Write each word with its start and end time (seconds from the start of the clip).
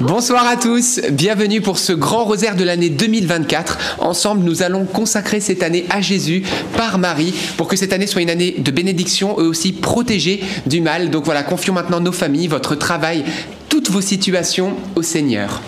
Bonsoir 0.00 0.46
à 0.46 0.58
tous, 0.58 1.00
bienvenue 1.10 1.62
pour 1.62 1.78
ce 1.78 1.94
grand 1.94 2.24
rosaire 2.24 2.54
de 2.54 2.64
l'année 2.64 2.90
2024. 2.90 3.96
Ensemble, 4.00 4.44
nous 4.44 4.62
allons 4.62 4.84
consacrer 4.84 5.40
cette 5.40 5.62
année 5.62 5.86
à 5.88 6.02
Jésus 6.02 6.42
par 6.76 6.98
Marie 6.98 7.32
pour 7.56 7.66
que 7.66 7.76
cette 7.76 7.94
année 7.94 8.06
soit 8.06 8.20
une 8.20 8.28
année 8.28 8.56
de 8.58 8.70
bénédiction 8.70 9.40
et 9.40 9.44
aussi 9.44 9.72
protégée 9.72 10.44
du 10.66 10.82
mal. 10.82 11.08
Donc 11.08 11.24
voilà, 11.24 11.42
confions 11.42 11.72
maintenant 11.72 12.00
nos 12.00 12.12
familles, 12.12 12.46
votre 12.46 12.74
travail, 12.74 13.24
toutes 13.70 13.88
vos 13.88 14.02
situations 14.02 14.76
au 14.96 15.02
Seigneur. 15.02 15.62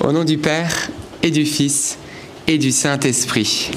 Au 0.00 0.12
nom 0.12 0.24
du 0.24 0.36
Père 0.36 0.90
et 1.22 1.30
du 1.30 1.46
Fils 1.46 1.96
et 2.46 2.58
du 2.58 2.72
Saint-Esprit. 2.72 3.70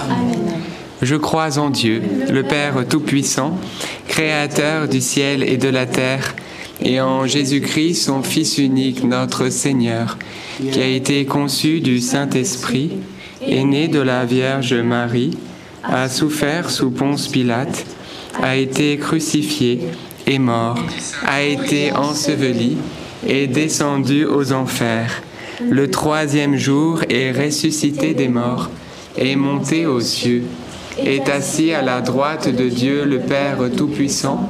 Je 1.01 1.15
crois 1.15 1.57
en 1.57 1.69
Dieu, 1.69 2.01
le 2.29 2.43
Père 2.43 2.85
Tout-Puissant, 2.89 3.57
Créateur 4.09 4.89
du 4.89 4.99
ciel 4.99 5.43
et 5.43 5.55
de 5.55 5.69
la 5.69 5.85
terre 5.85 6.35
et 6.81 7.01
en 7.01 7.25
Jésus-Christ, 7.25 8.05
son 8.05 8.23
Fils 8.23 8.57
unique, 8.57 9.03
notre 9.03 9.49
Seigneur, 9.49 10.17
qui 10.71 10.79
a 10.79 10.87
été 10.87 11.25
conçu 11.25 11.81
du 11.81 11.99
Saint-Esprit, 11.99 12.91
est 13.45 13.63
né 13.63 13.87
de 13.87 13.99
la 13.99 14.25
Vierge 14.25 14.73
Marie, 14.73 15.37
a 15.83 16.09
souffert 16.09 16.69
sous 16.69 16.91
Ponce 16.91 17.27
Pilate, 17.27 17.85
a 18.41 18.55
été 18.55 18.97
crucifié, 18.97 19.81
est 20.27 20.39
mort, 20.39 20.79
a 21.25 21.41
été 21.41 21.91
enseveli, 21.93 22.77
et 23.27 23.47
descendu 23.47 24.25
aux 24.25 24.53
enfers. 24.53 25.21
Le 25.69 25.89
troisième 25.89 26.55
jour 26.55 27.01
est 27.09 27.31
ressuscité 27.31 28.13
des 28.13 28.29
morts, 28.29 28.69
est 29.17 29.35
monté 29.35 29.85
aux 29.85 29.99
cieux, 29.99 30.43
est 30.97 31.27
assis 31.29 31.73
à 31.73 31.81
la 31.81 31.99
droite 32.01 32.53
de 32.53 32.69
Dieu 32.69 33.03
le 33.03 33.19
Père 33.19 33.57
Tout-Puissant, 33.75 34.49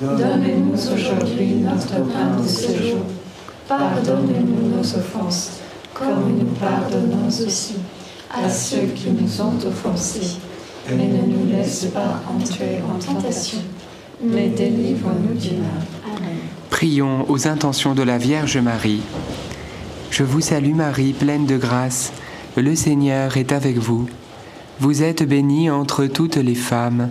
Donne-nous 0.00 0.92
aujourd'hui 0.92 1.54
notre 1.54 1.94
pain 2.12 2.36
de 2.42 2.46
ce 2.46 2.82
jour. 2.82 3.00
Pardonne-nous 3.66 4.76
nos 4.76 4.82
offenses, 4.82 5.52
comme 5.94 6.36
nous 6.38 6.52
pardonnons 6.60 7.26
aussi 7.28 7.76
à 8.30 8.48
ceux 8.50 8.88
qui 8.94 9.10
nous 9.10 9.40
ont 9.40 9.56
offensés. 9.66 10.36
Mais 10.90 11.06
ne 11.06 11.26
nous 11.26 11.50
laisse 11.50 11.86
pas 11.86 12.22
entrer 12.28 12.80
en 12.86 12.98
tentation, 12.98 13.58
mais 14.22 14.48
délivre-nous 14.48 15.34
du 15.34 15.56
mal. 15.56 15.82
Amen. 16.04 16.36
Prions 16.68 17.24
aux 17.30 17.48
intentions 17.48 17.94
de 17.94 18.02
la 18.02 18.18
Vierge 18.18 18.58
Marie. 18.58 19.00
Je 20.10 20.24
vous 20.24 20.42
salue 20.42 20.74
Marie, 20.74 21.14
pleine 21.14 21.46
de 21.46 21.56
grâce. 21.56 22.12
Le 22.56 22.74
Seigneur 22.74 23.36
est 23.38 23.52
avec 23.52 23.78
vous. 23.78 24.06
Vous 24.78 25.02
êtes 25.02 25.26
bénie 25.26 25.70
entre 25.70 26.04
toutes 26.04 26.36
les 26.36 26.54
femmes 26.54 27.10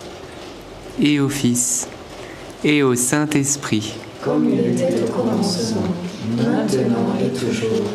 et 0.99 1.19
au 1.19 1.29
Fils, 1.29 1.87
et 2.63 2.83
au 2.83 2.95
Saint-Esprit. 2.95 3.93
comme 4.23 4.49
il 4.49 4.59
était 4.59 5.01
au 5.01 5.11
commencement, 5.11 5.81
maintenant 6.37 7.15
et 7.19 7.29
toujours, 7.29 7.87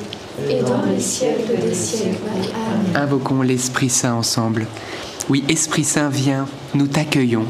et 0.49 0.61
dans 0.61 0.83
les 0.91 1.01
siècles 1.01 1.61
des 1.62 1.75
siècles. 1.75 2.19
Amen. 2.55 3.03
Invoquons 3.03 3.43
l'Esprit 3.43 3.91
Saint 3.91 4.15
ensemble. 4.15 4.67
Oui, 5.29 5.45
Esprit 5.49 5.84
Saint, 5.84 6.09
viens, 6.09 6.47
nous 6.75 6.87
t'accueillons. 6.89 7.47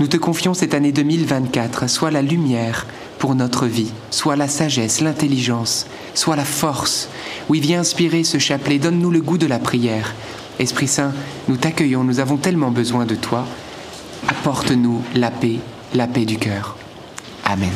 Nous 0.00 0.06
te 0.06 0.16
confions 0.16 0.54
cette 0.54 0.74
année 0.74 0.92
2024, 0.92 1.88
soit 1.88 2.10
la 2.10 2.22
lumière 2.22 2.86
pour 3.18 3.34
notre 3.34 3.66
vie, 3.66 3.92
soit 4.10 4.36
la 4.36 4.48
sagesse, 4.48 5.00
l'intelligence, 5.00 5.86
soit 6.14 6.36
la 6.36 6.44
force. 6.44 7.08
Oui, 7.48 7.60
viens 7.60 7.80
inspirer 7.80 8.24
ce 8.24 8.38
chapelet, 8.38 8.78
donne-nous 8.78 9.10
le 9.10 9.20
goût 9.20 9.38
de 9.38 9.46
la 9.46 9.58
prière. 9.58 10.14
Esprit 10.58 10.88
Saint, 10.88 11.12
nous 11.48 11.56
t'accueillons, 11.56 12.04
nous 12.04 12.20
avons 12.20 12.36
tellement 12.36 12.70
besoin 12.70 13.04
de 13.04 13.14
toi. 13.14 13.46
Apporte-nous 14.28 15.02
la 15.14 15.30
paix, 15.30 15.56
la 15.94 16.06
paix 16.06 16.24
du 16.24 16.38
cœur. 16.38 16.76
Amen. 17.44 17.70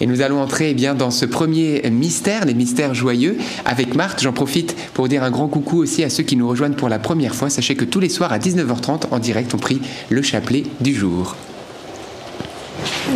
Et 0.00 0.06
nous 0.06 0.20
allons 0.20 0.40
entrer 0.40 0.70
eh 0.70 0.74
bien, 0.74 0.94
dans 0.94 1.10
ce 1.10 1.24
premier 1.24 1.82
mystère, 1.90 2.44
les 2.44 2.54
mystères 2.54 2.94
joyeux, 2.94 3.36
avec 3.64 3.94
Marthe. 3.94 4.22
J'en 4.22 4.32
profite 4.32 4.76
pour 4.94 5.08
dire 5.08 5.24
un 5.24 5.30
grand 5.30 5.48
coucou 5.48 5.78
aussi 5.78 6.04
à 6.04 6.10
ceux 6.10 6.22
qui 6.22 6.36
nous 6.36 6.48
rejoignent 6.48 6.76
pour 6.76 6.88
la 6.88 6.98
première 6.98 7.34
fois. 7.34 7.50
Sachez 7.50 7.74
que 7.74 7.84
tous 7.84 8.00
les 8.00 8.08
soirs 8.08 8.32
à 8.32 8.38
19h30, 8.38 9.04
en 9.10 9.18
direct, 9.18 9.54
on 9.54 9.58
prie 9.58 9.80
le 10.08 10.22
chapelet 10.22 10.64
du 10.80 10.94
jour. 10.94 11.36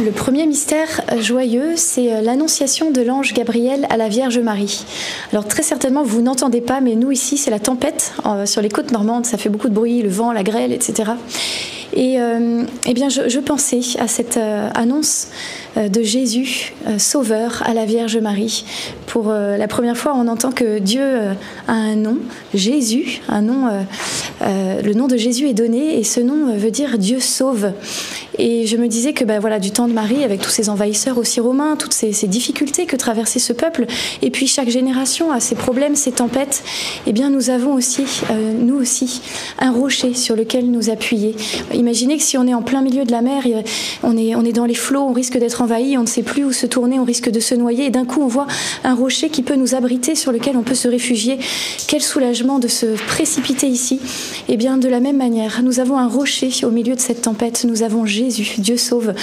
Le 0.00 0.10
premier 0.10 0.46
mystère 0.46 1.02
joyeux, 1.20 1.74
c'est 1.76 2.10
euh, 2.12 2.22
l'annonciation 2.22 2.90
de 2.90 3.02
l'ange 3.02 3.34
Gabriel 3.34 3.86
à 3.90 3.98
la 3.98 4.08
Vierge 4.08 4.38
Marie. 4.38 4.86
Alors 5.32 5.46
très 5.46 5.62
certainement, 5.62 6.02
vous 6.02 6.22
n'entendez 6.22 6.62
pas, 6.62 6.80
mais 6.80 6.94
nous 6.94 7.10
ici, 7.10 7.36
c'est 7.36 7.50
la 7.50 7.58
tempête 7.58 8.14
euh, 8.24 8.46
sur 8.46 8.62
les 8.62 8.70
côtes 8.70 8.90
normandes. 8.90 9.26
Ça 9.26 9.36
fait 9.36 9.50
beaucoup 9.50 9.68
de 9.68 9.74
bruit, 9.74 10.00
le 10.00 10.08
vent, 10.08 10.32
la 10.32 10.42
grêle, 10.42 10.72
etc. 10.72 11.12
Et 11.94 12.18
euh, 12.20 12.62
eh 12.86 12.94
bien, 12.94 13.10
je, 13.10 13.38
pensais 13.38 13.80
à 13.98 14.08
cette 14.08 14.38
euh, 14.38 14.70
annonce 14.74 15.28
euh, 15.76 15.88
de 15.88 16.02
Jésus, 16.02 16.72
euh, 16.88 16.98
Sauveur, 16.98 17.62
à 17.66 17.74
la 17.74 17.84
Vierge 17.84 18.16
Marie. 18.16 18.64
Pour 19.06 19.28
euh, 19.28 19.58
la 19.58 19.68
première 19.68 19.96
fois, 19.96 20.14
on 20.16 20.26
entend 20.26 20.52
que 20.52 20.78
Dieu 20.78 21.02
euh, 21.02 21.34
a 21.68 21.72
un 21.72 21.96
nom, 21.96 22.16
Jésus, 22.54 23.20
un 23.28 23.42
nom. 23.42 23.66
euh, 23.66 23.82
euh, 24.40 24.80
le 24.82 24.94
nom 24.94 25.06
de 25.06 25.16
Jésus 25.16 25.48
est 25.48 25.54
donné, 25.54 25.98
et 25.98 26.04
ce 26.04 26.20
nom 26.20 26.48
euh, 26.48 26.56
veut 26.56 26.70
dire 26.70 26.96
Dieu 26.98 27.20
sauve. 27.20 27.72
Et 28.38 28.66
je 28.66 28.76
me 28.78 28.88
disais 28.88 29.12
que, 29.12 29.24
ben 29.24 29.38
voilà, 29.38 29.58
du 29.58 29.70
temps 29.70 29.81
de 29.88 29.92
Marie, 29.92 30.24
avec 30.24 30.40
tous 30.40 30.50
ces 30.50 30.68
envahisseurs 30.68 31.18
aussi 31.18 31.40
romains, 31.40 31.76
toutes 31.76 31.92
ces, 31.92 32.12
difficultés 32.26 32.86
que 32.86 32.96
traversait 32.96 33.38
ce 33.38 33.52
peuple, 33.52 33.86
et 34.22 34.30
puis 34.30 34.46
chaque 34.46 34.68
génération 34.68 35.32
a 35.32 35.40
ses 35.40 35.54
problèmes, 35.54 35.96
ses 35.96 36.12
tempêtes. 36.12 36.62
Eh 37.06 37.12
bien, 37.12 37.30
nous 37.30 37.50
avons 37.50 37.74
aussi, 37.74 38.04
euh, 38.30 38.52
nous 38.58 38.76
aussi, 38.76 39.20
un 39.58 39.72
rocher 39.72 40.14
sur 40.14 40.36
lequel 40.36 40.70
nous 40.70 40.90
appuyer. 40.90 41.34
Imaginez 41.74 42.16
que 42.16 42.22
si 42.22 42.38
on 42.38 42.46
est 42.46 42.54
en 42.54 42.62
plein 42.62 42.80
milieu 42.80 43.04
de 43.04 43.12
la 43.12 43.22
mer, 43.22 43.42
on 44.02 44.16
est, 44.16 44.34
on 44.34 44.44
est 44.44 44.52
dans 44.52 44.66
les 44.66 44.74
flots, 44.74 45.02
on 45.02 45.12
risque 45.12 45.38
d'être 45.38 45.62
envahi, 45.62 45.98
on 45.98 46.02
ne 46.02 46.06
sait 46.06 46.22
plus 46.22 46.44
où 46.44 46.52
se 46.52 46.66
tourner, 46.66 46.98
on 46.98 47.04
risque 47.04 47.30
de 47.30 47.40
se 47.40 47.54
noyer, 47.54 47.86
et 47.86 47.90
d'un 47.90 48.04
coup, 48.04 48.22
on 48.22 48.28
voit 48.28 48.46
un 48.84 48.94
rocher 48.94 49.28
qui 49.28 49.42
peut 49.42 49.56
nous 49.56 49.74
abriter, 49.74 50.14
sur 50.14 50.32
lequel 50.32 50.56
on 50.56 50.62
peut 50.62 50.74
se 50.74 50.88
réfugier. 50.88 51.38
Quel 51.88 52.02
soulagement 52.02 52.58
de 52.58 52.68
se 52.68 52.86
précipiter 53.06 53.66
ici. 53.66 54.00
Eh 54.48 54.56
bien, 54.56 54.76
de 54.76 54.88
la 54.88 55.00
même 55.00 55.16
manière, 55.16 55.62
nous 55.62 55.80
avons 55.80 55.98
un 55.98 56.08
rocher 56.08 56.50
au 56.64 56.70
milieu 56.70 56.94
de 56.94 57.00
cette 57.00 57.22
tempête, 57.22 57.64
nous 57.64 57.82
avons 57.82 58.06
Jésus, 58.06 58.54
Dieu 58.58 58.76
sauve. 58.76 59.14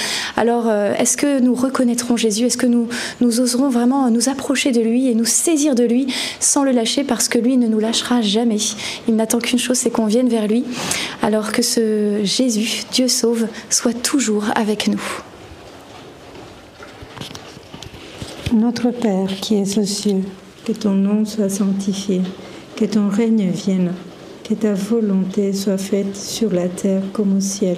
Euh, 0.68 0.94
est-ce 0.96 1.18
que 1.18 1.40
nous 1.40 1.54
reconnaîtrons 1.54 2.18
Jésus? 2.18 2.46
Est-ce 2.46 2.58
que 2.58 2.66
nous, 2.66 2.88
nous 3.22 3.40
oserons 3.40 3.70
vraiment 3.70 4.10
nous 4.10 4.30
approcher 4.30 4.72
de 4.72 4.82
lui 4.82 5.08
et 5.08 5.16
nous 5.16 5.26
saisir 5.26 5.76
de 5.76 5.84
lui 5.84 6.08
sans 6.40 6.64
le 6.64 6.72
lâcher 6.72 7.04
parce 7.04 7.28
que 7.28 7.38
lui 7.38 7.58
ne 7.58 7.68
nous 7.68 7.80
lâchera 7.80 8.22
jamais? 8.22 8.58
Il 9.08 9.16
n'attend 9.16 9.40
qu'une 9.40 9.60
chose, 9.60 9.78
c'est 9.78 9.90
qu'on 9.90 10.06
vienne 10.06 10.30
vers 10.30 10.48
lui. 10.48 10.64
Alors 11.22 11.52
que 11.52 11.62
ce 11.62 12.22
Jésus, 12.24 12.84
Dieu 12.92 13.08
sauve, 13.08 13.48
soit 13.70 13.94
toujours 13.94 14.46
avec 14.56 14.88
nous. 14.88 15.02
Notre 18.54 18.90
Père 18.90 19.30
qui 19.42 19.56
es 19.56 19.78
aux 19.78 19.86
cieux, 19.86 20.24
que 20.66 20.72
ton 20.72 20.92
nom 20.92 21.24
soit 21.26 21.50
sanctifié, 21.50 22.22
que 22.76 22.86
ton 22.86 23.08
règne 23.08 23.52
vienne, 23.52 23.94
que 24.44 24.56
ta 24.56 24.74
volonté 24.74 25.54
soit 25.54 25.78
faite 25.78 26.16
sur 26.16 26.52
la 26.52 26.68
terre 26.68 27.04
comme 27.14 27.38
au 27.38 27.42
ciel. 27.42 27.78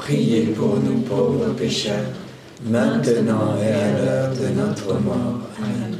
priez 0.00 0.46
pour 0.56 0.76
nous 0.84 1.00
pauvres 1.00 1.52
pécheurs, 1.54 2.10
maintenant 2.64 3.54
et 3.62 3.72
à 3.72 3.88
l'heure 3.98 4.30
de 4.30 4.48
notre 4.60 4.94
mort. 5.08 5.40
Amen. 5.62 5.94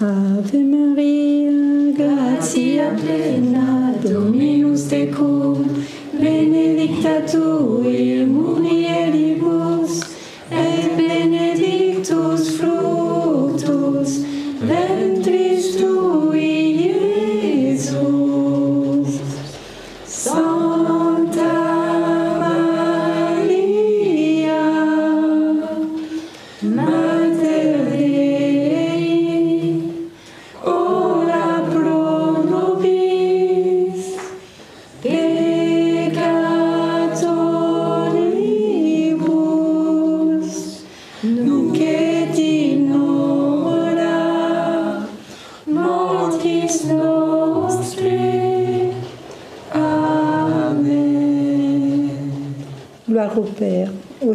Ave 0.00 0.58
Maria, 0.58 1.52
gratia 1.96 2.90
plena, 3.00 3.94
Dominus 4.02 4.88
tecum, 4.88 5.64
benedicta 6.20 7.20
tu 7.30 7.86
in 7.86 8.26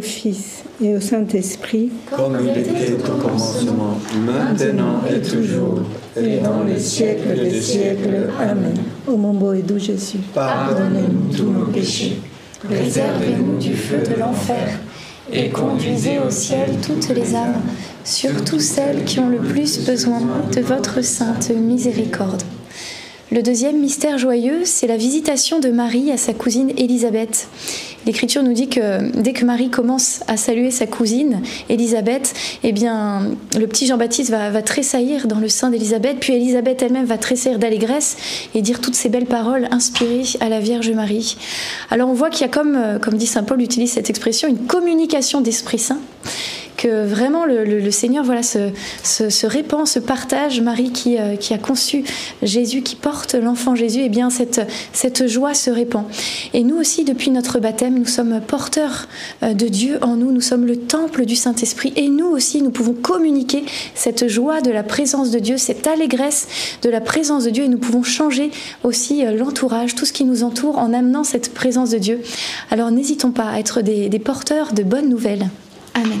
au 0.00 0.02
Fils 0.02 0.64
et 0.82 0.96
au 0.96 1.00
Saint-Esprit, 1.00 1.90
Comme 2.10 2.38
il 2.42 2.58
était 2.58 2.94
au 2.94 3.18
commencement, 3.18 3.98
maintenant 4.24 5.02
et 5.06 5.20
toujours, 5.20 5.80
et 6.16 6.38
dans 6.38 6.64
les 6.64 6.78
siècles 6.78 7.38
des 7.38 7.60
siècles. 7.60 8.30
Amen. 8.40 8.74
Ô 9.06 9.18
mon 9.18 9.34
beau 9.34 9.52
et 9.52 9.60
doux 9.60 9.78
Jésus, 9.78 10.18
Pardonnez-nous 10.34 11.36
tous 11.36 11.50
nos 11.50 11.66
péchés, 11.66 12.18
Préservez-nous 12.64 13.58
du 13.58 13.74
feu 13.74 13.98
de 13.98 14.18
l'enfer 14.18 14.78
et 15.30 15.50
conduisez 15.50 16.18
au 16.18 16.30
ciel 16.30 16.70
toutes 16.84 17.10
les 17.10 17.34
âmes, 17.34 17.60
surtout 18.02 18.58
celles 18.58 19.04
qui 19.04 19.20
ont 19.20 19.28
le 19.28 19.38
plus 19.38 19.84
besoin 19.84 20.20
de 20.54 20.60
votre 20.62 21.04
sainte 21.04 21.50
miséricorde. 21.50 22.42
Le 23.32 23.42
deuxième 23.42 23.78
mystère 23.78 24.18
joyeux, 24.18 24.62
c'est 24.64 24.88
la 24.88 24.96
visitation 24.96 25.60
de 25.60 25.68
Marie 25.68 26.10
à 26.10 26.16
sa 26.16 26.32
cousine 26.32 26.72
Élisabeth. 26.76 27.48
L'Écriture 28.10 28.42
nous 28.42 28.54
dit 28.54 28.66
que 28.66 29.08
dès 29.20 29.32
que 29.32 29.44
Marie 29.44 29.70
commence 29.70 30.24
à 30.26 30.36
saluer 30.36 30.72
sa 30.72 30.88
cousine 30.88 31.42
Élisabeth, 31.68 32.34
eh 32.64 32.72
bien, 32.72 33.36
le 33.56 33.68
petit 33.68 33.86
Jean-Baptiste 33.86 34.30
va, 34.30 34.62
tressaillir 34.62 35.28
dans 35.28 35.38
le 35.38 35.48
sein 35.48 35.70
d'Élisabeth, 35.70 36.16
puis 36.18 36.32
Élisabeth 36.32 36.82
elle-même 36.82 37.04
va 37.04 37.18
tressaillir 37.18 37.60
d'allégresse 37.60 38.16
et 38.56 38.62
dire 38.62 38.80
toutes 38.80 38.96
ces 38.96 39.10
belles 39.10 39.26
paroles 39.26 39.68
inspirées 39.70 40.24
à 40.40 40.48
la 40.48 40.58
Vierge 40.58 40.90
Marie. 40.90 41.36
Alors 41.88 42.08
on 42.08 42.12
voit 42.12 42.30
qu'il 42.30 42.40
y 42.40 42.44
a 42.46 42.52
comme, 42.52 42.74
euh, 42.74 42.98
comme 42.98 43.14
dit 43.14 43.28
Saint 43.28 43.44
Paul, 43.44 43.62
utilise 43.62 43.92
cette 43.92 44.10
expression, 44.10 44.48
une 44.48 44.66
communication 44.66 45.40
d'Esprit 45.40 45.78
Saint 45.78 46.00
que 46.80 47.04
vraiment 47.04 47.44
le, 47.44 47.90
Seigneur 47.90 48.24
voilà, 48.24 48.42
se, 48.42 49.46
répand, 49.46 49.86
se 49.86 49.98
partage. 49.98 50.62
Marie 50.62 50.92
qui, 50.92 51.18
euh, 51.18 51.36
qui 51.36 51.52
a 51.52 51.58
conçu 51.58 52.04
Jésus, 52.42 52.80
qui 52.80 52.96
porte 52.96 53.34
l'enfant 53.34 53.74
Jésus, 53.74 54.00
et 54.00 54.04
eh 54.06 54.08
bien 54.08 54.30
cette, 54.30 55.26
joie 55.26 55.52
se 55.52 55.70
répand. 55.70 56.04
Et 56.54 56.64
nous 56.64 56.76
aussi, 56.76 57.04
depuis 57.04 57.30
notre 57.30 57.58
baptême, 57.58 57.98
nous 57.98 58.06
sommes 58.06 58.40
porteurs 58.40 59.08
euh, 59.42 59.52
de 59.52 59.68
Dieu 59.68 59.98
en 60.00 60.16
nous, 60.16 60.32
nous 60.32 60.40
sommes 60.40 60.64
le 60.64 60.76
temple 60.76 61.26
du 61.26 61.36
Saint-Esprit, 61.36 61.92
et 61.96 62.08
nous 62.08 62.28
aussi, 62.28 62.62
nous 62.62 62.70
pouvons 62.70 62.94
communiquer 62.94 63.64
cette 63.94 64.28
joie 64.28 64.62
de 64.62 64.70
la 64.70 64.82
présence 64.82 65.30
de 65.30 65.38
Dieu, 65.38 65.58
cette 65.58 65.86
allégresse 65.86 66.48
de 66.80 66.88
la 66.88 67.02
présence 67.02 67.44
de 67.44 67.50
Dieu, 67.50 67.64
et 67.64 67.68
nous 67.68 67.78
pouvons 67.78 68.02
changer 68.02 68.50
aussi 68.84 69.26
euh, 69.26 69.36
l'entourage, 69.36 69.94
tout 69.94 70.06
ce 70.06 70.14
qui 70.14 70.24
nous 70.24 70.44
entoure, 70.44 70.78
en 70.78 70.94
amenant 70.94 71.24
cette 71.24 71.52
présence 71.52 71.90
de 71.90 71.98
Dieu. 71.98 72.22
Alors 72.70 72.90
n'hésitons 72.90 73.32
pas 73.32 73.50
à 73.50 73.58
être 73.58 73.82
des 73.82 74.18
porteurs 74.18 74.72
de 74.72 74.82
bonnes 74.82 75.10
nouvelles. 75.10 75.48
Amen. 75.94 76.20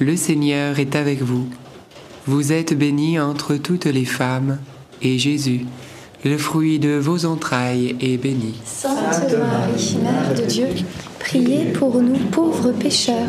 Le 0.00 0.16
Seigneur 0.16 0.80
est 0.80 0.96
avec 0.96 1.22
vous. 1.22 1.46
Vous 2.26 2.52
êtes 2.52 2.76
bénie 2.76 3.20
entre 3.20 3.54
toutes 3.54 3.84
les 3.84 4.04
femmes, 4.04 4.58
et 5.02 5.18
Jésus, 5.18 5.66
le 6.24 6.36
fruit 6.36 6.80
de 6.80 6.96
vos 6.96 7.26
entrailles, 7.26 7.94
est 8.00 8.16
béni. 8.16 8.54
Sainte 8.64 9.32
Marie, 9.38 9.98
Mère 10.02 10.34
de 10.34 10.46
Dieu, 10.46 10.66
priez 11.20 11.66
pour 11.66 12.02
nous 12.02 12.18
pauvres 12.32 12.72
pécheurs, 12.72 13.28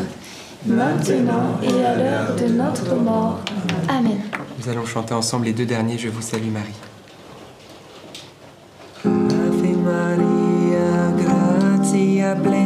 maintenant 0.65 1.60
et 1.62 1.86
à 1.86 1.95
l'heure 1.98 2.36
de 2.36 2.51
notre 2.51 2.95
mort. 2.95 3.41
Amen. 3.88 4.17
Nous 4.57 4.69
allons 4.69 4.86
chanter 4.88 5.13
ensemble 5.13 5.45
les 5.45 5.53
deux 5.53 5.65
derniers 5.65 6.00
Je 6.00 6.10
vous 6.10 6.22
salue 6.24 6.50
Marie. 6.51 6.74
Ave 9.05 9.77
Maria, 9.84 11.12
gratia 11.15 12.36
plena, 12.36 12.64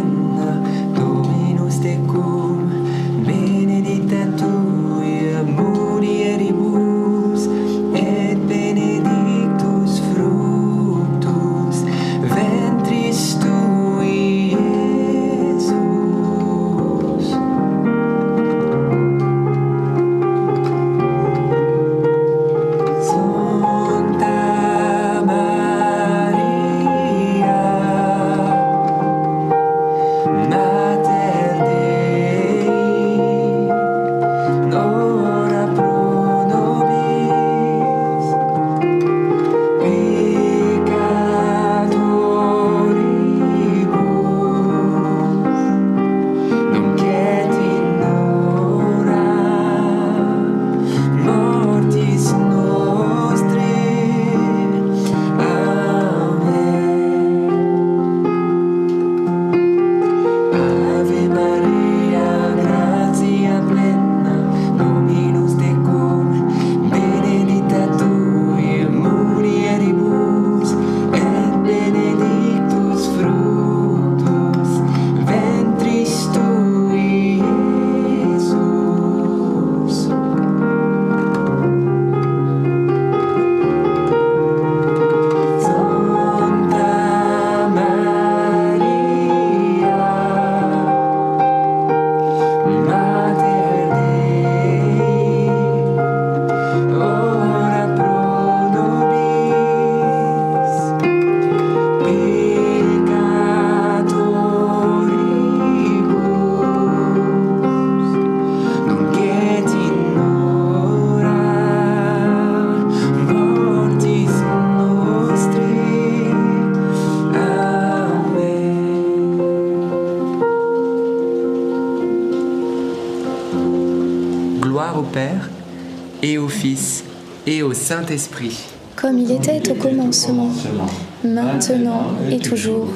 maintenant 131.67 132.13
et 132.31 132.39
toujours, 132.39 132.87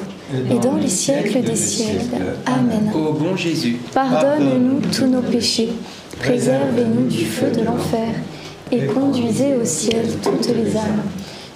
et 0.50 0.58
dans 0.58 0.76
les 0.76 0.88
siècles 0.88 1.42
des 1.42 1.56
siècles. 1.56 2.16
Amen. 2.46 2.90
Ô 2.94 3.12
bon 3.12 3.36
Jésus, 3.36 3.76
Pardonne-nous 3.92 4.80
tous 4.90 5.06
nos 5.06 5.22
péchés, 5.22 5.70
préservez-nous 6.18 7.08
du 7.08 7.24
feu 7.24 7.50
de 7.50 7.62
l'enfer, 7.62 8.08
et 8.72 8.86
conduisez 8.86 9.54
au 9.60 9.64
ciel 9.64 10.06
toutes 10.22 10.48
les 10.48 10.76
âmes, 10.76 11.02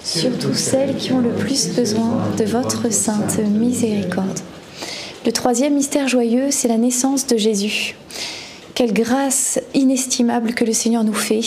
surtout 0.03 0.53
celles 0.53 0.95
qui 0.95 1.11
ont 1.11 1.21
le 1.21 1.31
plus 1.31 1.69
besoin 1.75 2.19
de 2.37 2.45
votre 2.45 2.91
sainte 2.91 3.39
miséricorde. 3.39 4.39
Le 5.25 5.31
troisième 5.31 5.73
mystère 5.73 6.07
joyeux, 6.07 6.47
c'est 6.49 6.69
la 6.69 6.77
naissance 6.77 7.27
de 7.27 7.35
Jésus. 7.35 7.95
Quelle 8.73 8.93
grâce 8.93 9.59
inestimable 9.73 10.53
que 10.53 10.63
le 10.63 10.71
Seigneur 10.71 11.03
nous 11.03 11.13
fait. 11.13 11.41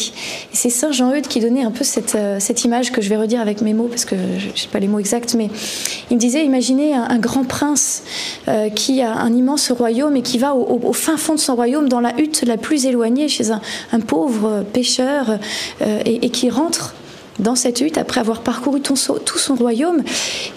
C'est 0.63 0.71
Saint 0.71 0.93
Jean-Eudes 0.93 1.27
qui 1.27 1.41
donnait 1.41 1.65
un 1.65 1.73
peu 1.73 1.83
cette, 1.83 2.15
euh, 2.15 2.37
cette 2.39 2.63
image 2.63 2.93
que 2.93 3.03
je 3.03 3.09
vais 3.09 3.17
redire 3.17 3.41
avec 3.41 3.63
mes 3.63 3.75
mots, 3.75 3.89
parce 3.89 4.05
que 4.05 4.15
je 4.39 4.47
ne 4.47 4.57
sais 4.57 4.69
pas 4.69 4.79
les 4.79 4.87
mots 4.87 5.01
exacts, 5.01 5.35
mais 5.35 5.51
il 6.09 6.19
disait, 6.19 6.45
imaginez 6.45 6.95
un, 6.95 7.19
grand 7.19 7.43
prince 7.43 8.05
euh, 8.47 8.71
qui 8.71 9.03
a 9.03 9.13
un 9.13 9.33
immense 9.33 9.73
royaume 9.73 10.15
et 10.15 10.23
qui 10.23 10.39
va 10.39 10.55
au, 10.55 10.93
fin 10.93 11.17
fond 11.17 11.35
de 11.35 11.41
son 11.41 11.57
royaume, 11.57 11.89
dans 11.89 11.99
la 11.99 12.17
hutte 12.17 12.45
la 12.47 12.59
plus 12.59 12.87
éloignée, 12.87 13.27
chez 13.27 13.51
un, 13.51 13.61
pauvre 14.07 14.65
pêcheur, 14.73 15.37
euh, 15.81 15.99
et, 16.07 16.27
et 16.27 16.31
qui 16.31 16.49
rentre 16.49 16.95
dans 17.39 17.55
cette 17.55 17.81
hutte 17.81 17.99
après 17.99 18.21
avoir 18.21 18.43
parcouru 18.43 18.81
tout 18.81 18.97
son 18.97 19.55
royaume 19.55 20.03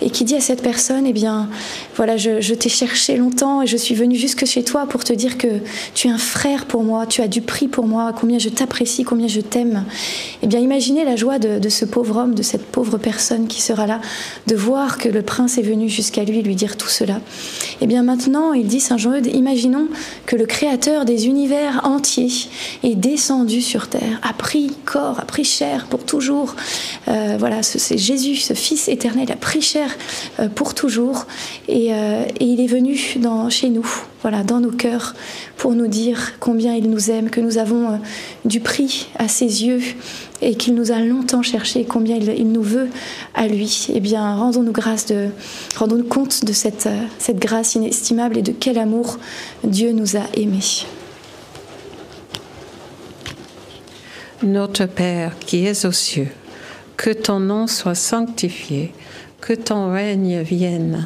et 0.02 0.10
qui 0.10 0.24
dit 0.24 0.36
à 0.36 0.42
cette 0.42 0.62
personne, 0.62 1.06
eh 1.06 1.14
bien, 1.14 1.50
voilà, 1.96 2.18
je, 2.18 2.54
t'ai 2.54 2.70
cherché 2.70 3.16
longtemps 3.16 3.62
et 3.62 3.68
je 3.68 3.78
suis 3.78 3.96
venu 3.96 4.16
jusque 4.16 4.46
chez 4.46 4.64
toi 4.64 4.86
pour 4.88 5.04
te 5.04 5.14
dire 5.14 5.38
que 5.38 5.48
tu 5.94 6.08
es 6.08 6.12
un 6.12 6.18
frère 6.18 6.66
pour 6.66 6.84
moi, 6.84 7.06
tu 7.06 7.22
as 7.22 7.28
du 7.28 7.42
prix 7.42 7.68
pour 7.68 7.88
moi, 7.88 8.12
combien 8.14 8.38
je 8.38 8.50
t'apprécie, 8.50 9.04
combien 9.04 9.28
je 9.28 9.40
t'aime. 9.40 9.86
Eh 10.42 10.48
bien, 10.48 10.60
imaginez 10.60 11.06
la 11.06 11.16
joie 11.16 11.40
de, 11.40 11.70
ce 11.70 11.86
pauvre 11.86 12.18
homme, 12.18 12.36
de 12.36 12.44
cette 12.44 12.66
pauvre 12.66 12.98
personne 12.98 13.48
qui 13.48 13.62
sera 13.62 13.88
là, 13.88 14.02
de 14.48 14.56
voir 14.56 14.98
que 14.98 15.08
le 15.08 15.22
prince 15.22 15.58
est 15.58 15.62
venu 15.62 15.88
jusqu'à 15.88 16.24
lui 16.24 16.42
lui 16.42 16.56
dire 16.56 16.76
tout 16.76 16.90
cela. 16.90 17.22
Eh 17.82 17.88
bien, 17.88 18.04
maintenant, 18.04 18.54
il 18.54 18.68
dit 18.68 18.80
Saint 18.82 18.98
Jean-Eudes, 18.98 19.28
imaginons 19.28 19.88
que 20.26 20.36
le 20.36 20.46
créateur 20.46 21.06
des 21.06 21.28
univers 21.28 21.82
entiers 21.86 22.32
est 22.84 22.96
descendu 22.96 23.62
sur 23.62 23.88
terre, 23.88 24.20
a 24.22 24.34
pris 24.34 24.72
corps, 24.86 25.20
a 25.20 25.26
pris 25.26 25.44
chair 25.46 25.88
pour 25.90 26.04
toujours. 26.04 26.56
Euh, 27.08 27.38
voilà, 27.40 27.64
ce- 27.64 27.80
c'est 27.80 27.98
Jésus, 27.98 28.36
ce 28.36 28.54
Fils 28.54 28.88
éternel, 28.90 29.32
a 29.32 29.36
pris 29.36 29.62
chair 29.62 29.90
euh, 30.40 30.50
pour 30.50 30.74
toujours 30.74 31.26
et, 31.68 31.85
euh, 31.92 32.26
et 32.40 32.46
il 32.46 32.62
est 32.62 32.68
venu 32.68 33.00
dans, 33.18 33.50
chez 33.50 33.70
nous, 33.70 33.88
voilà, 34.22 34.44
dans 34.44 34.60
nos 34.60 34.72
cœurs, 34.72 35.16
pour 35.58 35.74
nous 35.74 35.88
dire 35.88 36.34
combien 36.40 36.76
il 36.76 36.90
nous 36.90 37.12
aime, 37.12 37.30
que 37.30 37.42
nous 37.42 37.58
avons 37.58 37.90
euh, 37.90 37.98
du 38.46 38.60
prix 38.60 39.08
à 39.18 39.28
ses 39.28 39.66
yeux 39.66 39.82
et 40.42 40.56
qu'il 40.56 40.76
nous 40.76 40.92
a 40.92 41.00
longtemps 41.00 41.42
cherché, 41.42 41.86
combien 41.86 42.18
il, 42.18 42.52
nous 42.52 42.62
veut 42.62 42.90
à 43.34 43.48
lui. 43.48 43.88
Eh 43.94 44.00
bien, 44.00 44.36
rendons-nous 44.36 44.72
grâce 44.72 45.06
de, 45.06 45.30
rendons-nous 45.76 46.06
compte 46.06 46.46
de 46.46 46.54
cette, 46.54 46.88
euh, 46.88 47.04
cette 47.20 47.40
grâce 47.40 47.76
inestimable 47.76 48.38
et 48.38 48.42
de 48.42 48.52
quel 48.52 48.78
amour 48.78 49.18
Dieu 49.64 49.92
nous 49.92 50.18
a 50.18 50.24
aimés. 50.36 50.86
Notre 54.44 54.86
Père 54.86 55.38
qui 55.40 55.66
es 55.66 55.86
aux 55.86 55.92
cieux, 55.92 56.28
que 56.98 57.10
ton 57.10 57.40
nom 57.40 57.68
soit 57.68 57.96
sanctifié, 57.96 58.92
que 59.42 59.54
ton 59.54 59.92
règne 59.92 60.42
vienne, 60.42 61.06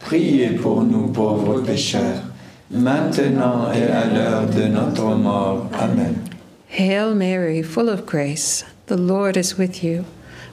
priez 0.00 0.50
pour 0.50 0.82
nous 0.82 1.08
pauvres 1.08 1.60
pécheurs, 1.60 2.22
maintenant 2.70 3.70
et 3.72 3.84
à 3.84 4.06
l'heure 4.06 4.46
de 4.46 4.66
notre 4.66 5.14
mort. 5.14 5.68
Amen. 5.78 6.16
Hail 6.68 7.14
Mary, 7.14 7.62
full 7.62 7.88
of 7.88 8.06
grace, 8.06 8.64
the 8.86 8.96
Lord 8.96 9.36
is 9.36 9.56
with 9.58 9.82
you. 9.84 10.04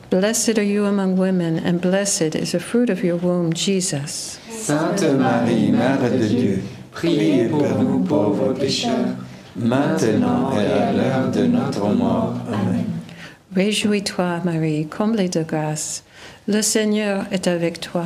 Blessed 0.09 0.57
are 0.57 0.63
you 0.63 0.85
among 0.85 1.17
women, 1.17 1.59
and 1.59 1.81
blessed 1.81 2.35
is 2.35 2.53
the 2.53 2.59
fruit 2.59 2.89
of 2.89 3.03
your 3.03 3.17
womb, 3.17 3.53
Jesus. 3.53 4.39
Sainte 4.49 5.03
Marie, 5.17 5.71
Mère 5.71 6.09
de 6.09 6.27
Dieu, 6.27 6.63
priez 6.91 7.49
pour 7.49 7.83
nous 7.83 7.99
pauvres 8.03 8.53
pécheurs, 8.53 9.15
maintenant 9.55 10.51
et 10.53 10.65
à 10.65 10.93
l'heure 10.93 11.31
de 11.31 11.45
notre 11.45 11.89
mort. 11.89 12.35
Amen. 12.47 12.85
Réjouis-toi, 13.55 14.41
Marie, 14.43 14.87
comblée 14.87 15.29
de 15.29 15.43
grâce. 15.43 16.03
Le 16.47 16.61
Seigneur 16.61 17.25
est 17.31 17.47
avec 17.47 17.79
toi. 17.79 18.05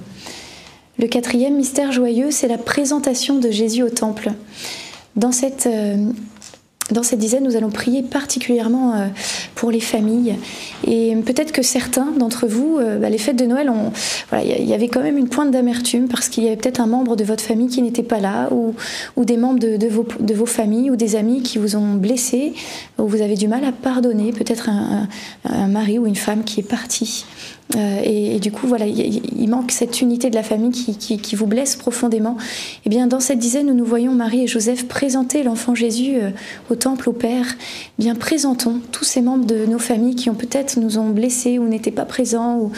Le 1.01 1.07
quatrième 1.07 1.55
mystère 1.55 1.91
joyeux, 1.91 2.29
c'est 2.29 2.47
la 2.47 2.59
présentation 2.59 3.39
de 3.39 3.49
Jésus 3.49 3.81
au 3.81 3.89
temple. 3.89 4.29
Dans 5.15 5.31
cette, 5.31 5.65
euh, 5.65 6.11
dans 6.91 7.01
dizaine, 7.01 7.43
nous 7.43 7.55
allons 7.55 7.71
prier 7.71 8.03
particulièrement 8.03 8.93
euh, 8.93 9.07
pour 9.55 9.71
les 9.71 9.79
familles. 9.79 10.35
Et 10.85 11.15
peut-être 11.25 11.53
que 11.53 11.63
certains 11.63 12.11
d'entre 12.11 12.45
vous, 12.45 12.77
euh, 12.77 12.99
bah, 12.99 13.09
les 13.09 13.17
fêtes 13.17 13.35
de 13.35 13.45
Noël, 13.45 13.71
il 14.43 14.69
y- 14.69 14.73
avait 14.73 14.89
quand 14.89 15.01
même 15.01 15.17
une 15.17 15.27
pointe 15.27 15.49
d'amertume 15.49 16.07
parce 16.07 16.29
qu'il 16.29 16.43
y 16.43 16.47
avait 16.47 16.55
peut-être 16.55 16.81
un 16.81 16.85
membre 16.85 17.15
de 17.15 17.23
votre 17.23 17.43
famille 17.43 17.67
qui 17.67 17.81
n'était 17.81 18.03
pas 18.03 18.19
là, 18.19 18.49
ou, 18.51 18.75
ou 19.15 19.25
des 19.25 19.37
membres 19.37 19.59
de, 19.59 19.87
vos, 20.33 20.45
familles, 20.45 20.91
ou 20.91 20.95
des 20.95 21.15
amis 21.15 21.41
qui 21.41 21.57
vous 21.57 21.75
ont 21.75 21.95
blessé, 21.95 22.53
où 22.99 23.07
vous 23.07 23.21
avez 23.21 23.35
du 23.35 23.47
mal 23.47 23.65
à 23.65 23.71
pardonner, 23.71 24.31
peut-être 24.33 24.69
un, 24.69 25.07
mari 25.67 25.97
ou 25.97 26.05
une 26.05 26.15
femme 26.15 26.43
qui 26.43 26.59
est 26.59 26.69
parti. 26.69 27.25
Euh, 27.75 28.01
et, 28.03 28.39
du 28.39 28.51
coup, 28.51 28.67
voilà, 28.67 28.85
il, 28.85 29.49
manque 29.49 29.71
cette 29.71 30.01
unité 30.01 30.29
de 30.29 30.35
la 30.35 30.43
famille 30.43 30.71
qui, 30.71 31.35
vous 31.35 31.45
blesse 31.45 31.75
profondément. 31.75 32.37
Et 32.85 32.89
bien, 32.89 33.07
dans 33.07 33.19
cette 33.19 33.39
dizaine 33.39 33.69
où 33.69 33.73
nous 33.73 33.85
voyons 33.85 34.13
Marie 34.13 34.43
et 34.43 34.47
Joseph 34.47 34.87
présenter 34.87 35.43
l'enfant 35.43 35.75
Jésus 35.75 36.15
euh, 36.15 36.31
au 36.69 36.75
temple, 36.75 37.09
au 37.09 37.13
Père, 37.13 37.45
eh 37.99 38.01
bien, 38.01 38.15
présentons 38.15 38.79
tous 38.91 39.03
ces 39.03 39.21
membres 39.21 39.45
de 39.45 39.65
nos 39.65 39.79
familles 39.79 40.15
qui 40.15 40.29
ont 40.29 40.35
peut-être 40.35 40.77
nous 40.77 40.97
ont 40.97 41.09
blessés 41.09 41.59
ou 41.59 41.67
n'étaient 41.67 41.91
pas 41.91 42.05
présents. 42.05 42.57
Ou... 42.57 42.71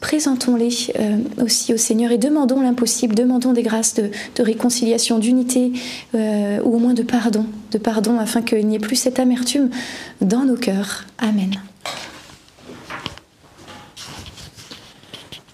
Présentons-les 0.00 0.92
euh, 0.98 1.18
aussi 1.44 1.72
au 1.72 1.76
Seigneur 1.76 2.10
et 2.10 2.18
demandons 2.18 2.60
l'impossible, 2.60 3.14
demandons 3.14 3.52
des 3.52 3.62
grâces 3.62 3.94
de, 3.94 4.10
réconciliation, 4.42 5.20
d'unité 5.20 5.72
ou 6.14 6.74
au 6.74 6.78
moins 6.78 6.94
de 6.94 7.04
pardon, 7.04 7.46
de 7.70 7.78
pardon 7.78 8.18
afin 8.18 8.42
qu'il 8.42 8.66
n'y 8.66 8.74
ait 8.74 8.80
plus 8.80 8.96
cette 8.96 9.20
amertume 9.20 9.70
dans 10.20 10.44
nos 10.44 10.56
cœurs. 10.56 11.04
Amen. 11.18 11.54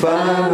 toutes 0.00 0.47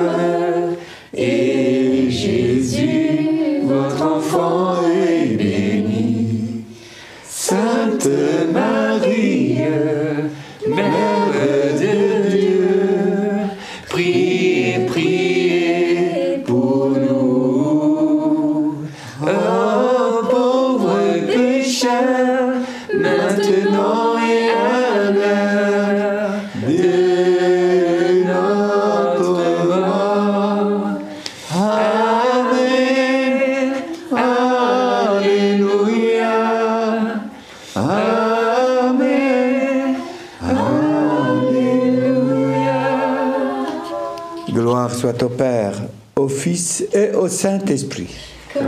Père, 45.37 45.83
au 46.16 46.29
Fils 46.29 46.85
et 46.92 47.14
au 47.14 47.29
Saint-Esprit, 47.29 48.14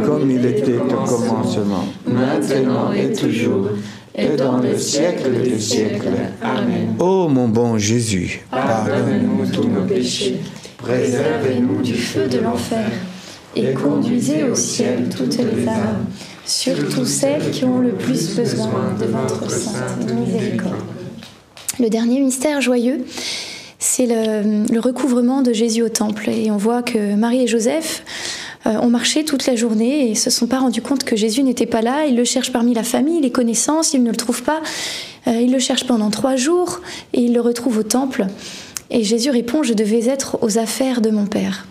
comme 0.04 0.30
il 0.30 0.44
était 0.44 0.76
au 0.76 0.84
commencement, 0.84 1.84
maintenant 2.06 2.92
et 2.92 3.12
toujours, 3.12 3.68
et 4.14 4.28
dans 4.36 4.58
le 4.58 4.76
siècle 4.76 5.30
des 5.42 5.58
siècles. 5.58 6.08
Amen. 6.42 6.94
Ô 6.98 7.28
mon 7.28 7.48
bon 7.48 7.78
Jésus, 7.78 8.44
Pardonne-nous 8.50 9.46
tous 9.52 9.68
nos 9.68 9.82
péchés, 9.82 10.40
préservez-nous 10.78 11.82
du 11.82 11.94
feu 11.94 12.26
de 12.28 12.38
l'enfer, 12.38 12.90
et 13.54 13.72
conduisez 13.72 14.44
au 14.44 14.54
ciel 14.54 15.08
toutes 15.08 15.38
les 15.38 15.68
âmes, 15.68 16.06
surtout 16.44 17.04
celles 17.04 17.50
qui 17.50 17.64
ont 17.64 17.78
le 17.78 17.92
plus 17.92 18.36
besoin 18.36 18.94
de 19.00 19.06
votre 19.06 19.50
sainte 19.50 20.12
miséricorde. 20.12 20.74
Le 21.78 21.90
dernier 21.90 22.20
mystère 22.20 22.60
joyeux, 22.60 23.04
c'est 23.96 24.04
le, 24.04 24.78
recouvrement 24.78 25.40
de 25.40 25.54
Jésus 25.54 25.80
au 25.80 25.88
temple. 25.88 26.28
Et 26.28 26.50
on 26.50 26.58
voit 26.58 26.82
que 26.82 27.14
Marie 27.14 27.44
et 27.44 27.46
Joseph 27.46 28.02
euh, 28.66 28.76
ont 28.80 28.90
marché 28.90 29.24
toute 29.24 29.46
la 29.46 29.56
journée 29.56 30.10
et 30.10 30.14
se 30.14 30.28
sont 30.28 30.46
pas 30.46 30.58
rendus 30.58 30.82
compte 30.82 31.02
que 31.02 31.16
Jésus 31.16 31.42
n'était 31.42 31.64
pas 31.64 31.80
là. 31.80 32.04
Ils 32.04 32.14
le 32.14 32.24
cherchent 32.24 32.52
parmi 32.52 32.74
la 32.74 32.82
famille, 32.82 33.22
les 33.22 33.32
connaissances, 33.32 33.94
ils 33.94 34.02
ne 34.02 34.10
le 34.10 34.16
trouvent 34.16 34.42
pas. 34.42 34.60
Euh, 35.26 35.40
ils 35.40 35.50
le 35.50 35.58
cherchent 35.58 35.86
pendant 35.86 36.10
trois 36.10 36.36
jours 36.36 36.82
et 37.14 37.22
ils 37.22 37.32
le 37.32 37.40
retrouvent 37.40 37.78
au 37.78 37.82
temple. 37.84 38.26
Et 38.90 39.02
Jésus 39.02 39.30
répond, 39.30 39.62
je 39.62 39.74
devais 39.74 40.08
être 40.08 40.38
aux 40.42 40.58
affaires 40.58 41.00
de 41.00 41.10
mon 41.10 41.26
Père. 41.26 41.66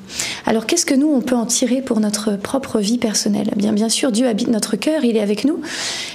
Alors 0.45 0.65
qu'est-ce 0.65 0.85
que 0.85 0.93
nous, 0.93 1.07
on 1.07 1.21
peut 1.21 1.35
en 1.35 1.45
tirer 1.45 1.81
pour 1.81 1.99
notre 1.99 2.35
propre 2.35 2.79
vie 2.79 2.97
personnelle? 2.97 3.49
Eh 3.53 3.55
bien, 3.55 3.73
bien 3.73 3.89
sûr, 3.89 4.11
Dieu 4.11 4.27
habite 4.27 4.47
notre 4.47 4.75
cœur, 4.75 5.03
il 5.03 5.17
est 5.17 5.21
avec 5.21 5.45
nous, 5.45 5.61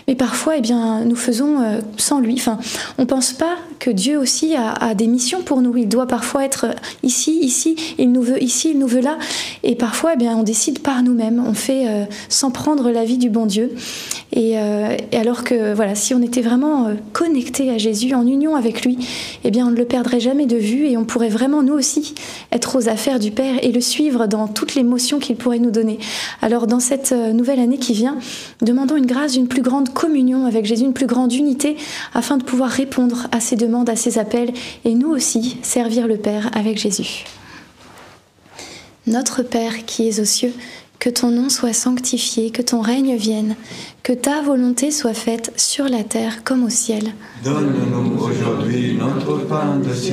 mais 0.06 0.14
parfois, 0.14 0.56
eh 0.56 0.60
bien, 0.60 1.04
nous 1.04 1.16
faisons 1.16 1.60
euh, 1.60 1.80
sans 1.96 2.20
lui. 2.20 2.34
Enfin, 2.34 2.58
on 2.98 3.06
pense 3.06 3.32
pas 3.32 3.56
que 3.78 3.90
Dieu 3.90 4.18
aussi 4.18 4.54
a, 4.54 4.94
des 4.94 5.06
missions 5.06 5.42
pour 5.42 5.62
nous. 5.62 5.76
Il 5.76 5.88
doit 5.88 6.06
parfois 6.06 6.44
être 6.44 6.66
ici, 7.02 7.38
ici, 7.40 7.76
il 7.98 8.12
nous 8.12 8.22
veut 8.22 8.42
ici, 8.42 8.70
il 8.72 8.78
nous 8.78 8.86
veut 8.86 9.00
là, 9.00 9.18
et 9.62 9.74
parfois, 9.74 10.12
eh 10.14 10.16
bien, 10.16 10.36
on 10.36 10.42
décide 10.42 10.80
par 10.80 11.02
nous-mêmes. 11.02 11.42
On 11.44 11.54
fait 11.54 11.88
euh, 11.88 12.04
sans 12.28 12.50
prendre 12.50 12.90
l'avis 12.90 13.18
du 13.18 13.30
bon 13.30 13.46
Dieu. 13.46 13.74
Et, 14.32 14.58
euh, 14.58 14.96
et 15.12 15.16
alors 15.16 15.44
que, 15.44 15.74
voilà, 15.74 15.94
si 15.94 16.14
on 16.14 16.22
était 16.22 16.42
vraiment 16.42 16.88
connecté 17.12 17.70
à 17.70 17.78
Jésus, 17.78 18.14
en 18.14 18.26
union 18.26 18.54
avec 18.54 18.84
lui, 18.84 18.98
eh 19.44 19.50
bien, 19.50 19.66
on 19.66 19.70
ne 19.70 19.76
le 19.76 19.86
perdrait 19.86 20.20
jamais 20.20 20.46
de 20.46 20.56
vue 20.56 20.89
et 20.90 20.96
on 20.96 21.04
pourrait 21.04 21.28
vraiment 21.28 21.62
nous 21.62 21.74
aussi 21.74 22.14
être 22.52 22.76
aux 22.76 22.88
affaires 22.88 23.18
du 23.18 23.30
Père 23.30 23.56
et 23.62 23.72
le 23.72 23.80
suivre 23.80 24.26
dans 24.26 24.48
toutes 24.48 24.74
les 24.74 24.82
motions 24.82 25.18
qu'il 25.18 25.36
pourrait 25.36 25.58
nous 25.58 25.70
donner. 25.70 25.98
Alors 26.42 26.66
dans 26.66 26.80
cette 26.80 27.12
euh, 27.12 27.32
nouvelle 27.32 27.60
année 27.60 27.78
qui 27.78 27.92
vient, 27.92 28.18
demandons 28.60 28.96
une 28.96 29.06
grâce 29.06 29.32
d'une 29.32 29.48
plus 29.48 29.62
grande 29.62 29.92
communion 29.92 30.46
avec 30.46 30.66
Jésus, 30.66 30.84
une 30.84 30.92
plus 30.92 31.06
grande 31.06 31.32
unité 31.32 31.76
afin 32.14 32.36
de 32.36 32.44
pouvoir 32.44 32.70
répondre 32.70 33.28
à 33.32 33.40
ses 33.40 33.56
demandes, 33.56 33.88
à 33.88 33.96
ses 33.96 34.18
appels 34.18 34.52
et 34.84 34.94
nous 34.94 35.10
aussi 35.10 35.58
servir 35.62 36.06
le 36.06 36.16
Père 36.16 36.50
avec 36.54 36.78
Jésus. 36.78 37.24
Notre 39.06 39.42
Père 39.42 39.86
qui 39.86 40.08
es 40.08 40.20
aux 40.20 40.24
cieux, 40.24 40.52
que 41.00 41.08
ton 41.08 41.30
nom 41.30 41.48
soit 41.48 41.72
sanctifié, 41.72 42.50
que 42.50 42.60
ton 42.60 42.82
règne 42.82 43.16
vienne, 43.16 43.56
que 44.02 44.12
ta 44.12 44.42
volonté 44.42 44.90
soit 44.90 45.14
faite 45.14 45.52
sur 45.56 45.88
la 45.88 46.04
terre 46.04 46.44
comme 46.44 46.62
au 46.62 46.68
ciel. 46.68 47.14
Donne-nous 47.42 48.22
aujourd'hui 48.22 48.98
notre 48.98 49.38
pain 49.46 49.78
de 49.78 49.94
ce. 49.94 50.12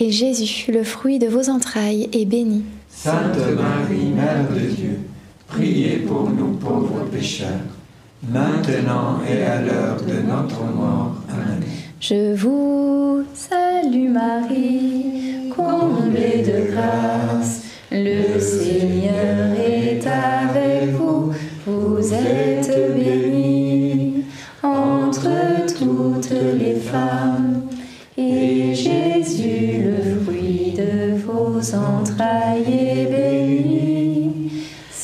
et 0.00 0.10
Jésus, 0.10 0.70
le 0.72 0.84
fruit 0.84 1.18
de 1.18 1.26
vos 1.26 1.50
entrailles, 1.50 2.08
est 2.12 2.24
béni. 2.24 2.62
Sainte 2.88 3.36
Marie, 3.56 4.12
Mère 4.14 4.48
de 4.50 4.74
Dieu, 4.74 5.00
priez 5.48 5.96
pour 5.98 6.30
nous 6.30 6.52
pauvres 6.54 7.04
pécheurs, 7.12 7.48
maintenant 8.28 9.20
et 9.28 9.42
à 9.42 9.60
l'heure 9.60 9.96
de 10.00 10.20
notre 10.26 10.62
mort. 10.74 11.14
Amen. 11.28 11.62
Je 12.00 12.34
vous 12.34 13.24
salue 13.34 14.10
Marie, 14.10 15.50
comblée 15.54 16.44
de 16.44 16.70
grâce, 16.72 17.62
le 17.90 18.38
Seigneur 18.38 19.47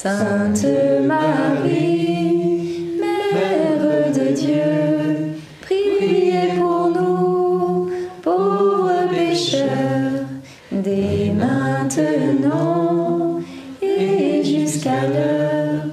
Sainte 0.04 0.68
Marie, 1.06 2.98
Mère 3.00 4.12
de 4.12 4.34
Dieu, 4.34 5.32
priez 5.62 6.58
pour 6.58 6.88
nous, 6.88 7.88
pauvres 8.20 9.08
pécheurs, 9.08 10.26
dès 10.70 11.32
maintenant 11.32 13.40
et 13.80 14.44
jusqu'à 14.44 15.08
l'heure 15.08 15.86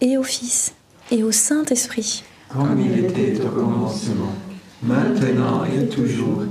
et 0.00 0.18
au 0.18 0.24
Fils 0.24 0.74
et 1.12 1.22
au 1.22 1.30
Saint-Esprit. 1.30 2.24
Comme 2.54 2.80
il 2.80 3.04
était 3.04 3.40
au 3.40 3.48
commencement, 3.48 4.32
maintenant 4.80 5.64
et 5.64 5.86
toujours, 5.86 6.44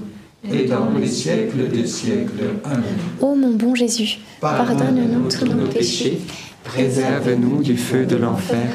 et 0.52 0.66
dans 0.66 0.90
les 1.00 1.08
siècles 1.08 1.70
des 1.70 1.88
siècles. 1.88 2.60
Amen. 2.66 2.84
Ô 3.22 3.34
mon 3.36 3.52
bon 3.52 3.74
Jésus, 3.74 4.20
pardonne-nous 4.42 5.30
tous 5.30 5.46
nos 5.46 5.68
péchés, 5.68 6.20
Préserve-nous 6.64 7.62
du 7.62 7.78
feu 7.78 8.06
de 8.06 8.16
l'enfer 8.16 8.68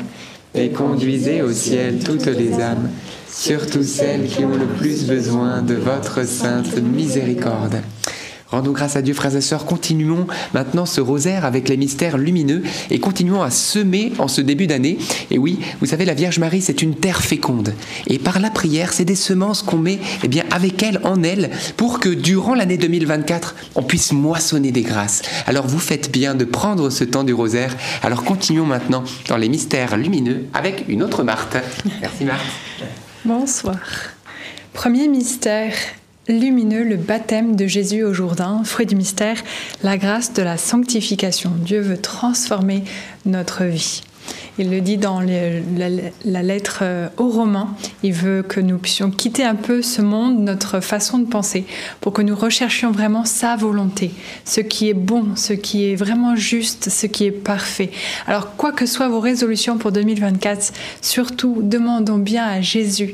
et 0.55 0.71
conduisez 0.71 1.43
au 1.43 1.53
ciel 1.53 1.99
toutes 1.99 2.27
les 2.27 2.53
âmes, 2.61 2.91
surtout 3.31 3.83
celles 3.83 4.27
qui 4.27 4.45
ont 4.45 4.57
le 4.57 4.67
plus 4.79 5.07
besoin 5.07 5.63
de 5.63 5.75
votre 5.75 6.27
sainte 6.27 6.77
miséricorde. 6.83 7.83
Rendons 8.51 8.73
grâce 8.73 8.97
à 8.97 9.03
Dieu, 9.03 9.13
frères 9.13 9.37
et 9.37 9.43
sœurs. 9.43 9.67
Continuons 9.67 10.27
maintenant 10.55 10.87
ce 10.87 11.03
rosaire 11.03 11.45
avec 11.45 11.69
les 11.69 11.77
mystères 11.77 12.17
lumineux 12.17 12.63
et 12.91 12.99
continuons 12.99 13.43
à 13.43 13.51
semer 13.51 14.13
en 14.19 14.27
ce 14.27 14.41
début 14.41 14.67
d'année. 14.67 14.97
Et 15.31 15.37
oui, 15.37 15.59
vous 15.81 15.87
savez, 15.87 16.07
la 16.07 16.15
Vierge 16.15 16.39
Marie, 16.39 16.63
c'est 16.63 16.81
une 16.81 16.95
terre 16.95 17.21
féconde. 17.21 17.75
Et 18.07 18.19
par 18.19 18.41
la 18.41 18.49
prière, 18.49 18.95
c'est 18.95 19.05
des 19.05 19.17
semences 19.17 19.63
qu'on 19.63 19.77
met 19.77 19.99
eh 20.25 20.29
bien, 20.29 20.45
avec 20.51 20.83
elle, 20.83 21.01
en 21.05 21.23
elle, 21.23 21.51
pour 21.77 22.01
que 22.01 22.09
durant 22.09 22.55
l'année 22.55 22.79
2024, 22.79 23.55
on 23.75 23.83
puisse 23.83 24.13
moissonner 24.13 24.73
des 24.73 24.83
grâces. 24.83 25.23
Alors 25.47 25.67
vous 25.67 25.79
faites 25.79 26.11
bien 26.11 26.35
de 26.35 26.47
prendre 26.47 26.89
ce 26.89 27.05
temps 27.05 27.25
du 27.25 27.35
rosaire. 27.35 27.77
Alors 28.03 28.25
continuons 28.25 28.65
maintenant 28.67 29.05
dans 29.29 29.37
les 29.37 29.51
mystères 29.51 29.99
lumineux 29.99 30.47
avec 30.55 30.87
une 30.89 31.03
autre 31.03 31.23
Marthe. 31.23 31.59
Merci 32.01 32.25
Marthe. 32.25 32.41
Bonsoir. 33.27 33.79
Premier 34.73 35.09
mystère 35.09 35.75
lumineux, 36.29 36.85
le 36.85 36.97
baptême 36.97 37.57
de 37.57 37.67
Jésus 37.67 38.05
au 38.05 38.13
Jourdain, 38.13 38.63
fruit 38.65 38.87
du 38.87 38.97
mystère, 38.97 39.43
la 39.83 39.97
grâce 39.97 40.33
de 40.33 40.43
la 40.43 40.57
sanctification. 40.57 41.53
Dieu 41.59 41.81
veut 41.81 41.99
transformer 41.99 42.85
notre 43.27 43.65
vie. 43.65 44.03
Il 44.59 44.71
le 44.71 44.81
dit 44.81 44.97
dans 44.97 45.21
la, 45.21 45.89
la 46.25 46.43
lettre 46.43 46.81
euh, 46.83 47.09
aux 47.17 47.29
Romains. 47.29 47.75
Il 48.03 48.13
veut 48.13 48.43
que 48.43 48.61
nous 48.61 48.77
puissions 48.79 49.11
quitter 49.11 49.45
un 49.45 49.55
peu 49.55 49.83
ce 49.83 50.03
monde, 50.03 50.39
notre 50.41 50.81
façon 50.81 51.19
de 51.19 51.27
penser, 51.27 51.65
pour 52.01 52.13
que 52.13 52.23
nous 52.23 52.35
recherchions 52.35 52.91
vraiment 52.91 53.25
sa 53.25 53.57
volonté, 53.57 54.11
ce 54.45 54.61
qui 54.61 54.89
est 54.89 54.95
bon, 54.95 55.37
ce 55.37 55.53
qui 55.53 55.91
est 55.91 55.95
vraiment 55.95 56.35
juste, 56.35 56.91
ce 56.91 57.07
qui 57.07 57.25
est 57.25 57.31
parfait. 57.31 57.91
Alors, 58.27 58.57
quoi 58.57 58.73
que 58.73 58.85
soient 58.85 59.09
vos 59.09 59.21
résolutions 59.21 59.79
pour 59.79 59.93
2024, 59.93 60.73
surtout 61.01 61.61
demandons 61.63 62.19
bien 62.19 62.45
à 62.45 62.61
Jésus 62.61 63.13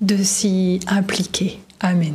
de 0.00 0.16
s'y 0.16 0.80
impliquer. 0.88 1.60
Amen. 1.80 2.14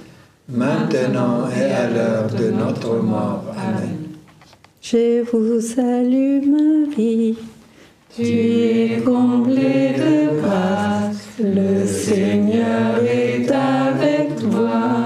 maintenant 0.51 1.47
et 1.49 1.71
à 1.71 1.89
l'heure 1.89 2.27
de 2.27 2.51
notre 2.51 2.95
mort. 2.95 3.43
Amen. 3.57 3.97
Je 4.81 5.23
vous 5.31 5.61
salue 5.61 6.41
Marie. 6.45 7.37
Tu 8.13 8.23
es 8.23 9.01
comblée 9.05 9.93
de 9.97 10.41
grâce, 10.41 11.39
le 11.39 11.85
Seigneur 11.87 13.01
est 13.03 13.49
avec 13.49 14.35
toi. 14.35 15.00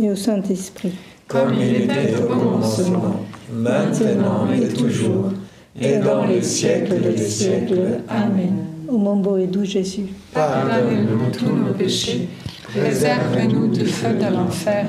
Et 0.00 0.10
au 0.10 0.16
Saint-Esprit. 0.16 0.92
Comme 1.28 1.54
il 1.54 1.82
était 1.82 2.14
au 2.16 2.26
commencement, 2.26 3.24
maintenant 3.52 4.48
et 4.52 4.68
toujours, 4.68 5.32
et 5.80 5.98
dans 5.98 6.24
les 6.26 6.42
siècles 6.42 7.00
des 7.00 7.16
siècles. 7.16 8.00
Amen. 8.08 8.66
Ô 8.88 8.98
mon 8.98 9.16
beau 9.16 9.38
et 9.38 9.46
doux 9.46 9.64
Jésus, 9.64 10.06
Pardonne-nous 10.34 11.30
tous 11.30 11.46
nos 11.46 11.72
péchés, 11.72 12.28
préserve-nous 12.74 13.68
du 13.68 13.86
feu 13.86 14.14
de 14.14 14.34
l'enfer, 14.34 14.86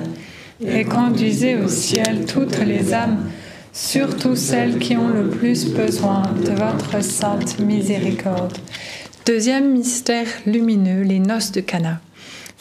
et 0.65 0.83
conduisez 0.83 1.55
au 1.55 1.67
ciel 1.67 2.25
toutes 2.25 2.59
les 2.65 2.93
âmes, 2.93 3.29
surtout 3.71 4.35
celles 4.35 4.77
qui 4.77 4.97
ont 4.97 5.07
le 5.07 5.29
plus 5.29 5.69
besoin 5.69 6.23
de 6.43 6.51
votre 6.51 7.01
sainte 7.03 7.59
miséricorde. 7.59 8.57
Deuxième 9.25 9.71
mystère 9.71 10.27
lumineux, 10.45 11.03
les 11.03 11.19
noces 11.19 11.53
de 11.53 11.61
Cana. 11.61 12.01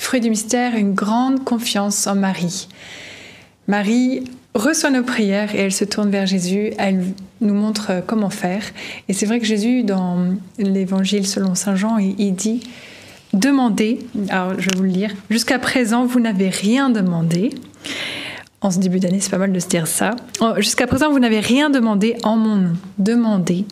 Fruit 0.03 0.21
du 0.21 0.31
mystère, 0.31 0.75
une 0.75 0.95
grande 0.95 1.45
confiance 1.45 2.09
en 2.09 2.17
Marie. 2.17 2.67
Marie 3.69 4.25
reçoit 4.53 4.91
nos 4.91 5.05
prières 5.05 5.55
et 5.55 5.59
elle 5.59 5.73
se 5.73 5.85
tourne 5.85 6.11
vers 6.11 6.27
Jésus. 6.27 6.73
Elle 6.77 7.05
nous 7.41 7.55
montre 7.55 8.03
comment 8.05 8.29
faire. 8.29 8.65
Et 9.09 9.13
c'est 9.13 9.27
vrai 9.27 9.39
que 9.39 9.47
Jésus, 9.47 9.85
dans 9.85 10.35
l'évangile 10.59 11.25
selon 11.25 11.55
Saint 11.55 11.77
Jean, 11.77 11.99
il, 11.99 12.35
dit 12.35 12.65
Demandez, 13.33 14.01
alors 14.29 14.55
je 14.59 14.71
vais 14.71 14.77
vous 14.77 14.83
le 14.83 14.89
lire, 14.89 15.13
jusqu'à 15.31 15.61
présent, 15.61 16.05
vous 16.05 16.19
n'avez 16.19 16.49
rien 16.49 16.91
demandé. 16.91 17.51
En 18.61 18.73
ce 18.73 18.81
début 18.81 18.99
d'année, 18.99 19.21
c'est 19.21 19.31
pas 19.31 19.39
mal 19.39 19.53
de 19.53 19.61
se 19.61 19.69
dire 19.69 19.87
ça. 19.87 20.17
Oh, 20.41 20.55
Jusqu'à 20.57 20.89
présent, 20.89 21.13
vous 21.13 21.21
n'avez 21.21 21.41
rien 21.41 21.71
demandé 21.71 22.17
en 22.25 22.37
mon 22.37 22.57
nom. 22.57 22.73
Demandez 22.99 23.67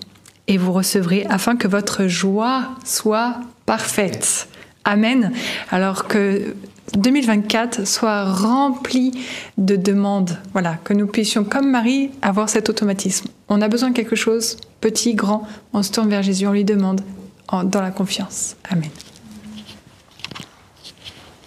et 0.46 0.58
vous 0.58 0.72
recevrez 0.72 1.26
afin 1.28 1.56
que 1.56 1.66
votre 1.66 2.06
joie 2.06 2.68
soit 2.84 3.40
parfaite. 3.66 4.48
Amen. 4.84 5.32
Alors 5.70 6.08
que 6.08 6.54
2024 6.96 7.86
soit 7.86 8.24
rempli 8.24 9.12
de 9.58 9.76
demandes. 9.76 10.38
Voilà, 10.52 10.78
que 10.84 10.94
nous 10.94 11.06
puissions, 11.06 11.44
comme 11.44 11.70
Marie, 11.70 12.10
avoir 12.22 12.48
cet 12.48 12.68
automatisme. 12.68 13.28
On 13.48 13.60
a 13.62 13.68
besoin 13.68 13.90
de 13.90 13.94
quelque 13.94 14.16
chose, 14.16 14.56
petit, 14.80 15.14
grand, 15.14 15.46
on 15.72 15.82
se 15.82 15.92
tourne 15.92 16.08
vers 16.08 16.22
Jésus, 16.22 16.46
on 16.46 16.52
lui 16.52 16.64
demande 16.64 17.02
dans 17.64 17.80
la 17.80 17.90
confiance. 17.90 18.56
Amen. 18.68 18.90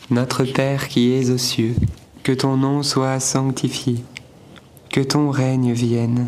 Notre 0.10 0.44
Père 0.44 0.90
qui 0.90 1.14
es 1.14 1.30
aux 1.30 1.38
cieux, 1.38 1.76
que 2.24 2.32
ton 2.32 2.58
nom 2.58 2.84
soit 2.84 3.20
sanctifié, 3.20 4.04
que 4.90 5.02
ton 5.02 5.32
règne 5.32 5.72
vienne, 5.72 6.28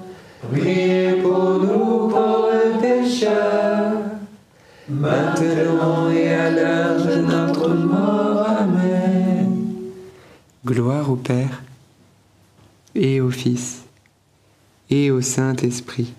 priez 0.49 1.13
pour 1.21 1.59
nous 1.59 2.09
pauvres 2.09 2.79
pécheurs, 2.81 3.93
maintenant 4.89 6.11
et 6.11 6.33
à 6.33 6.49
l'heure 6.49 7.05
de 7.05 7.21
notre 7.21 7.69
mort. 7.69 8.47
Amen. 8.47 9.55
Gloire 10.65 11.09
au 11.11 11.15
Père, 11.15 11.63
et 12.95 13.21
au 13.21 13.29
Fils, 13.29 13.83
et 14.89 15.11
au 15.11 15.21
Saint-Esprit. 15.21 16.13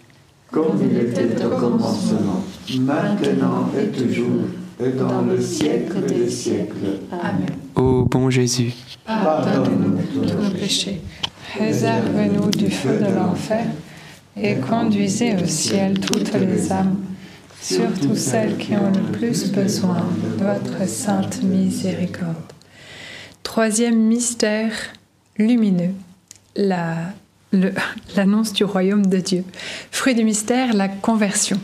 Comme 0.50 0.78
il 0.82 0.96
était 0.98 1.44
au 1.44 1.50
commencement, 1.50 2.44
maintenant 2.80 3.70
et 3.78 3.86
toujours, 3.88 4.42
et 4.84 4.90
dans 4.90 5.22
le 5.22 5.40
siècle 5.40 6.04
des 6.06 6.28
siècles. 6.28 7.00
Amen. 7.10 7.46
Ô 7.74 8.04
bon 8.04 8.28
Jésus, 8.30 8.74
Pardonne-nous 9.06 9.98
tous 10.12 10.34
nos 10.34 10.50
péchés, 10.50 11.00
réserve-nous 11.58 12.50
du 12.50 12.70
feu 12.70 12.98
de 12.98 13.14
l'enfer 13.14 13.66
et 14.36 14.56
conduisez 14.56 15.34
au 15.36 15.46
ciel 15.46 16.00
toutes 16.00 16.32
les 16.34 16.72
âmes, 16.72 16.98
surtout 17.60 18.16
celles 18.16 18.56
qui 18.56 18.74
ont 18.74 18.90
le 18.90 19.12
plus 19.12 19.50
besoin 19.50 20.06
de 20.38 20.44
votre 20.44 20.88
sainte 20.88 21.42
miséricorde. 21.42 22.36
Troisième 23.42 23.98
mystère 23.98 24.72
lumineux, 25.36 25.92
l'annonce 28.16 28.52
du 28.52 28.64
royaume 28.64 29.06
de 29.06 29.18
Dieu. 29.18 29.44
Fruit 29.90 30.14
du 30.14 30.24
mystère, 30.24 30.72
la 30.72 30.88
conversion. 30.88 31.60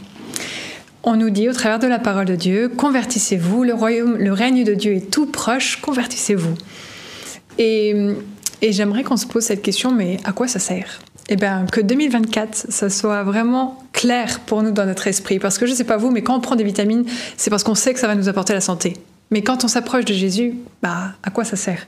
On 1.04 1.16
nous 1.16 1.30
dit 1.30 1.48
au 1.48 1.52
travers 1.52 1.78
de 1.78 1.86
la 1.86 1.98
parole 1.98 2.26
de 2.26 2.36
Dieu, 2.36 2.68
convertissez-vous, 2.68 3.64
le 3.64 3.72
royaume, 3.72 4.16
le 4.16 4.32
règne 4.32 4.64
de 4.64 4.74
Dieu 4.74 4.92
est 4.92 5.10
tout 5.10 5.26
proche, 5.26 5.80
convertissez-vous. 5.80 6.54
Et 7.56 7.94
j'aimerais 8.62 9.04
qu'on 9.04 9.16
se 9.16 9.26
pose 9.26 9.44
cette 9.44 9.62
question, 9.62 9.90
mais 9.92 10.18
à 10.24 10.32
quoi 10.32 10.48
ça 10.48 10.58
sert? 10.58 11.00
Eh 11.30 11.36
bien, 11.36 11.66
que 11.70 11.80
2024, 11.80 12.66
ça 12.70 12.88
soit 12.88 13.22
vraiment 13.22 13.78
clair 13.92 14.40
pour 14.40 14.62
nous 14.62 14.70
dans 14.70 14.86
notre 14.86 15.06
esprit. 15.06 15.38
Parce 15.38 15.58
que 15.58 15.66
je 15.66 15.72
ne 15.72 15.76
sais 15.76 15.84
pas 15.84 15.98
vous, 15.98 16.10
mais 16.10 16.22
quand 16.22 16.34
on 16.34 16.40
prend 16.40 16.56
des 16.56 16.64
vitamines, 16.64 17.04
c'est 17.36 17.50
parce 17.50 17.64
qu'on 17.64 17.74
sait 17.74 17.92
que 17.92 18.00
ça 18.00 18.06
va 18.06 18.14
nous 18.14 18.28
apporter 18.28 18.54
la 18.54 18.62
santé. 18.62 18.96
Mais 19.30 19.42
quand 19.42 19.62
on 19.62 19.68
s'approche 19.68 20.06
de 20.06 20.14
Jésus, 20.14 20.54
bah, 20.82 21.12
à 21.22 21.30
quoi 21.30 21.44
ça 21.44 21.56
sert? 21.56 21.86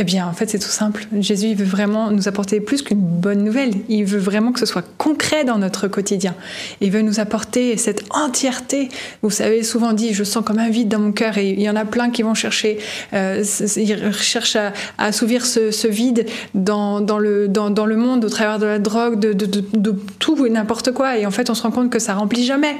Eh 0.00 0.04
bien, 0.04 0.28
en 0.28 0.32
fait, 0.32 0.48
c'est 0.48 0.60
tout 0.60 0.68
simple. 0.68 1.08
Jésus, 1.18 1.48
il 1.48 1.56
veut 1.56 1.64
vraiment 1.64 2.12
nous 2.12 2.28
apporter 2.28 2.60
plus 2.60 2.82
qu'une 2.82 3.00
bonne 3.00 3.42
nouvelle. 3.42 3.72
Il 3.88 4.04
veut 4.04 4.20
vraiment 4.20 4.52
que 4.52 4.60
ce 4.60 4.66
soit 4.66 4.84
concret 4.96 5.44
dans 5.44 5.58
notre 5.58 5.88
quotidien. 5.88 6.36
Il 6.80 6.92
veut 6.92 7.02
nous 7.02 7.18
apporter 7.18 7.76
cette 7.76 8.04
entièreté. 8.10 8.90
Vous 9.22 9.30
savez, 9.30 9.64
souvent 9.64 9.92
dit, 9.92 10.14
je 10.14 10.22
sens 10.22 10.44
comme 10.44 10.60
un 10.60 10.68
vide 10.68 10.86
dans 10.86 11.00
mon 11.00 11.10
cœur. 11.10 11.36
Et 11.36 11.50
il 11.50 11.60
y 11.60 11.68
en 11.68 11.74
a 11.74 11.84
plein 11.84 12.10
qui 12.10 12.22
vont 12.22 12.34
chercher, 12.34 12.78
euh, 13.12 13.42
ils 13.76 14.12
cherchent 14.12 14.54
à, 14.54 14.72
assouvir 14.98 15.44
ce, 15.44 15.88
vide 15.88 16.26
dans, 16.54 17.00
le, 17.18 17.48
dans, 17.48 17.86
le 17.86 17.96
monde 17.96 18.24
au 18.24 18.28
travers 18.28 18.60
de 18.60 18.66
la 18.66 18.78
drogue, 18.78 19.18
de 19.18 19.96
tout 20.20 20.46
et 20.46 20.50
n'importe 20.50 20.92
quoi. 20.92 21.18
Et 21.18 21.26
en 21.26 21.32
fait, 21.32 21.50
on 21.50 21.54
se 21.54 21.62
rend 21.62 21.72
compte 21.72 21.90
que 21.90 21.98
ça 21.98 22.14
remplit 22.14 22.44
jamais. 22.44 22.76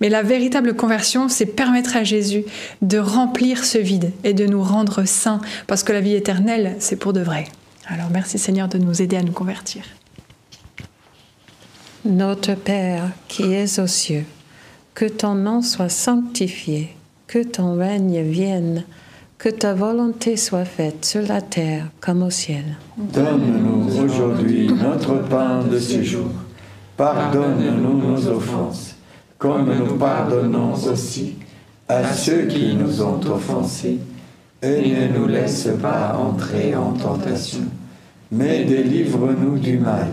Mais 0.00 0.08
la 0.08 0.22
véritable 0.22 0.74
conversion, 0.74 1.28
c'est 1.28 1.46
permettre 1.46 1.96
à 1.96 2.04
Jésus 2.04 2.44
de 2.80 2.98
remplir 2.98 3.64
ce 3.64 3.78
vide 3.78 4.12
et 4.22 4.34
de 4.34 4.46
nous 4.46 4.62
rendre 4.62 5.04
saints. 5.04 5.40
Parce 5.66 5.82
que 5.82 5.92
la 5.92 6.00
vie 6.00 6.14
éternelle, 6.14 6.59
c'est 6.78 6.96
pour 6.96 7.12
de 7.12 7.20
vrai. 7.20 7.46
Alors 7.86 8.08
merci 8.10 8.38
Seigneur 8.38 8.68
de 8.68 8.78
nous 8.78 9.02
aider 9.02 9.16
à 9.16 9.22
nous 9.22 9.32
convertir. 9.32 9.82
Notre 12.04 12.54
Père 12.54 13.10
qui 13.28 13.52
es 13.52 13.78
aux 13.78 13.86
cieux, 13.86 14.24
que 14.94 15.04
ton 15.04 15.34
nom 15.34 15.62
soit 15.62 15.88
sanctifié, 15.88 16.94
que 17.26 17.42
ton 17.42 17.76
règne 17.76 18.22
vienne, 18.22 18.84
que 19.38 19.48
ta 19.48 19.74
volonté 19.74 20.36
soit 20.36 20.64
faite 20.64 21.04
sur 21.04 21.22
la 21.22 21.40
terre 21.40 21.86
comme 22.00 22.22
au 22.22 22.30
ciel. 22.30 22.76
Donne-nous 22.96 24.02
aujourd'hui 24.02 24.68
notre 24.68 25.16
pain 25.28 25.62
de 25.64 25.78
ce 25.78 26.02
jour. 26.02 26.30
Pardonne-nous 26.96 27.98
nos 27.98 28.28
offenses, 28.28 28.96
comme 29.38 29.72
nous 29.74 29.96
pardonnons 29.96 30.74
aussi 30.74 31.36
à 31.88 32.12
ceux 32.12 32.42
qui 32.42 32.74
nous 32.74 33.02
ont 33.02 33.20
offensés. 33.26 33.98
Et 34.62 34.90
ne 34.90 35.18
nous 35.18 35.26
laisse 35.26 35.68
pas 35.80 36.16
entrer 36.18 36.74
en 36.76 36.92
tentation, 36.92 37.64
mais 38.30 38.64
délivre-nous 38.64 39.58
du 39.58 39.78
mal. 39.78 40.08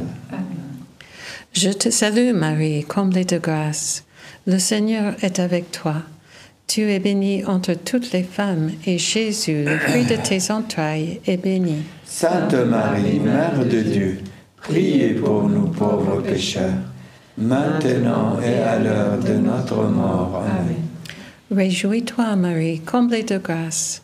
Je 1.52 1.70
te 1.70 1.90
salue 1.90 2.34
Marie, 2.34 2.84
comblée 2.84 3.26
de 3.26 3.40
grâce. 3.40 4.06
Le 4.46 4.58
Seigneur 4.58 5.16
est 5.22 5.40
avec 5.40 5.72
toi. 5.72 5.96
Tu 6.68 6.90
es 6.92 7.00
bénie 7.00 7.44
entre 7.46 7.74
toutes 7.74 8.14
les 8.14 8.24
femmes, 8.24 8.72
et 8.86 8.98
Jésus, 8.98 9.66
le 9.66 9.78
fruit 9.80 10.06
de 10.06 10.16
tes 10.16 10.52
entrailles, 10.52 11.20
est 11.26 11.38
béni. 11.38 11.84
Sainte 12.06 12.54
Marie, 12.54 13.20
Mère 13.20 13.66
de 13.66 13.82
Dieu, 13.82 14.20
priez 14.58 15.10
pour 15.10 15.50
nous 15.50 15.68
pauvres 15.68 16.22
pécheurs, 16.22 16.72
maintenant 17.38 18.40
et 18.42 18.62
à 18.62 18.80
l'heure 18.80 19.18
de 19.18 19.34
notre 19.34 19.84
mort. 19.84 20.44
Amen. 20.46 20.76
Réjouis-toi 21.52 22.36
Marie, 22.36 22.80
comblée 22.80 23.24
de 23.24 23.38
grâce. 23.38 24.04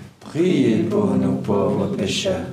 priez 0.31 0.83
pour 0.89 1.07
nous 1.17 1.35
pauvres 1.41 1.87
pécheurs, 1.97 2.47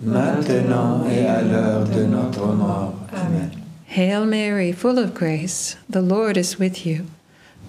maintenant 0.00 1.04
et 1.08 1.24
à 1.24 1.40
l'heure 1.42 1.84
de 1.84 2.04
notre 2.04 2.46
mort. 2.46 2.94
Amen. 3.14 3.50
Hail 3.86 4.26
Mary, 4.26 4.72
full 4.72 4.98
of 4.98 5.14
grace, 5.14 5.76
the 5.88 6.02
Lord 6.02 6.36
is 6.36 6.58
with 6.58 6.84
you. 6.84 7.06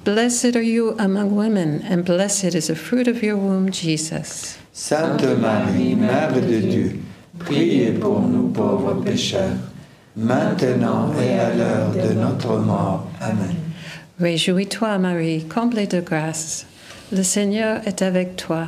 Blessed 0.04 0.56
are 0.56 0.64
you 0.64 0.96
among 0.98 1.36
women, 1.36 1.84
and 1.88 2.04
blessed 2.04 2.56
is 2.56 2.68
the 2.68 2.76
fruit 2.76 3.08
of 3.08 3.22
your 3.22 3.38
womb, 3.38 3.72
Jesus. 3.72 4.58
Sainte 4.74 5.38
Marie, 5.40 5.96
Mère 5.96 6.34
de 6.34 6.60
Dieu, 6.60 7.00
priez 7.40 7.92
pour 7.92 8.22
nous 8.22 8.50
pauvres 8.50 9.04
pécheurs, 9.04 9.58
maintenant 10.16 11.14
et 11.22 11.40
à 11.40 11.54
l'heure 11.56 11.92
de 11.92 12.14
notre 12.14 12.58
mort. 12.58 13.08
Amen. 13.22 13.56
Réjouis-toi, 14.20 14.98
Marie, 14.98 15.46
comblée 15.46 15.88
de 15.88 16.00
grâce. 16.00 16.66
Le 17.12 17.22
Seigneur 17.22 17.82
est 17.86 18.02
avec 18.02 18.36
toi. 18.36 18.68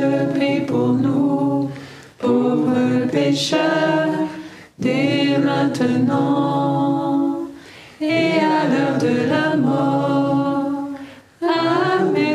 Dieu, 0.00 0.32
prie 0.34 0.60
pour 0.60 0.94
nous, 0.94 1.68
pauvres 2.18 3.06
pécheurs, 3.12 4.28
dès 4.78 5.36
maintenant 5.38 7.40
et 8.00 8.38
à 8.38 8.66
l'heure 8.70 8.96
de 8.98 9.28
la 9.28 9.56
mort. 9.56 10.88
Amen. 11.42 12.28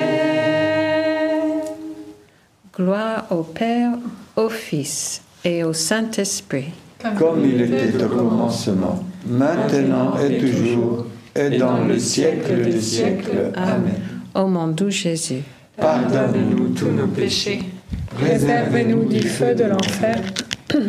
Gloire 2.76 3.26
au 3.32 3.42
Père, 3.42 3.94
au 4.36 4.50
Fils 4.50 5.24
et 5.44 5.64
au 5.64 5.74
Saint-Esprit. 5.74 6.70
Comme 7.18 7.44
il 7.46 7.62
était 7.62 8.04
au 8.04 8.10
commencement, 8.10 9.04
maintenant 9.26 10.20
et 10.20 10.38
toujours, 10.38 11.08
et 11.36 11.58
dans 11.58 11.84
le 11.84 11.98
siècle 11.98 12.64
des 12.64 12.80
siècles. 12.80 13.52
Amen. 13.56 13.96
Ô 14.36 14.46
mon 14.48 14.68
doux 14.68 14.92
Jésus, 14.92 15.42
Pardonne-nous 15.78 16.70
tous 16.70 16.90
nos 16.92 17.08
péchés, 17.08 17.62
Réservez-nous 18.18 19.06
du 19.10 19.28
feu 19.28 19.54
de 19.56 19.66
l'enfer, 19.66 20.22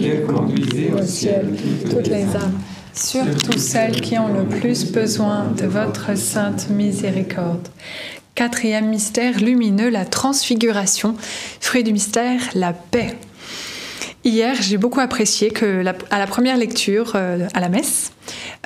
et 0.01 0.21
conduisez 0.23 0.93
au 0.93 1.03
ciel 1.03 1.49
toutes 1.91 2.07
les 2.07 2.23
âmes, 2.37 2.61
surtout 2.93 3.59
celles 3.59 4.01
qui 4.01 4.17
ont 4.17 4.33
le 4.33 4.45
plus 4.45 4.93
besoin 4.93 5.47
de 5.57 5.67
votre 5.67 6.17
sainte 6.17 6.71
miséricorde. 6.71 7.67
Quatrième 8.37 8.89
mystère 8.89 9.41
lumineux, 9.41 9.89
la 9.89 10.05
transfiguration. 10.05 11.17
Fruit 11.61 11.83
du 11.83 11.93
mystère, 11.93 12.41
la 12.55 12.73
paix. 12.73 13.15
Hier, 14.23 14.55
j'ai 14.61 14.77
beaucoup 14.77 15.01
apprécié 15.01 15.51
que 15.51 15.67
la- 15.67 15.95
à 16.11 16.19
la 16.21 16.27
première 16.29 16.57
lecture 16.57 17.13
euh, 17.17 17.49
à 17.55 17.61
la 17.61 17.69
messe, 17.69 18.13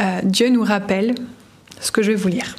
euh, 0.00 0.20
Dieu 0.24 0.50
nous 0.50 0.64
rappelle 0.64 1.14
ce 1.80 1.90
que 1.92 2.02
je 2.02 2.10
vais 2.10 2.16
vous 2.16 2.28
lire. 2.28 2.56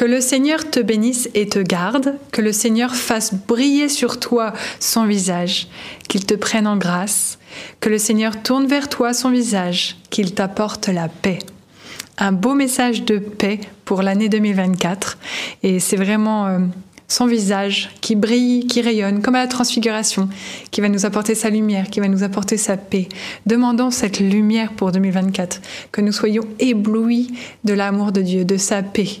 Que 0.00 0.06
le 0.06 0.22
Seigneur 0.22 0.70
te 0.70 0.80
bénisse 0.80 1.28
et 1.34 1.46
te 1.46 1.58
garde, 1.58 2.14
que 2.32 2.40
le 2.40 2.52
Seigneur 2.52 2.96
fasse 2.96 3.34
briller 3.34 3.90
sur 3.90 4.18
toi 4.18 4.54
son 4.78 5.04
visage, 5.04 5.68
qu'il 6.08 6.24
te 6.24 6.32
prenne 6.32 6.66
en 6.66 6.78
grâce, 6.78 7.38
que 7.80 7.90
le 7.90 7.98
Seigneur 7.98 8.42
tourne 8.42 8.66
vers 8.66 8.88
toi 8.88 9.12
son 9.12 9.28
visage, 9.28 9.98
qu'il 10.08 10.32
t'apporte 10.32 10.88
la 10.88 11.08
paix. 11.08 11.38
Un 12.16 12.32
beau 12.32 12.54
message 12.54 13.04
de 13.04 13.18
paix 13.18 13.60
pour 13.84 14.00
l'année 14.00 14.30
2024 14.30 15.18
et 15.64 15.80
c'est 15.80 15.96
vraiment 15.96 16.46
euh, 16.46 16.60
son 17.06 17.26
visage 17.26 17.90
qui 18.00 18.16
brille, 18.16 18.66
qui 18.68 18.80
rayonne, 18.80 19.20
comme 19.20 19.34
à 19.34 19.40
la 19.40 19.48
transfiguration, 19.48 20.30
qui 20.70 20.80
va 20.80 20.88
nous 20.88 21.04
apporter 21.04 21.34
sa 21.34 21.50
lumière, 21.50 21.90
qui 21.90 22.00
va 22.00 22.08
nous 22.08 22.22
apporter 22.22 22.56
sa 22.56 22.78
paix. 22.78 23.06
Demandons 23.44 23.90
cette 23.90 24.18
lumière 24.18 24.72
pour 24.72 24.92
2024, 24.92 25.60
que 25.92 26.00
nous 26.00 26.12
soyons 26.12 26.44
éblouis 26.58 27.34
de 27.64 27.74
l'amour 27.74 28.12
de 28.12 28.22
Dieu, 28.22 28.46
de 28.46 28.56
sa 28.56 28.82
paix. 28.82 29.20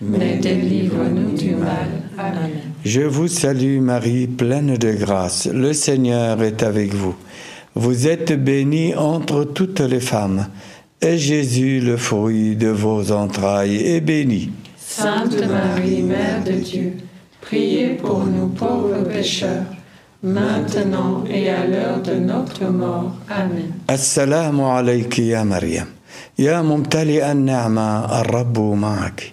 mais 0.00 0.36
délivre-nous 0.36 1.36
du 1.36 1.54
mal. 1.54 1.88
Amen. 2.18 2.50
Je 2.84 3.02
vous 3.02 3.28
salue 3.28 3.80
Marie, 3.80 4.26
pleine 4.26 4.76
de 4.76 4.92
grâce. 4.92 5.46
Le 5.52 5.72
Seigneur 5.72 6.42
est 6.42 6.62
avec 6.62 6.94
vous. 6.94 7.14
Vous 7.74 8.08
êtes 8.08 8.32
bénie 8.32 8.94
entre 8.94 9.44
toutes 9.44 9.80
les 9.80 10.00
femmes, 10.00 10.48
et 11.00 11.18
Jésus, 11.18 11.80
le 11.80 11.96
fruit 11.96 12.56
de 12.56 12.68
vos 12.68 13.12
entrailles, 13.12 13.76
est 13.76 14.00
béni. 14.00 14.50
Sainte 14.76 15.46
Marie, 15.48 16.02
Mère 16.02 16.42
de 16.44 16.52
Dieu, 16.52 16.94
priez 17.40 17.90
pour 17.90 18.24
nous 18.26 18.48
pauvres 18.48 19.04
pécheurs, 19.04 19.64
maintenant 20.22 21.24
et 21.30 21.48
à 21.48 21.66
l'heure 21.66 22.02
de 22.02 22.14
notre 22.14 22.64
mort. 22.66 23.14
Amen. 23.30 23.72
Assalamu 23.86 24.62
alayki 24.64 25.28
ya 25.28 25.44
Ya 26.36 26.62
mumtali 26.62 27.20
an-ni'ma, 27.20 28.06
ar-Rabbu 28.10 28.74
ma'aki. 28.74 29.32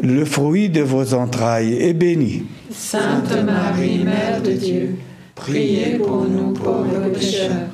le 0.00 0.24
fruit 0.24 0.68
de 0.68 0.82
vos 0.82 1.14
entrailles, 1.14 1.74
est 1.80 1.92
béni. 1.92 2.44
Sainte 2.70 3.32
Marie, 3.44 3.98
Mère 4.04 4.40
de 4.42 4.52
Dieu, 4.52 4.96
priez 5.34 5.98
pour 5.98 6.24
nous 6.24 6.52
pauvres 6.52 7.08
pécheurs, 7.12 7.66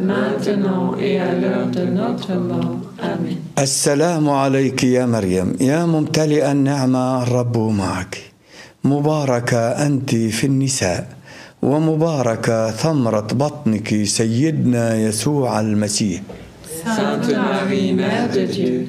maintenant 0.00 0.96
et 1.00 1.20
à 1.20 1.32
l'heure 1.34 1.66
de 1.66 1.84
notre 1.84 2.34
mort. 2.34 2.78
Amen. 3.00 3.36
السلام 3.58 4.30
عليك 4.30 4.84
يا 4.84 5.06
مريم 5.06 5.52
يا 5.60 5.86
ممتلئ 5.86 6.50
النعمة 6.52 7.22
الرب 7.22 7.58
معك 7.58 8.18
مباركة 8.84 9.58
أنت 9.86 10.14
في 10.14 10.46
النساء 10.46 11.08
ومباركة 11.62 12.70
ثمرة 12.70 13.26
بطنك 13.32 14.04
سيدنا 14.04 14.96
يسوع 14.96 15.60
المسيح 15.60 16.20
Sainte 16.84 17.30
Marie, 17.36 17.92
Mère 17.92 18.28
de 18.34 18.44
Dieu, 18.44 18.88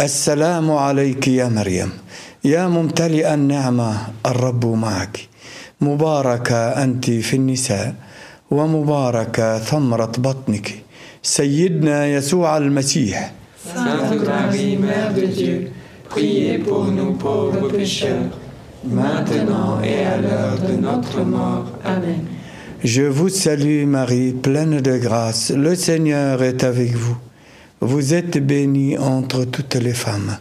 السلام 0.00 0.70
عليك 0.70 1.28
يا 1.28 1.48
مريم. 1.48 1.90
يا 2.44 2.68
ممتلئ 2.68 3.34
النعمة 3.34 3.96
الرب 4.26 4.66
معك. 4.66 5.20
مباركة 5.80 6.84
أنت 6.84 7.10
في 7.10 7.36
النساء 7.36 7.94
ومباركة 8.50 9.58
ثمرة 9.58 10.12
بطنك. 10.18 10.82
سيدنا 11.22 12.06
يسوع 12.06 12.56
المسيح. 12.56 13.32
Je 22.84 23.02
vous 23.02 23.30
salue 23.30 23.86
Marie, 23.86 24.32
pleine 24.32 24.80
de 24.82 24.98
grâce, 24.98 25.50
le 25.50 25.74
Seigneur 25.74 26.42
est 26.42 26.62
avec 26.62 26.92
vous. 26.94 27.16
Vous 27.83 28.13
êtes 28.13 28.37
bénie 28.45 28.97
entre 28.97 29.45
toutes 29.45 29.75
les 29.75 29.93
femmes, 29.93 30.37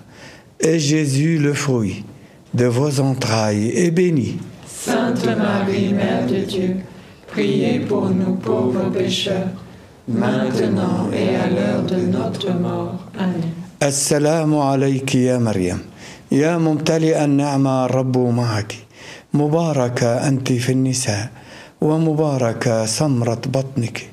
et 0.60 0.78
Jésus, 0.78 1.38
le 1.38 1.54
fruit 1.54 2.04
de 2.54 2.66
vos 2.66 2.98
entrailles, 3.00 3.68
est 3.74 3.90
béni. 3.92 4.38
Sainte 4.66 5.24
Marie, 5.36 5.92
Mère 5.92 6.26
de 6.26 6.38
Dieu, 6.38 6.76
priez 7.28 7.80
pour 7.80 8.10
nous 8.10 8.34
pauvres 8.34 8.90
pécheurs, 8.90 9.48
maintenant 10.08 11.08
et 11.12 11.36
à 11.36 11.48
l'heure 11.48 11.82
de 11.84 11.96
notre 12.06 12.50
mort. 12.52 12.94
Amen. 13.18 13.52
السلام 13.82 14.58
عليك 14.58 15.14
يا 15.14 15.38
مريم 15.38 15.78
يا 16.32 16.58
ممتلئ 16.58 17.24
النعمة 17.24 17.84
الرب 17.84 18.18
معك 18.18 18.74
مباركة 19.34 20.28
أنت 20.28 20.52
في 20.52 20.72
النساء 20.72 21.30
ومباركة 21.80 22.86
ثمرة 22.86 23.40
بطنك 23.46 24.08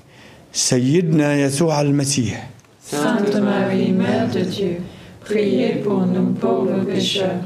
سيدنا 0.53 1.35
يسوع 1.41 1.81
المسيح 1.81 2.49
Sainte 2.89 3.35
Marie, 3.35 3.91
Mère 3.91 4.29
de 4.29 4.41
Dieu, 4.41 4.77
priez 5.21 5.75
pour 5.83 6.05
nous 6.05 6.33
pauvres 6.33 6.83
pécheurs, 6.85 7.41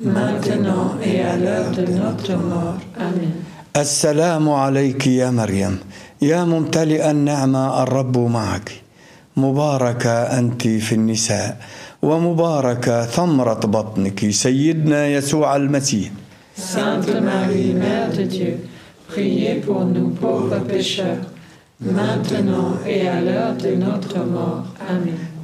maintenant 0.00 0.94
et 1.04 1.20
à 1.22 1.36
l'heure 1.36 1.70
de 1.72 1.84
notre 1.92 2.32
mort. 2.36 2.78
Amen. 2.98 3.32
السلام 3.76 4.48
عليك 4.50 5.06
يا 5.06 5.30
مريم 5.30 5.78
يا 6.22 6.44
ممتلئ 6.44 7.10
النعمة 7.10 7.82
الرب 7.82 8.18
معك 8.18 8.72
مباركة 9.36 10.10
أنت 10.38 10.68
في 10.68 10.94
النساء 10.94 11.56
ومباركة 12.02 13.04
ثمرة 13.06 13.60
بطنك 13.66 14.30
سيدنا 14.30 15.06
يسوع 15.06 15.56
المسيح 15.56 16.10
Sainte 16.56 17.20
Marie, 17.20 17.74
Mère 17.74 18.08
de 18.16 18.22
Dieu, 18.22 18.56
priez 19.08 19.56
pour 19.56 19.84
nous 19.84 20.08
pauvres 20.08 20.58
pécheurs, 20.60 21.18
maintenant 21.82 22.78
et 22.86 23.06
à 23.06 23.20
l'heure 23.20 23.54
de 23.56 23.74
notre 23.74 24.24
mort. 24.24 24.64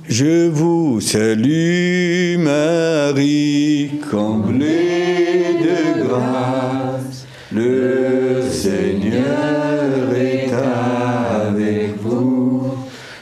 Je 0.10 0.48
vous 0.48 1.02
salue 1.02 2.38
Marie, 2.40 3.92
comblée 4.10 5.58
de 5.62 6.08
grâce, 6.08 7.26
le 7.52 8.42
Seigneur 8.50 10.14
est 10.16 10.50
avec 10.54 12.02
vous. 12.02 12.72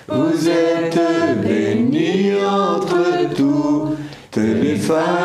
Vous 0.08 0.48
êtes 0.48 1.00
bénie 1.44 2.34
entre 2.46 3.34
toutes 3.36 4.38
les 4.38 4.76
femmes, 4.76 5.25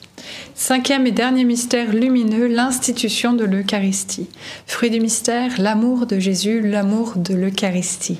Cinquième 0.63 1.07
et 1.07 1.11
dernier 1.11 1.43
mystère 1.43 1.91
lumineux, 1.91 2.45
l'institution 2.45 3.33
de 3.33 3.45
l'Eucharistie. 3.45 4.29
Fruit 4.67 4.91
du 4.91 4.99
mystère, 4.99 5.59
l'amour 5.59 6.05
de 6.05 6.19
Jésus, 6.19 6.61
l'amour 6.61 7.13
de 7.15 7.33
l'Eucharistie. 7.33 8.19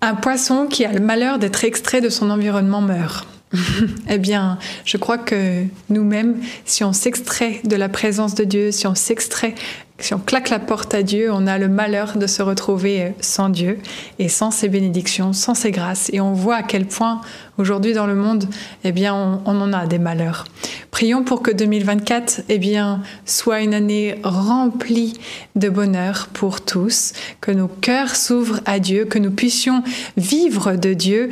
Un 0.00 0.14
poisson 0.14 0.66
qui 0.66 0.86
a 0.86 0.92
le 0.92 1.00
malheur 1.00 1.38
d'être 1.38 1.62
extrait 1.62 2.00
de 2.00 2.08
son 2.08 2.30
environnement 2.30 2.80
meurt. 2.80 3.28
eh 4.08 4.16
bien, 4.16 4.58
je 4.86 4.96
crois 4.96 5.18
que 5.18 5.64
nous-mêmes, 5.90 6.40
si 6.64 6.82
on 6.82 6.94
s'extrait 6.94 7.60
de 7.64 7.76
la 7.76 7.90
présence 7.90 8.34
de 8.34 8.44
Dieu, 8.44 8.72
si 8.72 8.86
on 8.86 8.94
s'extrait, 8.94 9.54
si 9.98 10.12
on 10.12 10.18
claque 10.18 10.50
la 10.50 10.58
porte 10.58 10.92
à 10.92 11.02
Dieu, 11.02 11.30
on 11.32 11.46
a 11.46 11.56
le 11.56 11.68
malheur 11.68 12.18
de 12.18 12.26
se 12.26 12.42
retrouver 12.42 13.14
sans 13.20 13.48
Dieu 13.48 13.78
et 14.18 14.28
sans 14.28 14.50
ses 14.50 14.68
bénédictions, 14.68 15.32
sans 15.32 15.54
ses 15.54 15.70
grâces. 15.70 16.10
Et 16.12 16.20
on 16.20 16.34
voit 16.34 16.56
à 16.56 16.62
quel 16.62 16.84
point 16.86 17.22
aujourd'hui 17.56 17.94
dans 17.94 18.06
le 18.06 18.14
monde, 18.14 18.44
eh 18.84 18.92
bien, 18.92 19.14
on, 19.14 19.60
en 19.60 19.72
a 19.72 19.86
des 19.86 19.98
malheurs. 19.98 20.44
Prions 20.90 21.24
pour 21.24 21.40
que 21.40 21.50
2024, 21.50 22.42
eh 22.50 22.58
bien, 22.58 23.02
soit 23.24 23.62
une 23.62 23.72
année 23.72 24.20
remplie 24.22 25.14
de 25.54 25.70
bonheur 25.70 26.28
pour 26.34 26.60
tous, 26.60 27.12
que 27.40 27.50
nos 27.50 27.68
cœurs 27.68 28.16
s'ouvrent 28.16 28.60
à 28.66 28.78
Dieu, 28.78 29.06
que 29.06 29.18
nous 29.18 29.30
puissions 29.30 29.82
vivre 30.18 30.74
de 30.74 30.92
Dieu, 30.92 31.30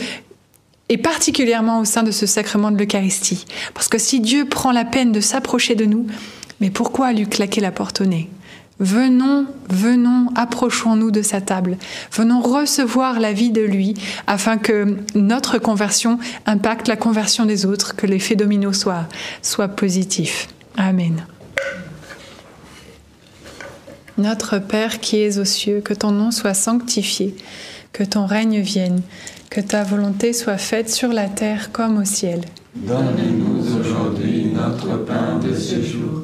et 0.88 0.96
particulièrement 0.96 1.80
au 1.80 1.84
sein 1.84 2.02
de 2.02 2.10
ce 2.10 2.24
sacrement 2.24 2.70
de 2.70 2.78
l'Eucharistie. 2.78 3.44
Parce 3.74 3.88
que 3.88 3.98
si 3.98 4.20
Dieu 4.20 4.46
prend 4.46 4.72
la 4.72 4.84
peine 4.86 5.12
de 5.12 5.20
s'approcher 5.20 5.74
de 5.74 5.84
nous, 5.84 6.06
mais 6.60 6.70
pourquoi 6.70 7.12
lui 7.12 7.26
claquer 7.26 7.60
la 7.60 7.72
porte 7.72 8.00
au 8.00 8.06
nez? 8.06 8.30
Venons, 8.84 9.46
venons, 9.70 10.28
approchons-nous 10.34 11.10
de 11.10 11.22
sa 11.22 11.40
table. 11.40 11.78
Venons 12.12 12.42
recevoir 12.42 13.18
la 13.18 13.32
vie 13.32 13.50
de 13.50 13.62
lui 13.62 13.94
afin 14.26 14.58
que 14.58 14.98
notre 15.14 15.56
conversion 15.56 16.18
impacte 16.44 16.86
la 16.86 16.96
conversion 16.96 17.46
des 17.46 17.64
autres, 17.64 17.96
que 17.96 18.06
l'effet 18.06 18.36
domino 18.36 18.74
soit, 18.74 19.08
soit 19.40 19.68
positif. 19.68 20.48
Amen. 20.76 21.24
Notre 24.18 24.58
Père 24.58 25.00
qui 25.00 25.16
es 25.16 25.38
aux 25.38 25.46
cieux, 25.46 25.80
que 25.80 25.94
ton 25.94 26.10
nom 26.10 26.30
soit 26.30 26.52
sanctifié, 26.52 27.34
que 27.94 28.04
ton 28.04 28.26
règne 28.26 28.60
vienne, 28.60 29.00
que 29.48 29.62
ta 29.62 29.82
volonté 29.82 30.34
soit 30.34 30.58
faite 30.58 30.90
sur 30.90 31.08
la 31.14 31.28
terre 31.28 31.72
comme 31.72 31.96
au 31.96 32.04
ciel. 32.04 32.42
Donne-nous 32.74 33.80
aujourd'hui 33.80 34.52
notre 34.54 34.98
pain 35.06 35.38
de 35.42 35.54
ce. 35.54 36.23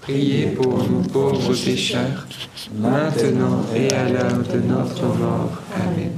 priez 0.00 0.46
pour 0.48 0.78
nous 0.88 1.02
pauvres 1.02 1.54
pécheurs, 1.54 2.26
maintenant 2.74 3.64
et 3.74 3.92
à 3.92 4.08
l'heure 4.08 4.38
de 4.38 4.58
notre 4.60 5.06
mort. 5.06 5.62
Amen. 5.76 6.12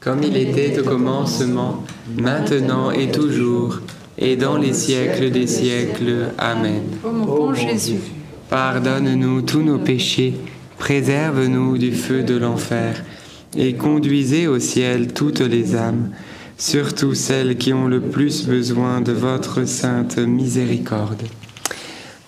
Comme 0.00 0.22
il 0.22 0.36
était 0.36 0.78
au 0.78 0.84
commencement, 0.84 1.84
maintenant 2.16 2.90
et 2.90 3.10
toujours, 3.10 3.80
et 4.16 4.36
dans 4.36 4.56
les 4.56 4.72
siècles 4.72 5.30
des 5.30 5.46
siècles. 5.46 6.28
Amen. 6.38 6.82
Ô 7.04 7.10
mon 7.10 7.24
bon 7.24 7.54
Jésus, 7.54 8.00
pardonne-nous 8.48 9.42
tous 9.42 9.62
nos 9.62 9.78
péchés, 9.78 10.34
préserve-nous 10.78 11.76
du 11.76 11.92
feu 11.92 12.22
de 12.22 12.36
l'enfer, 12.36 13.02
et 13.56 13.74
conduisez 13.74 14.46
au 14.48 14.58
ciel 14.58 15.12
toutes 15.12 15.40
les 15.40 15.76
âmes, 15.76 16.10
surtout 16.56 17.14
celles 17.14 17.58
qui 17.58 17.72
ont 17.72 17.88
le 17.88 18.00
plus 18.00 18.46
besoin 18.46 19.00
de 19.00 19.12
votre 19.12 19.66
sainte 19.66 20.18
miséricorde. 20.18 21.22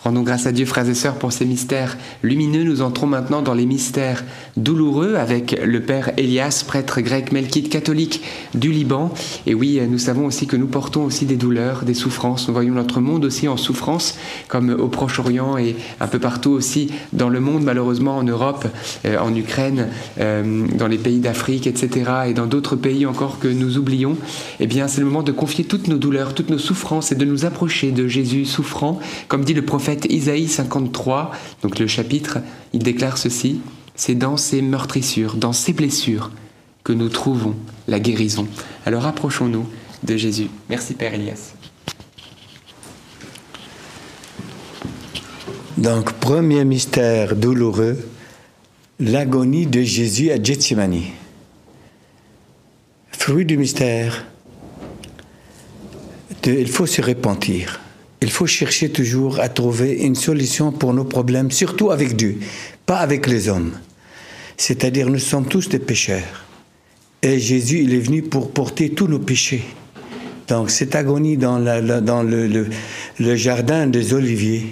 Rendons 0.04 0.22
grâce 0.22 0.46
à 0.46 0.52
Dieu, 0.52 0.66
frères 0.66 0.88
et 0.88 0.94
sœurs, 0.94 1.14
pour 1.14 1.32
ces 1.32 1.44
mystères 1.44 1.96
lumineux. 2.24 2.64
Nous 2.64 2.82
entrons 2.82 3.06
maintenant 3.06 3.40
dans 3.40 3.54
les 3.54 3.66
mystères 3.66 4.24
douloureux 4.56 5.14
avec 5.14 5.56
le 5.64 5.80
Père 5.80 6.10
Elias, 6.16 6.64
prêtre 6.66 7.00
grec 7.00 7.30
melkite 7.30 7.68
catholique 7.68 8.20
du 8.52 8.72
Liban. 8.72 9.14
Et 9.46 9.54
oui, 9.54 9.80
nous 9.88 9.98
savons 9.98 10.26
aussi 10.26 10.48
que 10.48 10.56
nous 10.56 10.66
portons 10.66 11.04
aussi 11.04 11.24
des 11.24 11.36
douleurs, 11.36 11.84
des 11.84 11.94
souffrances. 11.94 12.48
Nous 12.48 12.54
voyons 12.54 12.74
notre 12.74 13.00
monde 13.00 13.24
aussi 13.24 13.46
en 13.46 13.56
souffrance, 13.56 14.18
comme 14.48 14.70
au 14.70 14.88
Proche-Orient 14.88 15.56
et 15.56 15.76
un 16.00 16.08
peu 16.08 16.18
partout 16.18 16.50
aussi 16.50 16.90
dans 17.12 17.28
le 17.28 17.38
monde, 17.38 17.62
malheureusement 17.62 18.16
en 18.16 18.24
Europe, 18.24 18.66
euh, 19.04 19.18
en 19.18 19.32
Ukraine, 19.36 19.86
euh, 20.18 20.66
dans 20.74 20.88
les 20.88 20.98
pays 20.98 21.20
d'Afrique, 21.20 21.68
etc. 21.68 22.10
et 22.26 22.34
dans 22.34 22.46
d'autres 22.46 22.74
pays 22.74 23.06
encore 23.06 23.38
que 23.38 23.46
nous 23.46 23.78
oublions. 23.78 24.16
Eh 24.58 24.66
bien, 24.66 24.88
c'est 24.88 25.00
le 25.00 25.06
moment 25.06 25.22
de 25.22 25.30
confier 25.30 25.62
toutes 25.62 25.86
nos 25.86 25.98
douleurs, 25.98 26.34
toutes 26.34 26.50
nos 26.50 26.58
souffrances 26.58 27.12
et 27.12 27.14
de 27.14 27.24
nous 27.24 27.44
approcher 27.44 27.92
de 27.92 28.08
Jésus 28.08 28.46
souffrant, 28.46 28.98
comme 29.28 29.44
dit 29.44 29.54
le 29.54 29.62
prophète 29.62 29.91
Isaïe 30.08 30.48
53, 30.48 31.32
donc 31.62 31.78
le 31.78 31.86
chapitre, 31.86 32.38
il 32.72 32.82
déclare 32.82 33.18
ceci, 33.18 33.60
c'est 33.94 34.14
dans 34.14 34.36
ces 34.36 34.62
meurtrissures, 34.62 35.36
dans 35.36 35.52
ces 35.52 35.72
blessures 35.72 36.30
que 36.84 36.92
nous 36.92 37.08
trouvons 37.08 37.54
la 37.88 38.00
guérison. 38.00 38.46
Alors 38.86 39.06
approchons-nous 39.06 39.66
de 40.02 40.16
Jésus. 40.16 40.48
Merci 40.68 40.94
Père 40.94 41.14
Elias. 41.14 41.54
Donc, 45.78 46.12
premier 46.12 46.64
mystère 46.64 47.34
douloureux, 47.34 47.98
l'agonie 49.00 49.66
de 49.66 49.82
Jésus 49.82 50.30
à 50.30 50.40
Gethsemane. 50.40 51.02
Fruit 53.10 53.44
du 53.44 53.56
mystère, 53.56 54.26
il 56.44 56.68
faut 56.68 56.86
se 56.86 57.02
repentir. 57.02 57.81
Il 58.22 58.30
faut 58.30 58.46
chercher 58.46 58.88
toujours 58.88 59.40
à 59.40 59.48
trouver 59.48 59.94
une 59.94 60.14
solution 60.14 60.70
pour 60.70 60.94
nos 60.94 61.04
problèmes, 61.04 61.50
surtout 61.50 61.90
avec 61.90 62.14
Dieu, 62.14 62.38
pas 62.86 62.98
avec 62.98 63.26
les 63.26 63.48
hommes. 63.48 63.72
C'est-à-dire, 64.56 65.10
nous 65.10 65.18
sommes 65.18 65.46
tous 65.46 65.68
des 65.68 65.80
pécheurs. 65.80 66.44
Et 67.20 67.40
Jésus, 67.40 67.80
il 67.82 67.92
est 67.92 67.98
venu 67.98 68.22
pour 68.22 68.52
porter 68.52 68.90
tous 68.90 69.08
nos 69.08 69.18
péchés. 69.18 69.64
Donc, 70.46 70.70
cette 70.70 70.94
agonie 70.94 71.36
dans, 71.36 71.58
le, 71.58 73.34
jardin 73.34 73.88
des 73.88 74.14
Oliviers, 74.14 74.66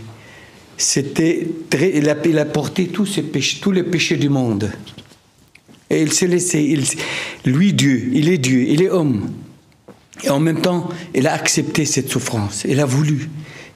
c'était 0.76 1.48
très, 1.68 1.90
il, 1.96 2.08
a, 2.08 2.44
porté 2.44 2.86
tous, 2.86 3.18
péchés, 3.32 3.58
tous 3.60 3.72
les 3.72 3.82
péchés 3.82 4.16
du 4.16 4.28
monde. 4.28 4.70
Et 5.90 6.02
il 6.02 6.12
s'est 6.12 6.28
laissé, 6.28 6.78
lui 7.44 7.72
Dieu, 7.72 8.10
il 8.12 8.28
est 8.28 8.38
Dieu, 8.38 8.62
il 8.68 8.80
est 8.80 8.90
homme. 8.90 9.28
Et 10.24 10.30
en 10.30 10.40
même 10.40 10.60
temps, 10.60 10.88
il 11.14 11.26
a 11.26 11.32
accepté 11.32 11.84
cette 11.84 12.08
souffrance. 12.08 12.64
Il 12.68 12.80
a 12.80 12.84
voulu. 12.84 13.28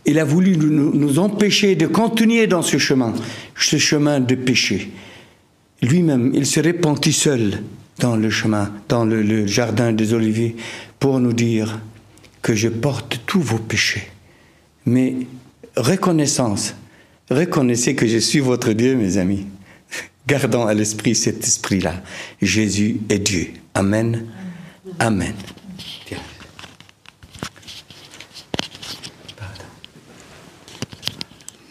Il 0.07 0.19
a 0.19 0.25
voulu 0.25 0.57
nous, 0.57 1.19
empêcher 1.19 1.77
de 1.77 1.87
continuer 1.87 2.47
dans 2.47 2.63
ce 2.63 2.77
chemin, 2.77 3.15
ce 3.57 3.79
chemin 3.79 4.21
de 4.21 4.35
péché. 4.35 4.91
Lui-même, 5.81 6.33
il 6.35 6.45
se 6.45 6.61
répandit 6.61 7.13
seul 7.13 7.63
dans 8.01 8.17
le 8.17 8.29
chemin, 8.29 8.71
dans 8.89 9.05
le, 9.05 9.47
jardin 9.47 9.93
des 9.93 10.13
oliviers, 10.13 10.57
pour 10.99 11.21
nous 11.21 11.33
dire 11.33 11.81
que 12.43 12.55
je 12.55 12.69
porte 12.69 13.21
tous 13.25 13.41
vos 13.41 13.59
péchés. 13.59 14.11
Mais 14.85 15.17
reconnaissance, 15.77 16.75
reconnaissez 17.31 17.95
que 17.95 18.07
je 18.07 18.19
suis 18.19 18.41
votre 18.41 18.73
Dieu, 18.73 18.97
mes 18.97 19.17
amis. 19.17 19.47
Gardons 20.27 20.67
à 20.67 20.75
l'esprit 20.75 21.15
cet 21.15 21.45
esprit-là. 21.45 22.03
Jésus 22.43 23.01
est 23.09 23.19
Dieu. 23.19 23.49
Amen. 23.75 24.27
Amen. 24.99 25.35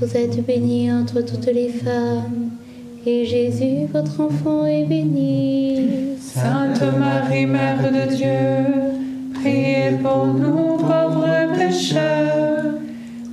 Vous 0.00 0.16
êtes 0.16 0.46
bénie 0.46 0.92
entre 0.92 1.22
toutes 1.22 1.46
les 1.46 1.70
femmes, 1.70 2.50
et 3.04 3.26
Jésus, 3.26 3.86
votre 3.92 4.20
enfant, 4.20 4.64
est 4.64 4.84
béni. 4.84 6.16
Sainte 6.20 6.82
Marie, 6.96 7.46
Mère 7.46 7.82
de 7.82 8.14
Dieu, 8.14 9.40
priez 9.40 9.98
pour 10.00 10.26
nous 10.26 10.76
pauvres 10.76 11.52
pécheurs, 11.56 12.74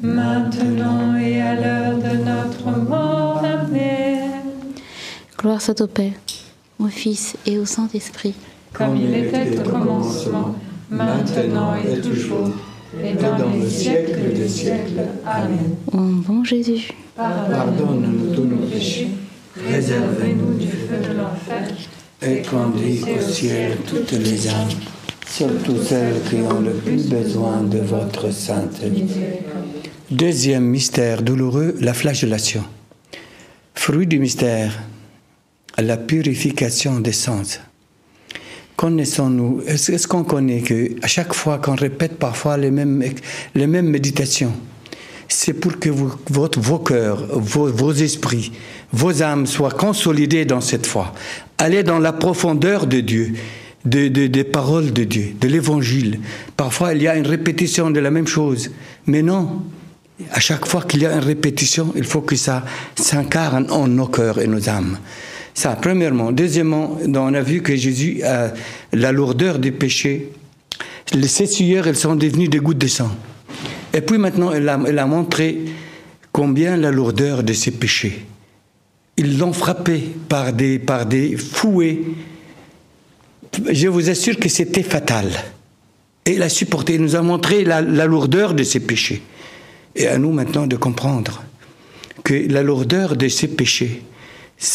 maintenant 0.02 1.16
et 1.16 1.40
à 1.40 1.54
l'heure 1.54 1.98
de 1.98 2.18
notre 2.18 2.80
mort. 2.90 3.44
Amen. 3.44 4.32
Gloire 5.38 5.62
soit 5.62 5.80
au 5.82 5.88
Père, 5.88 6.14
au 6.80 6.88
Fils 6.88 7.36
et 7.46 7.60
au 7.60 7.66
Saint-Esprit. 7.66 8.34
Comme 8.74 8.98
il 8.98 9.14
était 9.14 9.60
au 9.60 9.70
commencement, 9.70 10.56
maintenant 10.90 11.76
et 11.76 12.02
toujours, 12.02 12.50
et 13.04 13.14
dans 13.14 13.50
les 13.54 13.70
siècles 13.70 14.34
des 14.34 14.48
siècles. 14.48 15.02
Amen. 15.26 15.76
Mon 15.92 16.14
bon 16.22 16.44
Jésus, 16.44 16.92
pardonne-nous 17.16 18.34
tous 18.34 18.44
nos 18.44 18.68
péchés, 18.68 19.10
Réservez-nous 19.70 20.58
du 20.58 20.68
feu 20.68 20.98
de 21.02 21.18
l'enfer, 21.18 21.68
et 22.22 22.42
conduis 22.42 23.02
au 23.04 23.22
ciel 23.22 23.78
toutes 23.88 24.12
les 24.12 24.48
âmes, 24.50 24.70
surtout 25.26 25.78
celles 25.82 26.22
qui 26.30 26.36
ont 26.36 26.60
le 26.60 26.72
plus 26.72 27.10
besoin 27.10 27.62
de 27.62 27.80
votre 27.80 28.32
sainte 28.32 28.82
Deuxième 30.12 30.66
mystère 30.66 31.24
douloureux, 31.24 31.76
la 31.80 31.94
flagellation. 31.94 32.64
Fruit 33.74 34.08
du 34.08 34.20
mystère, 34.20 34.84
la 35.78 35.98
purification 35.98 37.00
des 37.00 37.12
sens. 37.12 37.60
Connaissons-nous, 38.76 39.62
est-ce 39.68 40.06
qu'on 40.08 40.24
connaît 40.26 40.60
que 40.62 40.92
à 41.02 41.08
chaque 41.08 41.34
fois 41.34 41.60
qu'on 41.60 41.76
répète 41.76 42.18
parfois 42.20 42.58
les 42.58 42.72
mêmes, 42.72 43.02
les 43.56 43.68
mêmes 43.68 43.88
méditations, 43.88 44.52
c'est 45.30 45.54
pour 45.54 45.80
que 45.80 45.90
votre, 46.30 46.60
vos 46.60 46.80
cœurs, 46.80 47.26
vos, 47.32 47.68
vos 47.72 47.94
esprits, 47.94 48.52
vos 48.92 49.24
âmes 49.24 49.46
soient 49.48 49.72
consolidés 49.72 50.44
dans 50.44 50.60
cette 50.62 50.86
foi. 50.88 51.14
Allez 51.58 51.84
dans 51.84 52.00
la 52.00 52.12
profondeur 52.12 52.86
de 52.86 53.00
Dieu, 53.00 53.34
de- 53.86 54.10
de- 54.10 54.28
des 54.28 54.44
paroles 54.44 54.92
de 54.92 55.06
Dieu, 55.06 55.36
de 55.40 55.48
l'évangile. 55.48 56.20
Parfois, 56.58 56.94
il 56.94 57.02
y 57.02 57.08
a 57.08 57.16
une 57.16 57.28
répétition 57.28 57.92
de 57.92 58.00
la 58.02 58.12
même 58.12 58.28
chose, 58.28 58.72
mais 59.08 59.22
non. 59.22 59.64
À 60.32 60.40
chaque 60.40 60.66
fois 60.66 60.82
qu'il 60.84 61.02
y 61.02 61.06
a 61.06 61.14
une 61.14 61.20
répétition, 61.24 61.92
il 61.96 62.04
faut 62.06 62.22
que 62.22 62.36
ça 62.36 62.64
s'incarne 62.96 63.68
en 63.72 63.88
nos 63.88 64.08
cœurs 64.08 64.40
et 64.40 64.48
nos 64.48 64.68
âmes. 64.70 64.98
Ça, 65.56 65.78
premièrement. 65.82 66.34
Deuxièmement, 66.34 66.98
on 67.08 67.34
a 67.34 67.42
vu 67.42 67.62
que 67.62 67.76
Jésus 67.78 68.22
a 68.24 68.54
la 68.92 69.14
lourdeur 69.14 69.58
des 69.58 69.72
péchés. 69.72 70.30
Les 71.14 71.30
sept 71.30 71.50
sueurs, 71.50 71.88
elles 71.88 71.96
sont 71.96 72.16
devenues 72.16 72.50
des 72.50 72.60
gouttes 72.60 72.78
de 72.78 72.88
sang. 72.88 73.10
Et 73.94 74.02
puis 74.02 74.18
maintenant, 74.18 74.52
elle 74.52 74.68
a, 74.68 75.06
montré 75.06 75.60
combien 76.34 76.76
la 76.76 76.92
lourdeur 76.92 77.42
de 77.42 77.54
ses 77.54 77.72
péchés. 77.72 78.26
Ils 79.16 79.38
l'ont 79.38 79.54
frappé 79.54 80.04
par 80.28 80.52
des, 80.52 80.78
par 80.78 81.06
des 81.06 81.38
fouets. 81.38 82.02
Je 83.72 83.88
vous 83.88 84.10
assure 84.10 84.38
que 84.38 84.50
c'était 84.50 84.84
fatal. 84.84 85.30
Et 86.26 86.34
il 86.34 86.44
a 86.44 86.50
supporté, 86.50 86.96
il 86.96 87.02
nous 87.02 87.16
a 87.16 87.22
montré 87.22 87.64
la, 87.64 87.82
la 87.82 88.06
lourdeur 88.06 88.56
de 88.56 88.64
ses 88.64 88.82
péchés. 88.82 89.22
Et 89.96 90.08
à 90.08 90.18
nous 90.18 90.34
maintenant 90.34 90.68
de 90.68 90.76
comprendre 90.76 91.44
que 92.26 92.34
la 92.34 92.62
lourdeur 92.62 93.16
de 93.16 93.30
ses 93.30 93.48
péchés, 93.48 94.02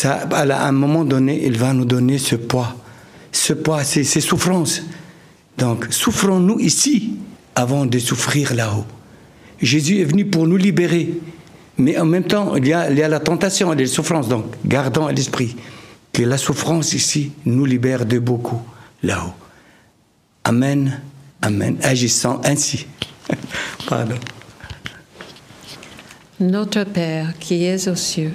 à 0.05 0.67
un 0.67 0.73
moment 0.73 1.05
donné, 1.05 1.45
il 1.45 1.57
va 1.59 1.73
nous 1.73 1.85
donner 1.85 2.19
ce 2.19 2.37
poids. 2.37 2.77
Ce 3.33 3.53
poids, 3.53 3.85
c'est 3.85 4.05
ces 4.05 4.21
souffrances. 4.21 4.83
Donc, 5.59 5.87
souffrons-nous 5.91 6.59
ici 6.61 7.17
avant 7.55 7.87
de 7.87 7.99
souffrir 7.99 8.55
là-haut. 8.55 8.85
Jésus 9.61 10.01
est 10.01 10.05
venu 10.05 10.25
pour 10.25 10.47
nous 10.47 10.57
libérer. 10.57 11.15
Mais 11.79 11.99
en 11.99 12.05
même 12.05 12.25
temps, 12.25 12.57
il 12.57 12.67
y 12.67 12.73
a, 12.73 12.91
il 12.91 12.99
y 12.99 13.03
a 13.03 13.09
la 13.09 13.21
tentation 13.21 13.73
et 13.73 13.77
les 13.77 13.87
souffrances. 13.87 14.29
Donc, 14.29 14.47
gardons 14.65 15.07
à 15.07 15.13
l'esprit 15.13 15.57
que 16.13 16.23
la 16.23 16.39
souffrance 16.39 16.93
ici 16.93 17.33
nous 17.45 17.65
libère 17.65 18.05
de 18.05 18.19
beaucoup 18.19 18.61
là-haut. 19.03 19.33
Amen, 20.45 21.01
Amen. 21.43 21.79
Agissant 21.83 22.41
ainsi. 22.45 22.87
Pardon. 23.89 24.17
Notre 26.39 26.85
Père 26.85 27.39
qui 27.39 27.65
es 27.65 27.89
aux 27.89 27.97
cieux, 27.97 28.35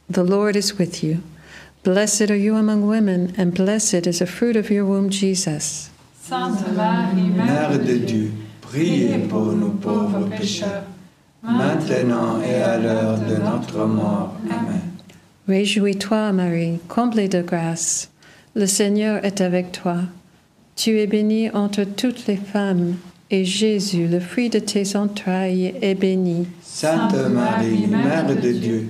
the 0.13 0.23
Lord 0.23 0.55
is 0.55 0.77
with 0.77 1.03
you. 1.03 1.21
Blessed 1.83 2.29
are 2.29 2.35
you 2.35 2.55
among 2.55 2.87
women, 2.87 3.33
and 3.37 3.53
blessed 3.53 4.05
is 4.05 4.19
the 4.19 4.27
fruit 4.27 4.55
of 4.55 4.69
your 4.69 4.85
womb, 4.85 5.09
Jesus. 5.09 5.89
Sainte 6.21 6.75
Marie, 6.75 7.29
Mère 7.29 7.83
de 7.83 7.97
Dieu, 7.97 8.31
priez 8.61 9.27
pour 9.27 9.53
nous 9.53 9.71
pauvres 9.71 10.29
pécheurs, 10.29 10.83
maintenant 11.41 12.41
et 12.41 12.61
à 12.61 12.77
l'heure 12.77 13.17
de 13.17 13.35
notre 13.35 13.85
mort. 13.85 14.35
Amen. 14.49 14.81
Réjouis-toi, 15.47 16.31
Marie, 16.33 16.79
comblée 16.87 17.27
de 17.27 17.41
grâce. 17.41 18.09
Le 18.55 18.67
Seigneur 18.67 19.25
est 19.25 19.41
avec 19.41 19.71
toi. 19.71 19.97
Tu 20.75 20.99
es 20.99 21.07
bénie 21.07 21.49
entre 21.49 21.83
toutes 21.83 22.27
les 22.27 22.37
femmes, 22.37 22.95
et 23.29 23.43
Jésus, 23.43 24.07
le 24.07 24.19
fruit 24.19 24.49
de 24.49 24.59
tes 24.59 24.95
entrailles, 24.95 25.73
est 25.81 25.95
béni. 25.95 26.47
Sainte 26.61 27.15
Marie, 27.29 27.87
Mère 27.87 28.27
de 28.27 28.51
Dieu, 28.51 28.89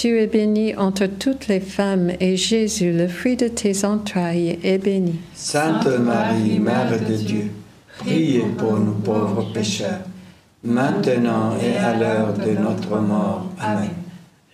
Tu 0.00 0.16
es 0.16 0.28
bénie 0.28 0.76
entre 0.76 1.06
toutes 1.06 1.48
les 1.48 1.58
femmes, 1.58 2.12
et 2.20 2.36
Jésus, 2.36 2.92
le 2.92 3.08
fruit 3.08 3.36
de 3.36 3.48
tes 3.48 3.84
entrailles, 3.84 4.56
est 4.62 4.78
béni. 4.78 5.16
Sainte 5.34 5.88
Marie, 5.88 6.60
Mère 6.60 6.92
de 6.92 7.14
Dieu, 7.16 7.50
priez 7.98 8.44
pour 8.56 8.74
nous 8.74 8.92
pauvres 8.92 9.52
pécheurs, 9.52 10.02
maintenant 10.62 11.54
et 11.60 11.76
à 11.76 11.98
l'heure 11.98 12.32
de 12.32 12.62
notre 12.62 13.00
mort. 13.00 13.46
Amen. 13.58 13.90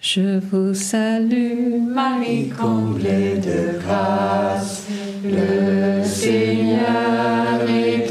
Je 0.00 0.40
vous 0.50 0.72
salue, 0.72 1.78
Marie, 1.94 2.48
comblée 2.48 3.36
de 3.36 3.78
grâce, 3.84 4.86
le 5.22 6.02
Seigneur 6.04 7.68
est 7.68 8.03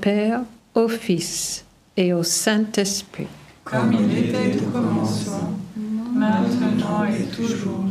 Père, 0.00 0.40
au 0.74 0.88
Fils 0.88 1.64
et 1.96 2.12
au 2.12 2.22
Saint-Esprit. 2.22 3.26
comme 3.64 3.92
il 3.92 4.18
était 4.18 4.56
au 4.58 4.70
commencement, 4.70 5.52
maintenant 5.76 7.04
et 7.04 7.24
toujours, 7.36 7.84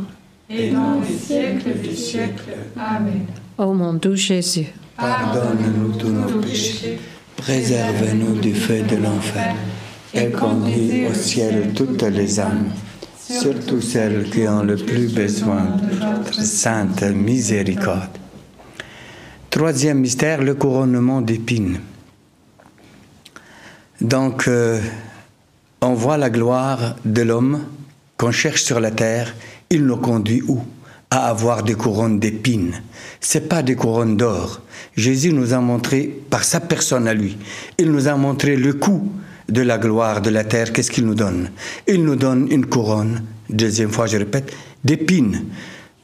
et 0.48 0.70
dans 0.70 1.00
les 1.00 1.16
siècles 1.16 1.80
des 1.82 1.94
siècles. 1.94 2.56
Amen. 2.76 3.26
Ô 3.56 3.72
mon 3.72 3.94
doux 3.94 4.16
Jésus, 4.16 4.66
Pardonne-nous 4.96 5.92
tous 5.98 6.08
nos 6.08 6.40
péchés, 6.40 6.98
préserve-nous 7.36 8.40
du 8.40 8.54
feu 8.54 8.82
de 8.82 8.96
l'enfer, 8.96 9.54
et 10.12 10.30
conduis 10.30 11.06
au 11.06 11.14
ciel 11.14 11.72
toutes 11.74 12.02
les 12.02 12.40
âmes, 12.40 12.70
surtout 13.28 13.80
celles 13.80 14.28
qui 14.30 14.48
ont 14.48 14.64
le 14.64 14.76
plus 14.76 15.14
besoin 15.14 15.76
de 15.76 15.94
votre 15.96 16.34
sainte 16.34 17.02
miséricorde. 17.02 18.18
Troisième 19.48 20.00
mystère, 20.00 20.42
le 20.42 20.54
couronnement 20.54 21.20
d'épines. 21.20 21.78
Donc, 24.00 24.48
euh, 24.48 24.80
on 25.82 25.94
voit 25.94 26.16
la 26.16 26.30
gloire 26.30 26.96
de 27.04 27.22
l'homme 27.22 27.64
qu'on 28.16 28.30
cherche 28.32 28.62
sur 28.62 28.80
la 28.80 28.90
terre, 28.90 29.34
il 29.70 29.84
nous 29.84 29.96
conduit 29.96 30.42
où? 30.46 30.60
À 31.10 31.28
avoir 31.28 31.62
des 31.62 31.74
couronnes 31.74 32.20
d'épines. 32.20 32.82
C'est 33.20 33.48
pas 33.48 33.62
des 33.62 33.74
couronnes 33.74 34.16
d'or. 34.16 34.60
Jésus 34.96 35.32
nous 35.32 35.54
a 35.54 35.58
montré 35.58 36.04
par 36.30 36.44
sa 36.44 36.60
personne 36.60 37.08
à 37.08 37.14
lui, 37.14 37.36
il 37.78 37.90
nous 37.90 38.08
a 38.08 38.14
montré 38.14 38.56
le 38.56 38.74
coût 38.74 39.10
de 39.48 39.62
la 39.62 39.78
gloire 39.78 40.22
de 40.22 40.30
la 40.30 40.44
terre. 40.44 40.72
Qu'est-ce 40.72 40.90
qu'il 40.90 41.06
nous 41.06 41.14
donne? 41.14 41.50
Il 41.88 42.04
nous 42.04 42.16
donne 42.16 42.46
une 42.50 42.66
couronne, 42.66 43.22
deuxième 43.48 43.90
fois 43.90 44.06
je 44.06 44.18
répète, 44.18 44.54
d'épines. 44.84 45.44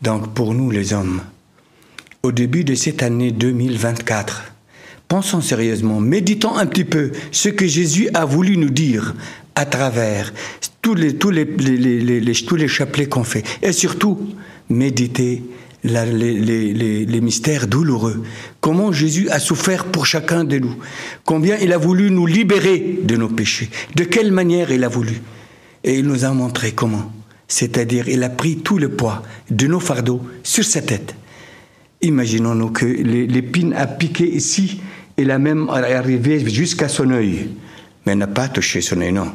Donc 0.02 0.35
pour 0.35 0.55
nous 0.55 0.70
les 0.70 0.93
hommes, 0.93 1.20
au 2.23 2.32
début 2.32 2.64
de 2.64 2.74
cette 2.74 3.02
année 3.02 3.31
2024, 3.31 4.56
pensons 5.09 5.41
sérieusement, 5.41 6.01
méditons 6.01 6.57
un 6.57 6.66
petit 6.66 6.85
peu 6.85 7.12
ce 7.31 7.49
que 7.49 7.66
Jésus 7.66 8.09
a 8.15 8.24
voulu 8.24 8.57
nous 8.57 8.70
dire 8.70 9.15
à 9.55 9.65
travers 9.65 10.33
tous 10.83 10.95
les, 10.95 11.16
tous 11.16 11.31
les, 11.31 11.47
tous 11.47 12.57
les 12.57 12.69
chapelets 12.69 13.07
qu'on 13.07 13.24
fait. 13.24 13.43
Et 13.62 13.73
surtout, 13.73 14.19
méditer 14.69 15.43
les 15.85 17.20
mystères 17.20 17.66
douloureux. 17.66 18.23
Comment 18.61 18.93
Jésus 18.93 19.28
a 19.31 19.39
souffert 19.39 19.87
pour 19.87 20.07
chacun 20.07 20.45
de 20.45 20.59
nous. 20.59 20.77
Combien 21.24 21.57
il 21.59 21.73
a 21.73 21.78
voulu 21.78 22.11
nous 22.11 22.27
libérer 22.27 23.01
de 23.03 23.16
nos 23.16 23.28
péchés. 23.28 23.70
De 23.95 24.05
quelle 24.05 24.33
manière 24.33 24.70
il 24.70 24.85
a 24.85 24.89
voulu. 24.89 25.20
Et 25.85 25.99
il 25.99 26.07
nous 26.07 26.24
a 26.24 26.31
montré 26.33 26.73
comment. 26.73 27.12
C'est-à-dire, 27.49 28.09
il 28.09 28.24
a 28.24 28.28
pris 28.28 28.57
tout 28.57 28.78
le 28.78 28.91
poids 28.91 29.23
de 29.51 29.66
nos 29.66 29.81
fardeaux 29.81 30.20
sur 30.43 30.65
sa 30.65 30.83
tête. 30.83 31.15
Imaginons-nous 32.03 32.70
que 32.70 32.85
l'épine 32.85 33.73
a 33.73 33.87
piqué 33.87 34.28
ici, 34.28 34.81
il 35.18 35.30
a 35.30 35.38
même 35.38 35.68
arrivé 35.70 36.48
jusqu'à 36.48 36.88
son 36.88 37.10
œil, 37.10 37.48
mais 38.05 38.14
n'a 38.14 38.26
pas 38.26 38.48
touché 38.48 38.80
son 38.80 39.01
œil, 39.01 39.12
non. 39.12 39.32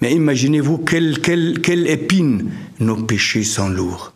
Mais 0.00 0.14
imaginez-vous 0.14 0.78
quelle, 0.78 1.20
quelle, 1.20 1.86
épine 1.86 2.50
nos 2.78 2.96
péchés 2.96 3.44
sont 3.44 3.68
lourds. 3.68 4.12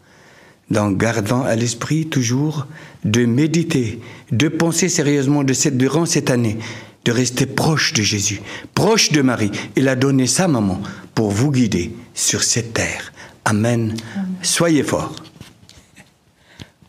Donc, 0.70 0.96
gardant 0.96 1.42
à 1.42 1.54
l'esprit 1.56 2.06
toujours 2.06 2.66
de 3.04 3.26
méditer, 3.26 4.00
de 4.32 4.48
penser 4.48 4.88
sérieusement 4.88 5.44
de 5.44 5.52
cette, 5.52 5.76
durant 5.76 6.06
cette 6.06 6.30
année, 6.30 6.58
de 7.04 7.12
rester 7.12 7.44
proche 7.44 7.92
de 7.92 8.02
Jésus, 8.02 8.40
proche 8.72 9.12
de 9.12 9.20
Marie. 9.20 9.50
Il 9.76 9.88
a 9.88 9.96
donné 9.96 10.26
sa 10.26 10.48
maman 10.48 10.80
pour 11.14 11.30
vous 11.30 11.50
guider 11.50 11.94
sur 12.14 12.42
cette 12.42 12.72
terre. 12.72 13.12
Amen. 13.44 13.94
Soyez 14.40 14.82
forts. 14.82 15.14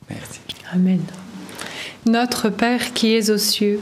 Merci. 0.09 0.39
Amen. 0.71 1.01
Notre 2.05 2.49
Père 2.49 2.93
qui 2.93 3.13
es 3.13 3.29
aux 3.29 3.37
cieux, 3.37 3.81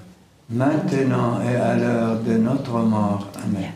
maintenant 0.51 1.39
et 1.41 1.55
à 1.55 1.75
l'heure 1.75 2.19
de 2.19 2.37
notre 2.37 2.79
mort. 2.79 3.27
Amen. 3.43 3.71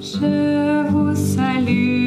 Je 0.00 0.88
vous 0.90 1.14
salue, 1.14 2.03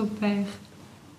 au 0.00 0.06
Père, 0.06 0.46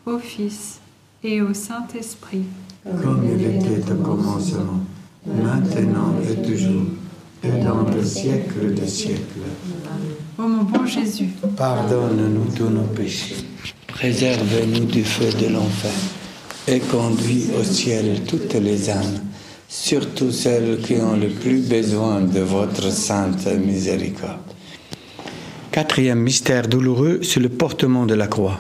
au 0.06 0.18
Fils 0.18 0.80
et 1.24 1.42
au 1.42 1.54
Saint-Esprit. 1.54 2.44
Comme 2.84 3.24
il 3.32 3.46
était 3.46 3.92
au 3.92 3.96
commencement, 3.96 4.80
maintenant 5.26 6.16
et 6.24 6.36
toujours, 6.42 6.86
et 7.44 7.64
dans 7.64 7.84
le 7.84 8.04
siècle 8.04 8.74
des 8.74 8.88
siècles. 8.88 9.46
Ô 10.40 10.44
mon 10.44 10.64
bon 10.64 10.86
Jésus, 10.86 11.30
Pardonne-nous 11.56 12.52
tous 12.56 12.70
nos 12.70 12.84
péchés. 12.96 13.36
Préserve-nous 13.88 14.86
du 14.86 15.04
feu 15.04 15.30
de 15.40 15.54
l'enfer. 15.54 15.92
Et 16.68 16.80
conduis 16.80 17.48
au 17.60 17.64
ciel 17.64 18.22
toutes 18.28 18.54
les 18.54 18.90
âmes, 18.90 19.20
surtout 19.68 20.32
celles 20.32 20.80
qui 20.82 20.94
ont 20.96 21.18
le 21.18 21.30
plus 21.30 21.62
besoin 21.68 22.22
de 22.22 22.40
votre 22.40 22.92
sainte 22.92 23.48
miséricorde. 23.48 24.40
Quatrième 25.72 26.20
mystère 26.20 26.68
douloureux, 26.68 27.20
c'est 27.24 27.40
le 27.40 27.50
portement 27.50 28.06
de 28.06 28.14
la 28.14 28.28
croix. 28.28 28.60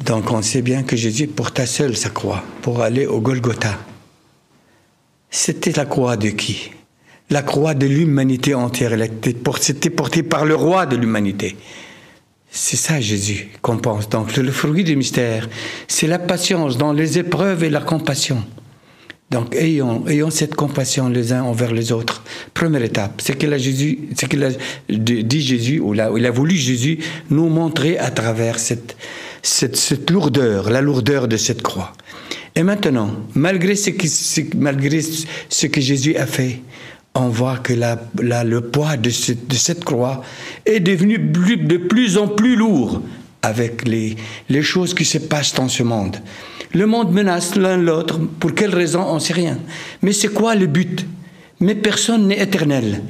Donc 0.00 0.30
on 0.30 0.42
sait 0.42 0.62
bien 0.62 0.82
que 0.82 0.96
Jésus 0.96 1.26
porta 1.26 1.66
seul 1.66 1.96
sa 1.96 2.10
croix 2.10 2.42
pour 2.62 2.82
aller 2.82 3.06
au 3.06 3.20
Golgotha. 3.20 3.78
C'était 5.30 5.72
la 5.72 5.84
croix 5.84 6.16
de 6.16 6.28
qui? 6.30 6.70
La 7.30 7.42
croix 7.42 7.74
de 7.74 7.86
l'humanité 7.86 8.54
entière. 8.54 8.92
Elle 8.92 9.02
était 9.02 9.32
por- 9.32 9.58
C'était 9.58 9.90
porté 9.90 10.22
par 10.22 10.44
le 10.44 10.54
roi 10.54 10.86
de 10.86 10.96
l'humanité. 10.96 11.56
C'est 12.50 12.76
ça 12.76 13.00
Jésus 13.00 13.48
qu'on 13.62 13.78
pense. 13.78 14.08
Donc 14.08 14.36
le 14.36 14.52
fruit 14.52 14.84
du 14.84 14.94
mystère, 14.94 15.48
c'est 15.88 16.06
la 16.06 16.18
patience 16.18 16.76
dans 16.76 16.92
les 16.92 17.18
épreuves 17.18 17.64
et 17.64 17.70
la 17.70 17.80
compassion. 17.80 18.44
Donc 19.30 19.56
ayons, 19.56 20.04
cette 20.30 20.54
compassion 20.54 21.08
les 21.08 21.32
uns 21.32 21.42
envers 21.42 21.72
les 21.72 21.90
autres. 21.90 22.22
Première 22.52 22.82
étape, 22.82 23.20
c'est 23.24 23.36
a 23.52 23.58
Jésus, 23.58 24.00
qu'il 24.28 24.44
a 24.44 24.50
dit 24.88 25.40
Jésus 25.40 25.80
ou 25.80 25.94
il 25.94 26.26
a 26.26 26.30
voulu 26.30 26.54
Jésus 26.54 26.98
nous 27.30 27.48
montrer 27.48 27.98
à 27.98 28.10
travers 28.12 28.60
cette, 28.60 28.96
cette, 29.44 30.10
lourdeur, 30.10 30.70
la 30.70 30.80
lourdeur 30.80 31.28
de 31.28 31.36
cette 31.36 31.62
croix. 31.62 31.92
Et 32.56 32.62
maintenant, 32.62 33.10
malgré 33.34 33.74
ce, 33.76 33.90
qui, 33.90 34.08
ce- 34.08 34.40
malgré 34.56 35.00
ce 35.48 35.66
que 35.66 35.80
Jésus 35.80 36.16
a 36.16 36.26
fait, 36.26 36.60
on 37.14 37.28
voit 37.28 37.58
que 37.58 37.72
la, 37.72 38.00
la- 38.20 38.42
le 38.44 38.60
poids 38.62 38.96
de, 38.96 39.10
ce- 39.10 39.32
de 39.32 39.54
cette 39.54 39.84
croix 39.84 40.22
est 40.66 40.80
devenu 40.80 41.18
de 41.18 41.76
plus 41.76 42.16
en 42.18 42.26
plus 42.28 42.56
lourd 42.56 43.02
avec 43.42 43.86
les, 43.86 44.16
les 44.48 44.62
choses 44.62 44.94
qui 44.94 45.04
se 45.04 45.18
passent 45.18 45.54
dans 45.54 45.68
ce 45.68 45.82
monde. 45.82 46.16
Le 46.72 46.86
monde 46.86 47.12
menace 47.12 47.54
l'un 47.56 47.76
l'autre. 47.76 48.18
Pour 48.40 48.54
quelle 48.54 48.74
raison, 48.74 49.02
on 49.06 49.14
ne 49.16 49.20
sait 49.20 49.34
rien. 49.34 49.58
Mais 50.02 50.12
c'est 50.12 50.28
quoi 50.32 50.54
le 50.54 50.66
but? 50.66 51.06
Mais 51.60 51.74
personne 51.76 52.26
n'est 52.28 52.40
éternel. 52.40 53.02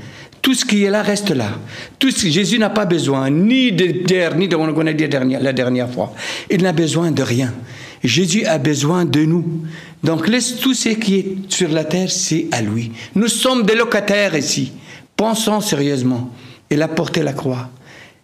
Tout 0.45 0.53
ce 0.53 0.67
qui 0.67 0.85
est 0.85 0.91
là 0.91 1.01
reste 1.01 1.31
là. 1.31 1.53
Tout 1.99 2.11
ce, 2.11 2.29
Jésus 2.29 2.59
n'a 2.59 2.69
pas 2.69 2.85
besoin 2.85 3.31
ni 3.31 3.73
de 3.73 4.05
pierre, 4.05 4.37
ni 4.37 4.47
de 4.47 4.55
on 4.55 4.87
a 4.87 4.93
dit 4.93 5.07
la 5.09 5.53
dernière 5.55 5.91
fois. 5.91 6.13
Il 6.51 6.63
n'a 6.63 6.73
besoin 6.73 7.11
de 7.13 7.23
rien. 7.23 7.55
Jésus 8.03 8.45
a 8.45 8.59
besoin 8.59 9.07
de 9.07 9.25
nous. 9.25 9.63
Donc 10.03 10.29
laisse 10.29 10.57
tout 10.59 10.75
ce 10.75 10.91
qui 10.91 11.15
est 11.15 11.37
sur 11.49 11.71
la 11.71 11.85
terre, 11.85 12.11
c'est 12.11 12.49
à 12.53 12.61
lui. 12.61 12.93
Nous 13.15 13.29
sommes 13.29 13.63
des 13.63 13.75
locataires 13.75 14.37
ici. 14.37 14.73
Pensons 15.17 15.63
sérieusement. 15.63 16.31
Il 16.71 16.83
a 16.83 16.89
porté 16.89 17.23
la 17.23 17.33
croix. 17.33 17.71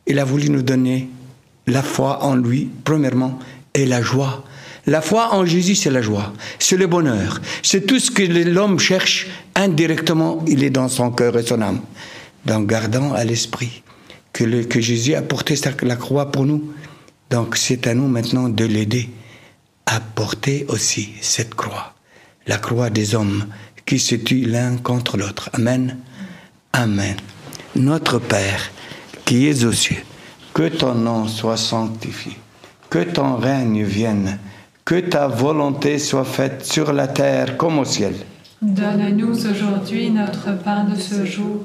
Il 0.07 0.19
a 0.19 0.25
voulu 0.25 0.51
nous 0.51 0.63
donner 0.63 1.09
la 1.67 1.83
foi 1.83 2.23
en 2.23 2.35
lui, 2.35 2.69
premièrement, 2.85 3.39
et 3.73 3.87
la 3.87 4.03
joie. 4.03 4.45
La 4.87 5.01
foi 5.01 5.35
en 5.35 5.47
Jésus, 5.47 5.75
c'est 5.75 5.91
la 5.91 6.03
joie, 6.03 6.33
c'est 6.59 6.77
le 6.77 6.87
bonheur, 6.87 7.41
c'est 7.63 7.87
tout 7.87 7.99
ce 7.99 8.11
que 8.11 8.23
l'homme 8.23 8.79
cherche 8.79 9.27
indirectement, 9.55 10.43
il 10.49 10.65
est 10.65 10.71
dans 10.71 10.89
son 10.89 11.11
cœur 11.11 11.37
et 11.37 11.43
son 11.43 11.61
âme. 11.61 11.81
Donc 12.47 12.67
gardons 12.67 13.13
à 13.13 13.25
l'esprit 13.25 13.83
que, 14.33 14.81
Jésus 14.81 15.15
a 15.15 15.23
porté 15.23 15.55
la 15.83 15.97
croix 15.97 16.31
pour 16.31 16.47
nous. 16.47 16.73
Donc 17.31 17.57
c'est 17.57 17.87
à 17.87 17.95
nous 17.95 18.09
maintenant 18.09 18.49
de 18.49 18.65
l'aider 18.65 19.11
à 19.87 20.01
porter 20.01 20.67
aussi 20.69 21.11
cette 21.21 21.55
croix, 21.55 21.95
la 22.47 22.59
croix 22.59 22.91
des 22.91 23.15
hommes 23.15 23.47
qui 23.87 23.99
se 23.99 24.15
tuent 24.15 24.47
l'un 24.47 24.77
contre 24.77 25.17
l'autre. 25.17 25.51
Amen. 25.53 25.97
Amen. 26.73 27.17
Notre 27.75 28.19
Père, 28.19 28.71
qui 29.25 29.49
es 29.49 29.65
aux 29.65 29.73
cieux, 29.73 30.03
que 30.55 30.69
ton 30.69 30.95
nom 30.95 31.27
soit 31.27 31.57
sanctifié, 31.57 32.37
que 32.89 33.03
ton 33.03 33.37
règne 33.37 33.83
vienne, 33.83 34.39
que 34.85 35.01
ta 35.01 35.29
volonté 35.29 35.99
soit 35.99 36.25
faite 36.25 36.65
sur 36.65 36.93
la 36.93 37.09
terre 37.09 37.57
comme 37.57 37.79
au 37.79 37.85
ciel. 37.85 38.15
donne-nous 38.63 39.47
aujourd'hui 39.47 40.11
notre 40.11 40.57
pain 40.63 40.85
de 40.85 40.97
ce 40.97 41.25
jour. 41.25 41.65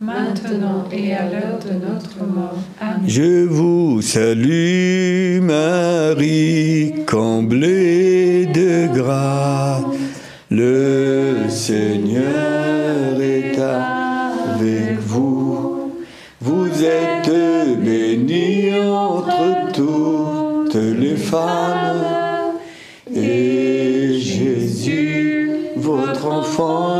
maintenant 0.00 0.84
et 0.92 1.14
à 1.14 1.30
l'heure 1.30 1.58
de 1.58 1.72
notre 1.72 2.18
mort. 2.26 2.58
Amen. 2.80 3.02
Je 3.06 3.44
vous 3.46 4.02
salue 4.02 5.40
Marie, 5.40 6.94
comblée 7.06 8.46
de 8.46 8.94
grâce. 8.94 9.84
Le 10.50 11.48
Seigneur 11.48 13.20
est 13.20 13.58
avec 13.58 14.98
vous. 15.00 15.92
Vous 16.40 16.68
êtes 16.84 17.32
bénie 17.82 18.72
entre 18.78 19.72
toutes 19.72 20.74
les 20.74 21.16
femmes. 21.16 22.04
Et 23.14 24.18
Jésus, 24.20 25.50
votre 25.76 26.26
enfant, 26.26 26.95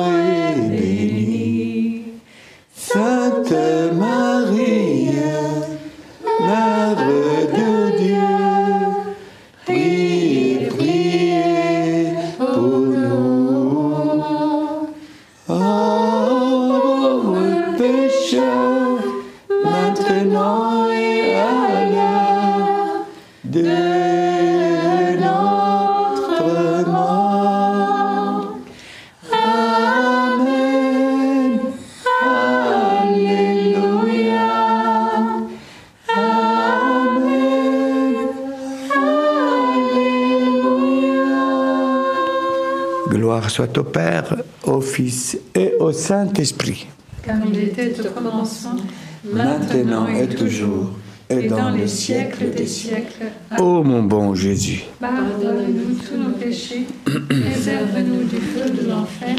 soit 43.57 43.79
au 43.79 43.85
Père, 43.85 44.37
au 44.65 44.83
Fils 44.83 45.39
et 45.55 45.73
au 45.81 45.91
Saint-Esprit. 45.91 46.87
Comme 47.25 47.41
il 47.51 47.59
était 47.61 47.95
au 48.01 48.11
commencement, 48.11 48.77
Maintenant 49.25 50.07
et 50.09 50.29
toujours, 50.29 50.91
et 51.31 51.49
dans 51.49 51.71
les 51.71 51.89
siècles 51.89 52.51
des 52.51 52.67
siècles. 52.67 53.25
Ô 53.59 53.83
mon 53.83 54.03
bon 54.03 54.35
Jésus, 54.35 54.85
Pardonne-nous 55.01 55.95
tous 55.95 56.19
nos 56.19 56.35
péchés, 56.35 56.85
préserve-nous 57.05 58.25
du 58.25 58.37
feu 58.37 58.69
de 58.69 58.91
l'enfer 58.91 59.37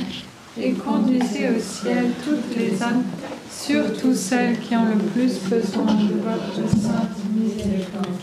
et 0.60 0.72
conduisez 0.72 1.50
au 1.56 1.62
ciel 1.62 2.06
toutes 2.26 2.58
les 2.58 2.82
âmes, 2.82 3.04
surtout 3.52 4.16
celles 4.16 4.58
qui 4.62 4.76
ont 4.76 4.96
le 4.96 5.04
plus 5.14 5.40
besoin 5.48 5.94
de 5.94 6.16
votre 6.26 6.70
sainte 6.72 7.18
miséricorde. 7.36 8.18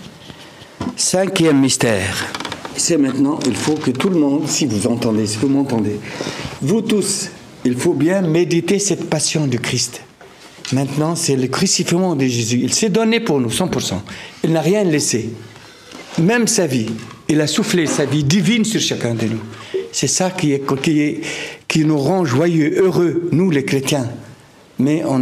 cinquième 0.96 1.60
mystère. 1.60 2.32
C'est 2.76 2.98
maintenant, 2.98 3.38
il 3.46 3.54
faut 3.54 3.74
que 3.74 3.90
tout 3.90 4.08
le 4.08 4.18
monde, 4.18 4.48
si 4.48 4.66
vous 4.66 4.86
entendez, 4.86 5.26
si 5.26 5.38
vous 5.38 5.48
m'entendez, 5.48 5.98
vous 6.60 6.82
tous, 6.82 7.30
il 7.64 7.76
faut 7.76 7.94
bien 7.94 8.20
méditer 8.22 8.78
cette 8.78 9.08
passion 9.08 9.46
du 9.46 9.58
Christ. 9.58 10.02
Maintenant, 10.72 11.14
c'est 11.14 11.36
le 11.36 11.46
crucifixion 11.46 12.16
de 12.16 12.26
Jésus. 12.26 12.60
Il 12.62 12.74
s'est 12.74 12.88
donné 12.88 13.20
pour 13.20 13.40
nous, 13.40 13.50
100%. 13.50 13.94
Il 14.42 14.52
n'a 14.52 14.60
rien 14.60 14.82
laissé. 14.82 15.30
Même 16.18 16.46
sa 16.46 16.66
vie. 16.66 16.90
Il 17.28 17.40
a 17.40 17.46
soufflé 17.46 17.86
sa 17.86 18.04
vie 18.04 18.24
divine 18.24 18.64
sur 18.64 18.80
chacun 18.80 19.14
de 19.14 19.26
nous. 19.26 19.40
C'est 19.92 20.08
ça 20.08 20.30
qui, 20.30 20.52
est, 20.52 20.62
qui, 20.82 21.20
qui 21.68 21.84
nous 21.84 21.98
rend 21.98 22.24
joyeux, 22.24 22.82
heureux, 22.82 23.28
nous 23.32 23.50
les 23.50 23.64
chrétiens. 23.64 24.10
Mais 24.78 25.04
on 25.04 25.20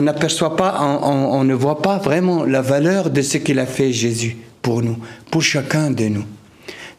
n'aperçoit 0.00 0.56
pas, 0.56 0.80
on 1.02 1.44
ne 1.44 1.54
voit 1.54 1.80
pas 1.80 1.98
vraiment 1.98 2.44
la 2.44 2.60
valeur 2.60 3.10
de 3.10 3.22
ce 3.22 3.38
qu'il 3.38 3.60
a 3.60 3.66
fait 3.66 3.92
Jésus 3.92 4.36
pour 4.64 4.82
nous, 4.82 4.96
pour 5.30 5.42
chacun 5.42 5.90
de 5.90 6.06
nous. 6.06 6.24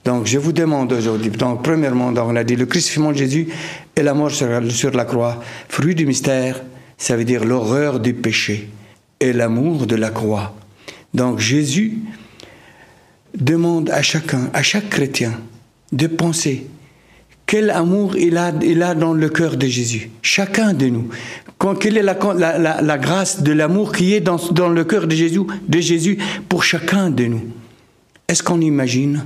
Donc 0.05 0.27
je 0.27 0.37
vous 0.37 0.53
demande 0.53 0.93
aujourd'hui, 0.93 1.31
donc 1.31 1.63
premièrement, 1.63 2.11
donc, 2.11 2.29
on 2.29 2.35
a 2.35 2.43
dit 2.43 2.55
le 2.55 2.67
crucifixion 2.67 3.11
de 3.11 3.17
Jésus 3.17 3.47
et 3.95 4.03
la 4.03 4.13
mort 4.13 4.29
sur, 4.29 4.47
sur 4.71 4.91
la 4.91 5.03
croix, 5.03 5.41
fruit 5.67 5.95
du 5.95 6.05
mystère, 6.05 6.61
ça 6.95 7.17
veut 7.17 7.25
dire 7.25 7.43
l'horreur 7.43 7.99
du 7.99 8.13
péché 8.13 8.69
et 9.19 9.33
l'amour 9.33 9.87
de 9.87 9.95
la 9.95 10.11
croix. 10.11 10.53
Donc 11.15 11.39
Jésus 11.39 11.97
demande 13.33 13.89
à 13.89 14.03
chacun, 14.03 14.51
à 14.53 14.61
chaque 14.61 14.89
chrétien, 14.89 15.33
de 15.91 16.05
penser 16.05 16.67
quel 17.45 17.69
amour 17.69 18.17
il 18.17 18.37
a, 18.37 18.51
il 18.63 18.81
a 18.81 18.95
dans 18.95 19.13
le 19.13 19.29
cœur 19.29 19.55
de 19.57 19.67
Jésus. 19.67 20.09
Chacun 20.21 20.73
de 20.73 20.87
nous. 20.87 21.09
Quelle 21.79 21.97
est 21.97 22.03
la, 22.03 22.17
la, 22.37 22.81
la- 22.81 22.97
grâce 22.97 23.41
de 23.41 23.51
l'amour 23.51 23.91
qui 23.91 24.13
est 24.13 24.19
dans, 24.21 24.37
dans 24.51 24.69
le 24.69 24.83
cœur 24.83 25.07
de 25.07 25.15
Jésus, 25.15 25.41
de 25.67 25.79
Jésus 25.79 26.17
pour 26.49 26.63
chacun 26.63 27.09
de 27.09 27.25
nous? 27.25 27.43
Est-ce 28.27 28.43
qu'on 28.43 28.61
imagine? 28.61 29.25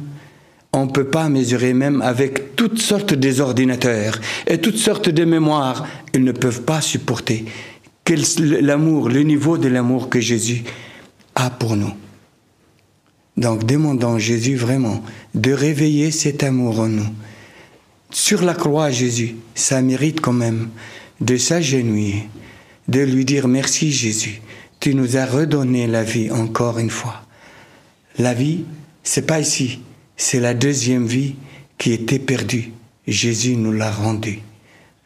On 0.72 0.86
ne 0.86 0.92
peut 0.92 1.06
pas 1.06 1.30
mesurer 1.30 1.74
même 1.74 2.02
avec 2.02 2.56
toutes 2.56 2.80
sortes 2.80 3.14
des 3.14 3.42
ordinateurs 3.42 4.20
et 4.46 4.60
toutes 4.60 4.78
sortes 4.78 5.10
de 5.10 5.26
mémoires. 5.26 5.88
Ils 6.14 6.24
ne 6.24 6.32
peuvent 6.32 6.62
pas 6.62 6.82
supporter 6.82 7.46
l'amour, 8.62 9.10
le 9.10 9.22
niveau 9.22 9.58
de 9.58 9.68
l'amour 9.68 10.10
que 10.10 10.20
Jésus 10.20 10.64
a 11.36 11.50
pour 11.50 11.76
nous. 11.76 11.92
Donc 13.38 13.66
demandons 13.66 14.16
à 14.16 14.20
Jésus 14.20 14.56
vraiment 14.56 15.04
de 15.36 15.52
réveiller 15.52 16.12
cet 16.12 16.44
amour 16.44 16.80
en 16.80 16.88
nous. 16.88 17.08
Sur 18.12 18.42
la 18.42 18.56
croix, 18.56 18.90
Jésus, 18.90 19.36
ça 19.54 19.84
mérite 19.84 20.20
quand 20.20 20.34
même 20.34 20.70
de 21.22 21.38
s'agenouiller, 21.38 22.28
de 22.88 23.02
lui 23.02 23.24
dire 23.24 23.48
merci 23.48 23.92
Jésus, 23.92 24.42
tu 24.80 24.96
nous 24.96 25.16
as 25.16 25.28
redonné 25.28 25.86
la 25.86 26.04
vie 26.04 26.32
encore 26.32 26.80
une 26.80 26.90
fois. 26.90 27.22
La 28.18 28.34
vie, 28.34 28.66
c'est 29.04 29.28
pas 29.28 29.40
ici, 29.40 29.82
c'est 30.18 30.40
la 30.40 30.56
deuxième 30.56 31.06
vie 31.06 31.36
qui 31.78 31.94
était 31.94 32.18
perdue. 32.18 32.72
Jésus 33.08 33.56
nous 33.56 33.72
l'a 33.72 33.92
rendue. 33.92 34.40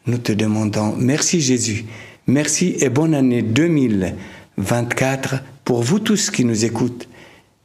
Nous 0.06 0.18
te 0.18 0.32
demandons 0.32 0.94
merci 0.96 1.40
Jésus, 1.40 1.86
merci 2.26 2.76
et 2.80 2.88
bonne 2.88 3.14
année 3.14 3.42
2024 3.42 5.42
pour 5.64 5.82
vous 5.82 5.98
tous 5.98 6.30
qui 6.30 6.44
nous 6.44 6.64
écoutent. 6.64 7.08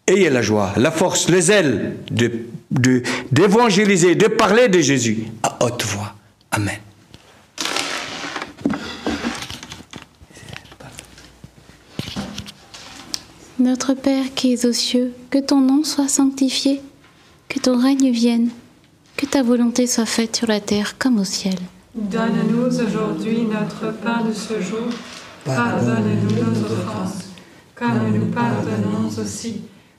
Ayez 0.09 0.31
la 0.31 0.41
joie, 0.41 0.73
la 0.77 0.89
force, 0.89 1.29
les 1.29 1.51
ailes 1.51 1.97
de, 2.09 2.31
de- 2.71 3.03
d'évangéliser, 3.31 4.15
de 4.15 4.27
parler 4.27 4.67
de 4.67 4.79
Jésus 4.79 5.25
à 5.43 5.63
haute 5.63 5.83
voix. 5.85 6.15
Amen. 6.51 6.79
Notre 13.59 13.93
Père 13.93 14.25
qui 14.35 14.53
es 14.53 14.65
aux 14.65 14.73
cieux, 14.73 15.13
que 15.29 15.37
ton 15.39 15.59
nom 15.59 15.83
soit 15.83 16.07
sanctifié, 16.07 16.81
que 17.49 17.59
ton 17.59 17.77
règne 17.81 18.11
vienne, 18.11 18.49
que 19.17 19.25
ta 19.25 19.43
volonté 19.43 19.85
soit 19.85 20.05
faite 20.05 20.35
sur 20.37 20.47
la 20.47 20.61
terre 20.61 20.97
comme 20.97 21.19
au 21.19 21.25
ciel. 21.25 21.55
Donne-nous 21.93 22.61
aujourd'hui 22.67 23.39
notre 23.43 23.93
pain 23.97 24.23
de 24.23 24.33
ce 24.33 24.61
jour. 24.61 24.87
Pardonne-nous 25.43 26.35
nos 26.35 26.65
offenses, 26.65 27.25
comme 27.75 28.11
nous 28.13 28.27
pardonnons 28.27 29.09
aussi 29.21 29.61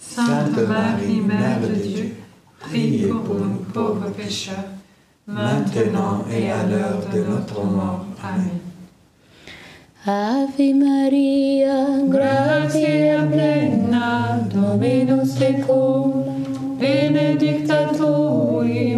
Sainte 0.00 0.66
Marie, 0.66 1.20
Mère 1.20 1.60
de 1.60 1.74
Dieu, 1.74 2.16
priez 2.58 3.06
pour 3.08 3.34
nous 3.34 3.64
pauvres 3.72 4.10
pécheurs, 4.10 4.56
maintenant 5.26 6.24
et 6.32 6.50
à 6.50 6.64
l'heure 6.64 7.00
de 7.12 7.20
notre 7.30 7.62
mort. 7.64 8.06
Amen. 8.22 8.60
Ave 10.06 10.74
Maria, 10.74 12.00
Gratia 12.08 13.26
plena, 13.30 14.38
Dominus 14.52 15.34
tecum, 15.34 16.24
benedicta 16.80 17.90
tui 17.92 18.89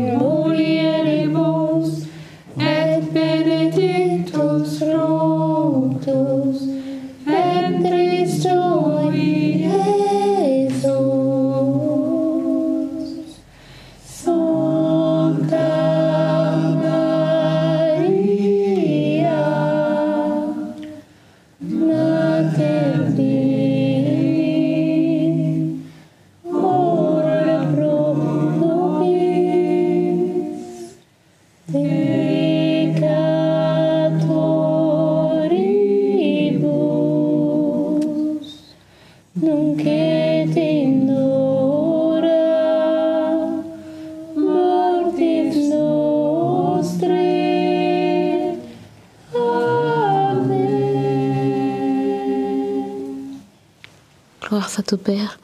Gloire 54.52 54.68
soit 54.68 54.92
au 54.92 54.98
Père, 54.98 55.38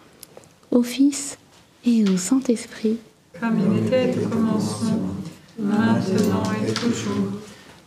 au 0.70 0.82
Fils 0.82 1.38
et 1.86 2.04
au 2.10 2.18
Saint-Esprit. 2.18 2.98
Comme 3.40 3.58
il 3.58 3.86
était 3.86 4.14
au 4.22 4.28
commencement, 4.28 5.14
maintenant 5.58 6.42
et 6.62 6.70
toujours, 6.74 7.40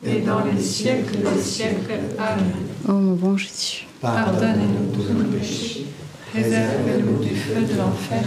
et 0.03 0.21
dans 0.21 0.43
les 0.43 0.59
siècles 0.59 1.17
des 1.19 1.39
siècles. 1.39 1.93
Amen. 2.17 2.53
Ô 2.89 2.93
mon 2.93 3.13
bon 3.13 3.37
Jésus, 3.37 3.85
Pardonnez-nous 4.01 4.95
tous 4.95 5.13
nos 5.13 5.37
péchés, 5.37 5.85
réservez-nous 6.33 7.23
du 7.23 7.35
feu 7.35 7.61
de 7.71 7.77
l'enfer, 7.77 8.23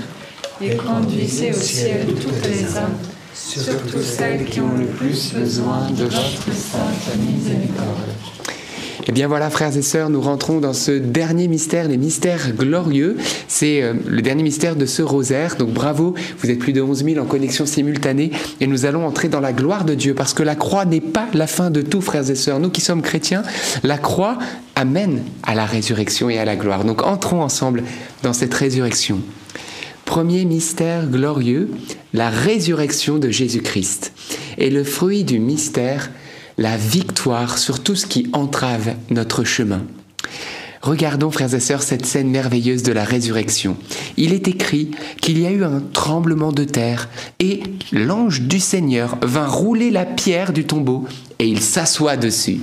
et 0.60 0.76
conduisez 0.76 1.50
au 1.50 1.60
ciel 1.60 2.06
toutes 2.14 2.46
les 2.46 2.76
âmes, 2.76 2.98
surtout 3.34 4.02
celles 4.02 4.44
qui 4.44 4.60
ont 4.60 4.78
le 4.78 4.86
plus 4.86 5.32
besoin 5.32 5.90
de 5.90 6.04
votre 6.04 6.54
sainte 6.54 7.16
miséricorde. 7.18 8.33
Eh 9.06 9.12
bien 9.12 9.28
voilà, 9.28 9.50
frères 9.50 9.76
et 9.76 9.82
sœurs, 9.82 10.08
nous 10.08 10.20
rentrons 10.20 10.60
dans 10.60 10.72
ce 10.72 10.92
dernier 10.92 11.46
mystère, 11.46 11.88
les 11.88 11.98
mystères 11.98 12.52
glorieux. 12.52 13.18
C'est 13.48 13.82
euh, 13.82 13.92
le 14.06 14.22
dernier 14.22 14.42
mystère 14.42 14.76
de 14.76 14.86
ce 14.86 15.02
rosaire. 15.02 15.56
Donc 15.56 15.70
bravo, 15.70 16.14
vous 16.38 16.50
êtes 16.50 16.58
plus 16.58 16.72
de 16.72 16.80
11 16.80 17.04
000 17.04 17.22
en 17.22 17.26
connexion 17.26 17.66
simultanée 17.66 18.30
et 18.60 18.66
nous 18.66 18.86
allons 18.86 19.06
entrer 19.06 19.28
dans 19.28 19.40
la 19.40 19.52
gloire 19.52 19.84
de 19.84 19.94
Dieu 19.94 20.14
parce 20.14 20.32
que 20.32 20.42
la 20.42 20.54
croix 20.54 20.86
n'est 20.86 21.02
pas 21.02 21.26
la 21.34 21.46
fin 21.46 21.70
de 21.70 21.82
tout, 21.82 22.00
frères 22.00 22.30
et 22.30 22.34
sœurs. 22.34 22.60
Nous 22.60 22.70
qui 22.70 22.80
sommes 22.80 23.02
chrétiens, 23.02 23.42
la 23.82 23.98
croix 23.98 24.38
amène 24.74 25.22
à 25.42 25.54
la 25.54 25.66
résurrection 25.66 26.30
et 26.30 26.38
à 26.38 26.46
la 26.46 26.56
gloire. 26.56 26.84
Donc 26.84 27.02
entrons 27.02 27.42
ensemble 27.42 27.82
dans 28.22 28.32
cette 28.32 28.54
résurrection. 28.54 29.20
Premier 30.06 30.44
mystère 30.46 31.06
glorieux, 31.06 31.70
la 32.14 32.30
résurrection 32.30 33.18
de 33.18 33.28
Jésus-Christ. 33.30 34.12
Et 34.58 34.70
le 34.70 34.84
fruit 34.84 35.24
du 35.24 35.38
mystère, 35.40 36.10
la 36.58 36.76
victoire 36.76 37.58
sur 37.58 37.82
tout 37.82 37.96
ce 37.96 38.06
qui 38.06 38.28
entrave 38.32 38.94
notre 39.10 39.44
chemin. 39.44 39.82
Regardons, 40.84 41.30
frères 41.30 41.54
et 41.54 41.60
sœurs, 41.60 41.82
cette 41.82 42.04
scène 42.04 42.28
merveilleuse 42.28 42.82
de 42.82 42.92
la 42.92 43.04
résurrection. 43.04 43.78
Il 44.18 44.34
est 44.34 44.48
écrit 44.48 44.90
qu'il 45.22 45.38
y 45.38 45.46
a 45.46 45.50
eu 45.50 45.64
un 45.64 45.80
tremblement 45.80 46.52
de 46.52 46.64
terre 46.64 47.08
et 47.40 47.62
l'ange 47.90 48.42
du 48.42 48.60
Seigneur 48.60 49.16
vint 49.22 49.46
rouler 49.46 49.90
la 49.90 50.04
pierre 50.04 50.52
du 50.52 50.64
tombeau 50.64 51.06
et 51.38 51.46
il 51.46 51.60
s'assoit 51.60 52.16
dessus. 52.16 52.60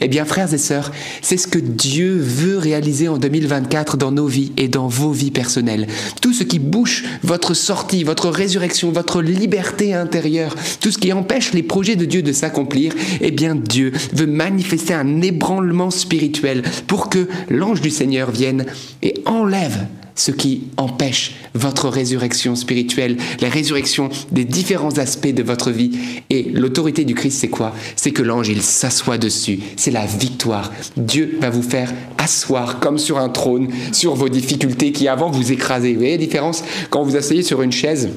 Eh 0.00 0.08
bien, 0.08 0.24
frères 0.24 0.52
et 0.52 0.58
sœurs, 0.58 0.92
c'est 1.20 1.36
ce 1.36 1.46
que 1.46 1.58
Dieu 1.58 2.16
veut 2.16 2.58
réaliser 2.58 3.08
en 3.08 3.18
2024 3.18 3.96
dans 3.96 4.12
nos 4.12 4.26
vies 4.26 4.52
et 4.56 4.68
dans 4.68 4.88
vos 4.88 5.10
vies 5.10 5.30
personnelles. 5.30 5.86
Tout 6.20 6.32
ce 6.32 6.44
qui 6.44 6.58
bouche 6.58 7.04
votre 7.22 7.54
sortie, 7.54 8.04
votre 8.04 8.28
résurrection, 8.28 8.92
votre 8.92 9.22
liberté 9.22 9.94
intérieure, 9.94 10.54
tout 10.80 10.90
ce 10.90 10.98
qui 10.98 11.12
empêche 11.12 11.52
les 11.52 11.62
projets 11.62 11.96
de 11.96 12.04
Dieu 12.04 12.22
de 12.22 12.32
s'accomplir, 12.32 12.94
eh 13.20 13.30
bien, 13.30 13.54
Dieu 13.54 13.92
veut 14.12 14.26
manifester 14.26 14.94
un 14.94 15.20
ébranlement 15.20 15.90
spirituel 15.90 16.62
pour 16.86 17.10
que 17.10 17.28
l'ange 17.50 17.80
du 17.80 17.90
Seigneur 17.90 18.30
vienne 18.30 18.66
et 19.02 19.14
enlève 19.26 19.86
ce 20.14 20.30
qui 20.30 20.64
empêche 20.76 21.34
votre 21.54 21.88
résurrection 21.88 22.54
spirituelle, 22.56 23.16
la 23.40 23.48
résurrection 23.48 24.10
des 24.30 24.44
différents 24.44 24.98
aspects 24.98 25.32
de 25.32 25.42
votre 25.42 25.70
vie. 25.70 25.92
Et 26.30 26.44
l'autorité 26.52 27.04
du 27.04 27.14
Christ, 27.14 27.38
c'est 27.40 27.48
quoi? 27.48 27.74
C'est 27.96 28.10
que 28.10 28.22
l'ange, 28.22 28.48
il 28.48 28.62
s'assoit 28.62 29.18
dessus. 29.18 29.60
C'est 29.76 29.90
la 29.90 30.06
victoire. 30.06 30.72
Dieu 30.96 31.38
va 31.40 31.50
vous 31.50 31.62
faire 31.62 31.92
asseoir 32.18 32.80
comme 32.80 32.98
sur 32.98 33.18
un 33.18 33.28
trône 33.28 33.68
sur 33.92 34.14
vos 34.14 34.28
difficultés 34.28 34.92
qui 34.92 35.08
avant 35.08 35.30
vous 35.30 35.52
écrasaient. 35.52 35.92
Vous 35.92 35.98
voyez 35.98 36.12
la 36.12 36.18
différence? 36.18 36.62
Quand 36.90 37.02
vous 37.02 37.16
asseyez 37.16 37.42
sur 37.42 37.62
une 37.62 37.72
chaise, 37.72 38.10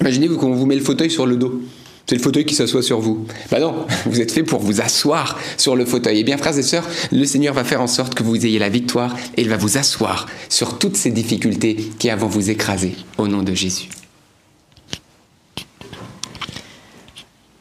imaginez-vous 0.00 0.36
qu'on 0.36 0.54
vous 0.54 0.66
met 0.66 0.76
le 0.76 0.82
fauteuil 0.82 1.10
sur 1.10 1.26
le 1.26 1.36
dos. 1.36 1.60
C'est 2.06 2.16
le 2.16 2.20
fauteuil 2.20 2.44
qui 2.44 2.54
s'assoit 2.54 2.82
sur 2.82 3.00
vous. 3.00 3.26
Ben 3.50 3.60
non, 3.60 3.86
vous 4.06 4.20
êtes 4.20 4.32
fait 4.32 4.42
pour 4.42 4.60
vous 4.60 4.80
asseoir 4.80 5.38
sur 5.56 5.76
le 5.76 5.84
fauteuil. 5.84 6.20
Eh 6.20 6.24
bien, 6.24 6.36
frères 6.36 6.58
et 6.58 6.62
sœurs, 6.62 6.88
le 7.10 7.24
Seigneur 7.24 7.54
va 7.54 7.64
faire 7.64 7.80
en 7.80 7.86
sorte 7.86 8.14
que 8.14 8.22
vous 8.22 8.44
ayez 8.44 8.58
la 8.58 8.68
victoire 8.68 9.14
et 9.36 9.42
il 9.42 9.48
va 9.48 9.56
vous 9.56 9.78
asseoir 9.78 10.26
sur 10.48 10.78
toutes 10.78 10.96
ces 10.96 11.10
difficultés 11.10 11.76
qui 11.98 12.10
avant 12.10 12.28
vous 12.28 12.50
écraser. 12.50 12.96
Au 13.18 13.28
nom 13.28 13.42
de 13.42 13.54
Jésus. 13.54 13.88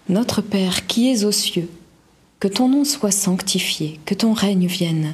Notre 0.10 0.42
Père 0.42 0.88
qui 0.88 1.10
es 1.10 1.24
aux 1.24 1.32
cieux, 1.32 1.70
que 2.40 2.50
ton 2.50 2.68
nom 2.68 2.84
soit 2.84 3.12
sanctifié, 3.12 4.00
que 4.06 4.14
ton 4.14 4.34
règne 4.34 4.68
vienne, 4.68 5.14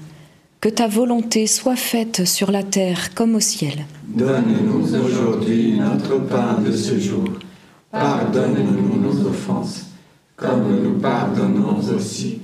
que 0.60 0.70
ta 0.70 0.88
volonté 0.88 1.46
soit 1.46 1.76
faite 1.76 2.26
sur 2.26 2.50
la 2.50 2.64
terre 2.64 3.14
comme 3.14 3.36
au 3.36 3.40
ciel. 3.40 3.86
Donne-nous 4.08 4.96
aujourd'hui 4.96 5.74
notre 5.74 6.18
pain 6.26 6.60
de 6.66 6.76
ce 6.76 7.00
jour. 7.00 7.26
Pardonne-nous 7.92 9.02
nos 9.02 9.28
offenses, 9.28 9.88
comme 10.36 10.84
nous 10.84 11.00
pardonnons 11.00 11.80
aussi 11.96 12.40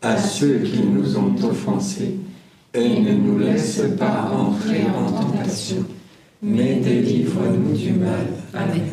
à 0.00 0.16
ceux 0.18 0.58
qui 0.58 0.82
nous 0.82 1.16
ont 1.16 1.34
offensés, 1.42 2.16
et 2.74 3.00
ne 3.00 3.12
nous 3.12 3.38
laisse 3.38 3.82
pas 3.98 4.30
entrer 4.32 4.84
en 4.84 5.10
tentation, 5.12 5.84
mais 6.42 6.76
délivre-nous 6.76 7.76
du 7.76 7.92
mal. 7.92 8.26
Amen. 8.54 8.88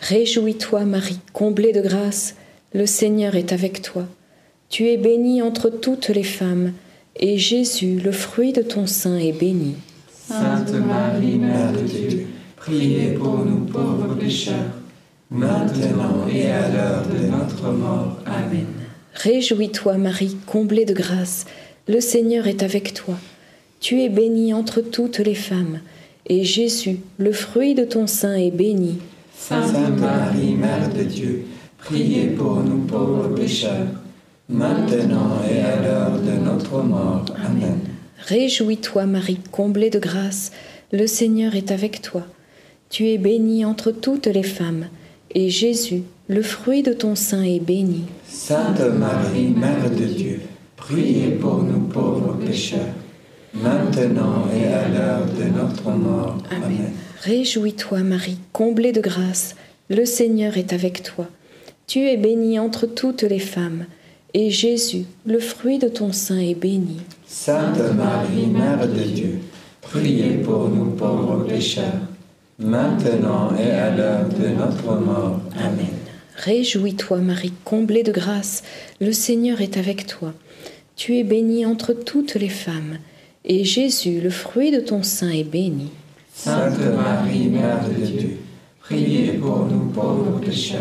Réjouis-toi, 0.00 0.84
Marie, 0.84 1.18
comblée 1.32 1.72
de 1.72 1.80
grâce, 1.80 2.36
le 2.74 2.86
Seigneur 2.86 3.34
est 3.34 3.52
avec 3.52 3.82
toi. 3.82 4.04
Tu 4.68 4.88
es 4.88 4.96
bénie 4.96 5.42
entre 5.42 5.70
toutes 5.70 6.08
les 6.08 6.24
femmes, 6.24 6.72
et 7.18 7.38
Jésus, 7.38 8.00
le 8.04 8.12
fruit 8.12 8.52
de 8.52 8.62
ton 8.62 8.86
sein, 8.86 9.16
est 9.16 9.32
béni. 9.32 9.74
Sainte 10.28 10.72
Marie, 10.72 11.38
Mère 11.38 11.72
de 11.72 11.80
Dieu, 11.80 12.26
priez 12.56 13.12
pour 13.12 13.44
nous 13.44 13.64
pauvres 13.64 14.14
pécheurs, 14.14 14.74
maintenant 15.30 16.26
et 16.32 16.50
à 16.50 16.68
l'heure 16.68 17.02
de 17.06 17.26
notre 17.26 17.70
mort. 17.72 18.18
Amen. 18.26 18.66
Réjouis-toi, 19.14 19.96
Marie, 19.98 20.36
comblée 20.46 20.84
de 20.84 20.94
grâce, 20.94 21.46
le 21.88 22.00
Seigneur 22.00 22.46
est 22.46 22.62
avec 22.62 22.94
toi. 22.94 23.14
Tu 23.80 24.02
es 24.02 24.08
bénie 24.08 24.52
entre 24.52 24.80
toutes 24.80 25.18
les 25.18 25.34
femmes, 25.34 25.80
et 26.26 26.44
Jésus, 26.44 27.00
le 27.18 27.32
fruit 27.32 27.74
de 27.74 27.84
ton 27.84 28.06
sein, 28.06 28.34
est 28.34 28.50
béni. 28.50 28.98
Sainte 29.36 29.98
Marie, 29.98 30.54
Mère 30.54 30.92
de 30.92 31.02
Dieu, 31.02 31.44
priez 31.78 32.28
pour 32.28 32.56
nous 32.56 32.78
pauvres 32.78 33.28
pécheurs, 33.28 33.86
maintenant 34.48 35.40
et 35.50 35.60
à 35.60 35.80
l'heure 35.80 36.18
de 36.20 36.44
notre 36.44 36.82
mort. 36.82 37.24
Amen. 37.44 37.78
Réjouis-toi, 38.26 39.06
Marie, 39.06 39.40
comblée 39.52 39.90
de 39.90 39.98
grâce, 39.98 40.52
le 40.92 41.06
Seigneur 41.06 41.54
est 41.54 41.70
avec 41.70 42.02
toi. 42.02 42.22
Tu 42.90 43.08
es 43.08 43.18
bénie 43.18 43.64
entre 43.64 43.90
toutes 43.90 44.26
les 44.26 44.42
femmes, 44.42 44.86
et 45.34 45.50
Jésus, 45.50 46.02
le 46.28 46.42
fruit 46.42 46.82
de 46.82 46.92
ton 46.92 47.14
sein, 47.14 47.42
est 47.42 47.60
béni. 47.60 48.04
Sainte 48.28 48.80
Marie, 48.80 49.48
Mère 49.48 49.90
de 49.90 50.04
Dieu, 50.04 50.40
priez 50.76 51.28
pour 51.30 51.62
nous 51.62 51.80
pauvres 51.80 52.36
pécheurs, 52.44 52.80
maintenant 53.54 54.44
et 54.54 54.66
à 54.66 54.88
l'heure 54.88 55.26
de 55.26 55.44
notre 55.44 55.90
mort. 55.90 56.38
Amen. 56.50 56.92
Réjouis-toi, 57.22 58.00
Marie, 58.00 58.38
comblée 58.52 58.92
de 58.92 59.00
grâce, 59.00 59.56
le 59.88 60.04
Seigneur 60.04 60.56
est 60.56 60.72
avec 60.72 61.02
toi. 61.02 61.26
Tu 61.86 62.00
es 62.00 62.16
bénie 62.16 62.58
entre 62.58 62.86
toutes 62.86 63.22
les 63.22 63.38
femmes, 63.38 63.86
et 64.34 64.50
Jésus, 64.50 65.04
le 65.24 65.38
fruit 65.38 65.78
de 65.78 65.88
ton 65.88 66.12
sein, 66.12 66.38
est 66.38 66.54
béni. 66.54 66.98
Sainte 67.26 67.78
Marie, 67.96 68.46
Mère 68.46 68.86
de 68.86 69.02
Dieu, 69.02 69.38
priez 69.80 70.38
pour 70.38 70.68
nous 70.68 70.90
pauvres 70.90 71.44
pécheurs, 71.44 72.00
maintenant 72.58 73.54
et 73.56 73.70
à 73.70 73.94
l'heure 73.94 74.28
de 74.28 74.48
notre 74.48 75.00
mort. 75.00 75.40
Amen. 75.58 75.86
Réjouis-toi, 76.36 77.18
Marie, 77.18 77.52
comblée 77.64 78.02
de 78.02 78.12
grâce, 78.12 78.62
le 79.00 79.12
Seigneur 79.12 79.60
est 79.60 79.76
avec 79.76 80.06
toi. 80.06 80.32
Tu 80.94 81.16
es 81.16 81.24
bénie 81.24 81.66
entre 81.66 81.92
toutes 81.92 82.34
les 82.34 82.48
femmes, 82.48 82.98
et 83.44 83.64
Jésus, 83.64 84.20
le 84.20 84.30
fruit 84.30 84.70
de 84.70 84.80
ton 84.80 85.02
sein, 85.02 85.30
est 85.30 85.44
béni. 85.44 85.90
Sainte 86.34 86.78
Marie, 86.78 87.48
Mère 87.48 87.88
de 87.88 88.04
Dieu, 88.04 88.38
priez 88.80 89.32
pour 89.32 89.66
nous 89.66 89.90
pauvres 89.90 90.38
pécheurs, 90.40 90.80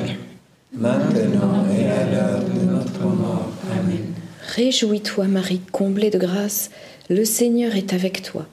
maintenant 0.73 1.65
et 1.77 1.85
à 1.85 2.11
l'heure 2.11 2.43
de 2.43 2.71
notre 2.71 3.03
mort. 3.03 3.51
Amen. 3.71 4.13
Réjouis-toi, 4.55 5.25
Marie, 5.27 5.61
comblée 5.71 6.09
de 6.09 6.19
grâce, 6.19 6.69
le 7.09 7.23
Seigneur 7.23 7.75
est 7.75 7.93
avec 7.93 8.21
toi. 8.21 8.45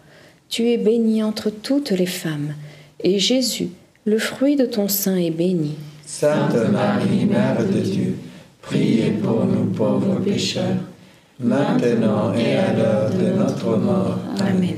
Tu 0.49 0.71
es 0.71 0.77
bénie 0.77 1.23
entre 1.23 1.51
toutes 1.51 1.91
les 1.91 2.07
femmes, 2.07 2.55
et 3.03 3.19
Jésus, 3.19 3.69
le 4.05 4.19
fruit 4.19 4.57
de 4.57 4.67
ton 4.67 4.89
sein, 4.89 5.17
est 5.17 5.31
béni. 5.31 5.75
Sainte 6.05 6.55
Marie, 6.71 7.25
Mère 7.25 7.65
de 7.67 7.81
Dieu, 7.81 8.17
priez 8.61 9.11
pour 9.11 9.45
nous 9.47 9.67
pauvres 9.67 10.21
pécheurs, 10.21 10.83
maintenant 11.41 12.35
et 12.35 12.57
à 12.57 12.73
l'heure 12.73 13.11
de 13.11 13.39
notre 13.39 13.77
mort. 13.77 14.19
Amen. 14.41 14.77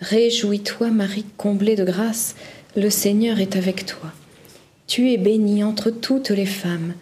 Réjouis-toi, 0.00 0.90
Marie, 0.90 1.24
comblée 1.36 1.76
de 1.76 1.84
grâce, 1.84 2.36
le 2.76 2.90
Seigneur 2.90 3.40
est 3.40 3.56
avec 3.56 3.86
toi. 3.86 4.10
Tu 4.86 5.12
es 5.12 5.16
bénie 5.16 5.64
entre 5.64 5.90
toutes 5.90 6.30
les 6.30 6.46
femmes, 6.46 6.94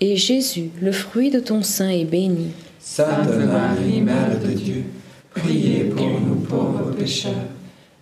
et 0.00 0.16
Jésus, 0.16 0.70
le 0.80 0.92
fruit 0.92 1.30
de 1.30 1.40
ton 1.40 1.62
sein, 1.62 1.90
est 1.90 2.04
béni. 2.04 2.48
Sainte 2.80 3.28
Marie, 3.28 4.00
Mère 4.00 4.38
de 4.42 4.52
Dieu, 4.52 4.84
priez 5.34 5.84
pour 5.84 6.20
nous 6.20 6.36
pauvres 6.36 6.92
pécheurs, 6.98 7.32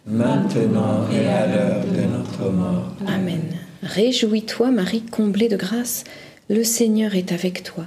maintenant 0.09 1.07
et 1.13 1.27
à 1.27 1.47
l'heure 1.47 1.85
de 1.85 2.03
notre 2.03 2.51
mort. 2.51 2.93
Amen. 3.07 3.43
Réjouis-toi, 3.83 4.71
Marie, 4.71 5.03
comblée 5.03 5.49
de 5.49 5.57
grâce, 5.57 6.05
le 6.49 6.65
Seigneur 6.65 7.15
est 7.15 7.33
avec 7.33 7.63
toi. 7.63 7.85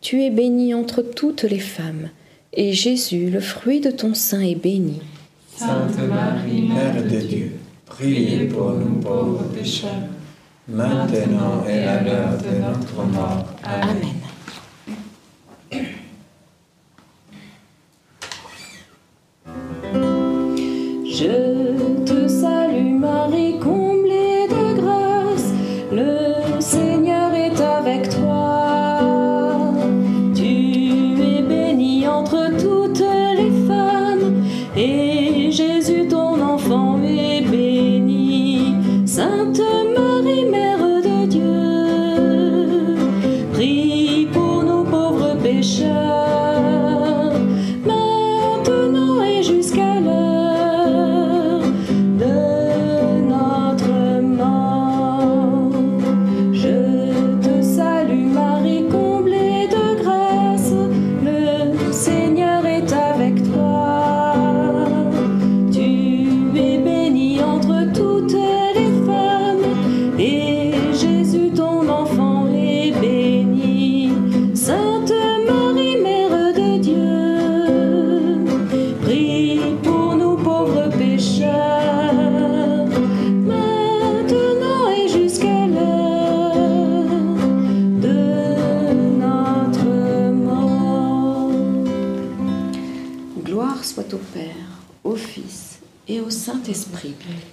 Tu 0.00 0.22
es 0.22 0.30
bénie 0.30 0.74
entre 0.74 1.00
toutes 1.00 1.44
les 1.44 1.60
femmes, 1.60 2.10
et 2.52 2.72
Jésus, 2.72 3.30
le 3.30 3.40
fruit 3.40 3.80
de 3.80 3.90
ton 3.90 4.14
sein, 4.14 4.40
est 4.40 4.54
béni. 4.54 5.00
Sainte 5.56 5.96
Marie, 6.08 6.62
Mère 6.62 7.02
de 7.02 7.20
Dieu, 7.20 7.52
priez 7.86 8.44
pour 8.46 8.72
nous 8.72 9.00
pauvres 9.00 9.44
pécheurs, 9.54 9.90
maintenant 10.68 11.64
et 11.68 11.84
à 11.84 12.02
l'heure 12.02 12.36
de 12.38 12.60
notre 12.60 13.06
mort. 13.06 13.46
Amen. 13.62 14.23
Je 21.14 21.63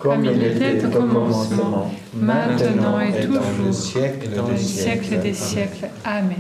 Comme 0.01 0.25
il 0.25 0.43
était 0.43 0.85
au 0.85 0.89
commencement, 0.89 1.91
maintenant 2.13 2.99
et 2.99 3.11
dans 3.11 3.17
le 3.17 3.27
toujours, 3.27 3.73
siècle 3.73 4.29
dans 4.35 4.45
des 4.45 4.53
les 4.53 4.57
siècles 4.57 5.19
des 5.21 5.33
siècles. 5.33 5.89
Amen. 6.03 6.37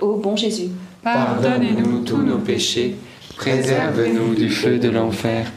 Ô 0.00 0.16
bon 0.16 0.36
Jésus, 0.36 0.68
Pardonnez-nous 1.02 2.00
tous 2.04 2.22
nos 2.22 2.38
péchés, 2.38 2.96
préserve-nous 3.36 4.34
du 4.34 4.50
feu 4.50 4.78
de 4.78 4.90
l'enfer, 4.90 5.50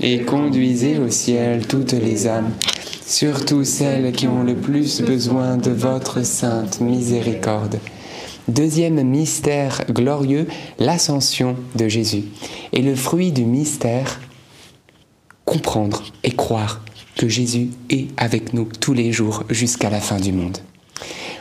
et 0.00 0.22
conduisez 0.22 0.98
au 0.98 1.08
ciel 1.08 1.66
toutes 1.66 1.92
les 1.92 2.26
âmes, 2.26 2.50
surtout 3.06 3.62
celles 3.62 4.10
qui 4.12 4.26
ont 4.26 4.42
le 4.42 4.54
plus 4.54 5.02
besoin 5.02 5.58
de 5.58 5.70
votre 5.70 6.24
sainte 6.24 6.80
miséricorde. 6.80 7.78
Deuxième 8.48 9.02
mystère 9.02 9.82
glorieux, 9.90 10.46
l'ascension 10.78 11.56
de 11.74 11.88
Jésus. 11.88 12.24
Et 12.72 12.80
le 12.80 12.94
fruit 12.94 13.32
du 13.32 13.44
mystère, 13.44 14.20
comprendre 15.44 16.02
et 16.24 16.32
croire 16.32 16.80
que 17.16 17.28
Jésus 17.28 17.70
est 17.90 18.08
avec 18.16 18.52
nous 18.52 18.68
tous 18.80 18.92
les 18.92 19.12
jours 19.12 19.44
jusqu'à 19.50 19.90
la 19.90 20.00
fin 20.00 20.20
du 20.20 20.32
monde. 20.32 20.58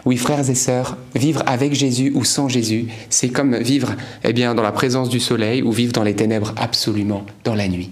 Oui, 0.06 0.18
frères 0.18 0.47
et 0.47 0.56
sœurs, 0.56 0.97
vivre 1.15 1.41
avec 1.47 1.73
Jésus 1.73 2.11
ou 2.14 2.23
sans 2.23 2.47
Jésus, 2.47 2.88
c'est 3.10 3.30
comme 3.30 3.57
vivre 3.57 3.95
eh 4.23 4.34
bien, 4.34 4.53
dans 4.53 4.61
la 4.61 4.72
présence 4.72 5.10
du 5.10 5.19
soleil 5.19 5.64
ou 5.64 5.72
vivre 5.72 5.93
dans 5.93 6.03
les 6.03 6.15
ténèbres 6.15 6.53
absolument 6.57 7.26
dans 7.43 7.56
la 7.56 7.68
nuit. 7.68 7.89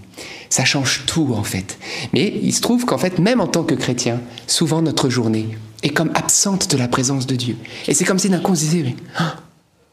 Ça 0.49 0.64
change 0.64 1.03
tout 1.07 1.34
en 1.34 1.43
fait. 1.43 1.80
Mais 2.14 2.31
il 2.43 2.53
se 2.53 2.61
trouve 2.61 2.85
qu'en 2.85 2.99
fait, 2.99 3.18
même 3.18 3.41
en 3.41 3.47
tant 3.47 3.64
que 3.64 3.73
chrétien, 3.73 4.22
souvent 4.45 4.84
notre 4.84 5.10
journée 5.10 5.57
est 5.81 5.89
comme 5.89 6.11
absente 6.14 6.69
de 6.69 6.77
la 6.77 6.88
présence 6.88 7.26
de 7.26 7.35
Dieu. 7.35 7.55
Et 7.88 7.95
c'est 7.95 8.05
comme 8.05 8.19
si 8.19 8.30
d'un 8.30 8.39
coup 8.39 8.51
on 8.51 8.55
se 8.55 8.61
disait, 8.61 8.84
mais, 8.84 8.95
ah, 9.18 9.38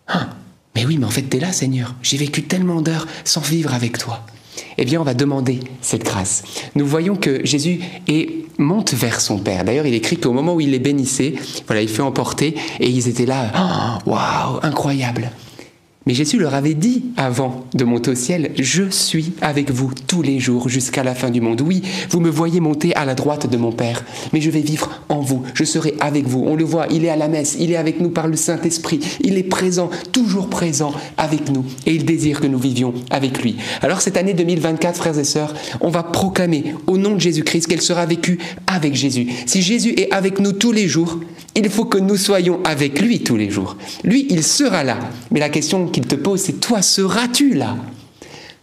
ah, 0.08 0.28
mais 0.74 0.84
oui, 0.84 0.98
mais 0.98 1.06
en 1.06 1.10
fait, 1.10 1.22
t'es 1.22 1.40
là 1.40 1.52
Seigneur. 1.52 1.94
J'ai 2.02 2.18
vécu 2.18 2.42
tellement 2.42 2.82
d'heures 2.82 3.06
sans 3.24 3.40
vivre 3.40 3.72
avec 3.72 3.96
toi. 3.96 4.26
Eh 4.82 4.86
bien, 4.86 4.98
on 4.98 5.04
va 5.04 5.12
demander 5.12 5.60
cette 5.82 6.04
grâce. 6.04 6.42
Nous 6.74 6.86
voyons 6.86 7.14
que 7.14 7.44
Jésus 7.44 7.80
est, 8.08 8.30
monte 8.56 8.94
vers 8.94 9.20
son 9.20 9.38
Père. 9.38 9.62
D'ailleurs, 9.64 9.86
il 9.86 9.94
écrit 9.94 10.16
qu'au 10.16 10.32
moment 10.32 10.54
où 10.54 10.60
il 10.60 10.70
les 10.70 10.78
bénissait, 10.78 11.34
voilà, 11.66 11.82
il 11.82 11.88
fait 11.88 12.02
emporter 12.02 12.54
et 12.78 12.88
ils 12.88 13.06
étaient 13.06 13.26
là, 13.26 13.50
Ah, 13.54 13.98
waouh, 14.06 14.58
incroyable. 14.62 15.30
Mais 16.06 16.14
Jésus 16.14 16.38
leur 16.38 16.54
avait 16.54 16.72
dit 16.72 17.04
avant 17.18 17.66
de 17.74 17.84
monter 17.84 18.12
au 18.12 18.14
ciel, 18.14 18.52
je 18.58 18.84
suis 18.88 19.34
avec 19.42 19.70
vous 19.70 19.92
tous 20.06 20.22
les 20.22 20.40
jours 20.40 20.70
jusqu'à 20.70 21.04
la 21.04 21.14
fin 21.14 21.28
du 21.28 21.42
monde. 21.42 21.60
Oui, 21.60 21.82
vous 22.08 22.20
me 22.20 22.30
voyez 22.30 22.58
monter 22.58 22.96
à 22.96 23.04
la 23.04 23.14
droite 23.14 23.50
de 23.50 23.56
mon 23.58 23.70
Père, 23.70 24.02
mais 24.32 24.40
je 24.40 24.50
vais 24.50 24.62
vivre 24.62 25.02
en 25.10 25.20
vous, 25.20 25.42
je 25.52 25.62
serai 25.62 25.94
avec 26.00 26.26
vous. 26.26 26.42
On 26.46 26.56
le 26.56 26.64
voit, 26.64 26.86
il 26.90 27.04
est 27.04 27.10
à 27.10 27.16
la 27.16 27.28
messe, 27.28 27.58
il 27.60 27.70
est 27.70 27.76
avec 27.76 28.00
nous 28.00 28.08
par 28.08 28.28
le 28.28 28.36
Saint-Esprit, 28.36 29.00
il 29.20 29.36
est 29.36 29.42
présent, 29.42 29.90
toujours 30.10 30.48
présent 30.48 30.94
avec 31.18 31.50
nous, 31.50 31.66
et 31.84 31.94
il 31.94 32.06
désire 32.06 32.40
que 32.40 32.46
nous 32.46 32.58
vivions 32.58 32.94
avec 33.10 33.42
lui. 33.42 33.56
Alors 33.82 34.00
cette 34.00 34.16
année 34.16 34.32
2024, 34.32 34.96
frères 34.96 35.18
et 35.18 35.24
sœurs, 35.24 35.52
on 35.82 35.90
va 35.90 36.02
proclamer 36.02 36.76
au 36.86 36.96
nom 36.96 37.14
de 37.14 37.20
Jésus-Christ 37.20 37.66
qu'elle 37.66 37.82
sera 37.82 38.06
vécue 38.06 38.38
avec 38.66 38.94
Jésus. 38.94 39.28
Si 39.44 39.60
Jésus 39.60 39.92
est 39.98 40.10
avec 40.12 40.40
nous 40.40 40.52
tous 40.52 40.72
les 40.72 40.88
jours, 40.88 41.18
il 41.56 41.68
faut 41.68 41.84
que 41.84 41.98
nous 41.98 42.16
soyons 42.16 42.60
avec 42.64 43.00
lui 43.00 43.20
tous 43.20 43.36
les 43.36 43.50
jours. 43.50 43.76
Lui, 44.04 44.26
il 44.30 44.44
sera 44.44 44.84
là. 44.84 44.98
Mais 45.30 45.40
la 45.40 45.48
question 45.48 45.89
qu'il 45.90 46.06
te 46.06 46.14
pose, 46.14 46.40
c'est 46.40 46.60
toi, 46.60 46.82
seras-tu 46.82 47.54
là? 47.54 47.76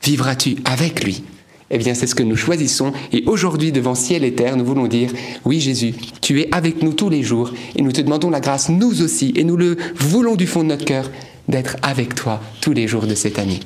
Vivras-tu 0.04 0.58
avec 0.66 1.04
lui? 1.04 1.24
Eh 1.70 1.78
bien, 1.78 1.94
c'est 1.94 2.08
ce 2.08 2.16
que 2.16 2.24
nous 2.24 2.38
choisissons. 2.38 2.94
Et 3.12 3.24
aujourd'hui, 3.26 3.72
devant 3.72 3.96
ciel 3.96 4.24
et 4.24 4.34
terre, 4.34 4.56
nous 4.56 4.66
voulons 4.66 4.88
dire, 4.88 5.12
oui 5.44 5.60
Jésus, 5.60 5.94
tu 6.22 6.40
es 6.40 6.48
avec 6.54 6.82
nous 6.82 6.94
tous 6.94 7.10
les 7.10 7.24
jours. 7.24 7.52
Et 7.76 7.82
nous 7.82 7.92
te 7.92 8.02
demandons 8.02 8.30
la 8.30 8.40
grâce, 8.40 8.70
nous 8.70 9.02
aussi, 9.02 9.34
et 9.36 9.44
nous 9.44 9.58
le 9.58 9.78
voulons 9.96 10.36
du 10.36 10.48
fond 10.48 10.64
de 10.64 10.70
notre 10.70 10.86
cœur, 10.86 11.12
d'être 11.48 11.76
avec 11.82 12.16
toi 12.16 12.42
tous 12.62 12.72
les 12.74 12.88
jours 12.88 13.06
de 13.06 13.16
cette 13.16 13.40
année. 13.40 13.60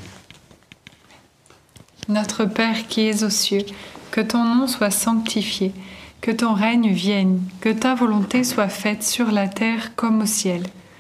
Notre 2.10 2.46
Père 2.46 2.88
qui 2.88 3.02
es 3.02 3.24
aux 3.24 3.30
cieux, 3.30 3.66
que 4.10 4.22
ton 4.22 4.44
nom 4.44 4.68
soit 4.68 4.92
sanctifié, 4.92 5.72
que 6.22 6.32
ton 6.32 6.54
règne 6.54 6.92
vienne, 6.92 7.42
que 7.62 7.70
ta 7.70 7.96
volonté 7.96 8.44
soit 8.44 8.68
faite 8.68 9.04
sur 9.04 9.32
la 9.32 9.48
terre 9.48 9.96
comme 9.96 10.22
au 10.22 10.26
ciel. 10.26 10.64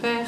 Père, 0.00 0.26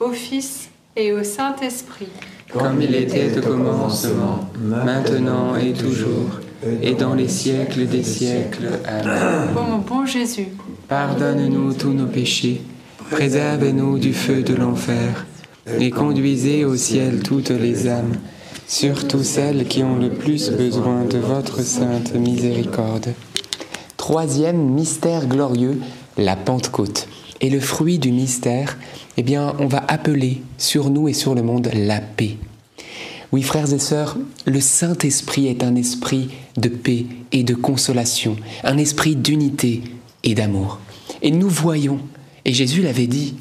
au 0.00 0.10
Fils 0.10 0.68
et 0.96 1.12
au 1.12 1.22
Saint-Esprit. 1.22 2.08
Comme 2.52 2.82
il 2.82 2.94
était 2.94 3.38
au 3.38 3.40
commencement, 3.40 4.48
maintenant 4.62 5.56
et 5.56 5.72
toujours, 5.72 6.40
et 6.82 6.94
dans 6.94 7.14
les 7.14 7.28
siècles 7.28 7.86
des 7.86 8.02
siècles. 8.02 8.68
Amen. 8.86 9.48
Ô 9.56 9.62
mon 9.62 9.78
bon 9.78 10.06
Jésus, 10.06 10.48
Pardonne-nous 10.88 11.74
tous 11.74 11.92
nos 11.92 12.06
péchés, 12.06 12.62
préserve-nous 13.10 13.98
du 13.98 14.12
feu 14.12 14.42
de 14.42 14.54
l'enfer, 14.54 15.26
et 15.78 15.90
conduisez 15.90 16.64
au 16.64 16.76
ciel 16.76 17.22
toutes 17.22 17.50
les 17.50 17.88
âmes, 17.88 18.16
surtout 18.66 19.22
celles 19.22 19.66
qui 19.66 19.82
ont 19.82 19.96
le 19.96 20.10
plus 20.10 20.50
besoin 20.50 21.04
de 21.04 21.18
votre 21.18 21.62
sainte 21.62 22.14
miséricorde. 22.14 23.14
Troisième 23.96 24.70
mystère 24.70 25.26
glorieux, 25.26 25.78
la 26.18 26.36
Pentecôte. 26.36 27.08
Et 27.40 27.50
le 27.50 27.58
fruit 27.58 27.98
du 27.98 28.12
mystère, 28.12 28.76
eh 29.16 29.22
bien, 29.22 29.54
on 29.58 29.66
va 29.66 29.84
appeler 29.88 30.42
sur 30.58 30.90
nous 30.90 31.08
et 31.08 31.12
sur 31.12 31.34
le 31.34 31.42
monde 31.42 31.70
la 31.74 32.00
paix. 32.00 32.36
Oui, 33.32 33.42
frères 33.42 33.72
et 33.72 33.78
sœurs, 33.78 34.16
le 34.46 34.60
Saint-Esprit 34.60 35.46
est 35.46 35.62
un 35.64 35.74
esprit 35.74 36.30
de 36.56 36.68
paix 36.68 37.06
et 37.32 37.44
de 37.44 37.54
consolation, 37.54 38.36
un 38.62 38.76
esprit 38.76 39.16
d'unité 39.16 39.82
et 40.22 40.34
d'amour. 40.34 40.80
Et 41.22 41.30
nous 41.30 41.48
voyons, 41.48 42.00
et 42.44 42.52
Jésus 42.52 42.82
l'avait 42.82 43.06
dit, 43.06 43.36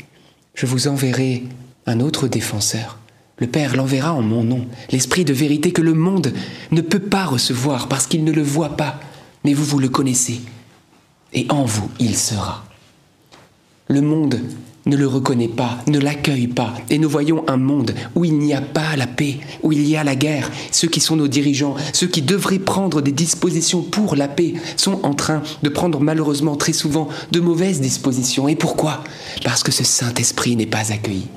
je 0.56 0.66
vous 0.66 0.88
enverrai 0.88 1.44
un 1.86 2.00
autre 2.00 2.28
défenseur. 2.28 3.00
Le 3.38 3.48
Père 3.48 3.76
l'enverra 3.76 4.14
en 4.14 4.22
mon 4.22 4.44
nom, 4.44 4.68
l'Esprit 4.92 5.26
de 5.26 5.34
vérité 5.34 5.72
que 5.72 5.82
le 5.82 5.94
monde 5.94 6.32
ne 6.72 6.82
peut 6.82 7.00
pas 7.00 7.26
recevoir 7.26 7.88
parce 7.88 8.08
qu'il 8.08 8.24
ne 8.24 8.32
le 8.32 8.44
voit 8.44 8.78
pas, 8.78 9.00
mais 9.44 9.54
vous, 9.54 9.66
vous 9.66 9.80
le 9.80 9.90
connaissez. 9.90 10.42
Et 11.34 11.48
en 11.50 11.66
vous, 11.66 11.90
il 12.00 12.16
sera. 12.16 12.64
Le 13.88 14.02
monde 14.02 14.40
ne 14.86 14.96
le 14.96 15.08
reconnaît 15.08 15.48
pas, 15.48 15.78
ne 15.88 16.00
l'accueille 16.00 16.48
pas. 16.48 16.74
Et 16.90 16.98
nous 16.98 17.10
voyons 17.10 17.44
un 17.48 17.58
monde 17.58 17.94
où 18.16 18.26
il 18.26 18.38
n'y 18.38 18.54
a 18.54 18.62
pas 18.62 18.96
la 18.98 19.08
paix, 19.08 19.38
où 19.64 19.72
il 19.72 19.88
y 19.88 19.96
a 19.96 20.04
la 20.04 20.16
guerre. 20.16 20.50
Ceux 20.72 20.88
qui 20.88 21.00
sont 21.00 21.16
nos 21.16 21.28
dirigeants, 21.28 21.76
ceux 21.94 22.08
qui 22.08 22.22
devraient 22.22 22.60
prendre 22.60 23.02
des 23.02 23.12
dispositions 23.12 23.82
pour 23.82 24.16
la 24.16 24.28
paix, 24.28 24.54
sont 24.78 25.00
en 25.04 25.14
train 25.14 25.42
de 25.64 25.70
prendre 25.70 26.00
malheureusement 26.00 26.56
très 26.56 26.74
souvent 26.74 27.08
de 27.32 27.40
mauvaises 27.40 27.82
dispositions. 27.82 28.48
Et 28.48 28.56
pourquoi? 28.56 29.04
Parce 29.44 29.64
que 29.64 29.72
ce 29.72 29.84
Saint-Esprit 29.84 30.56
n'est 30.56 30.66
pas 30.66 30.92
accueilli. 30.92 31.28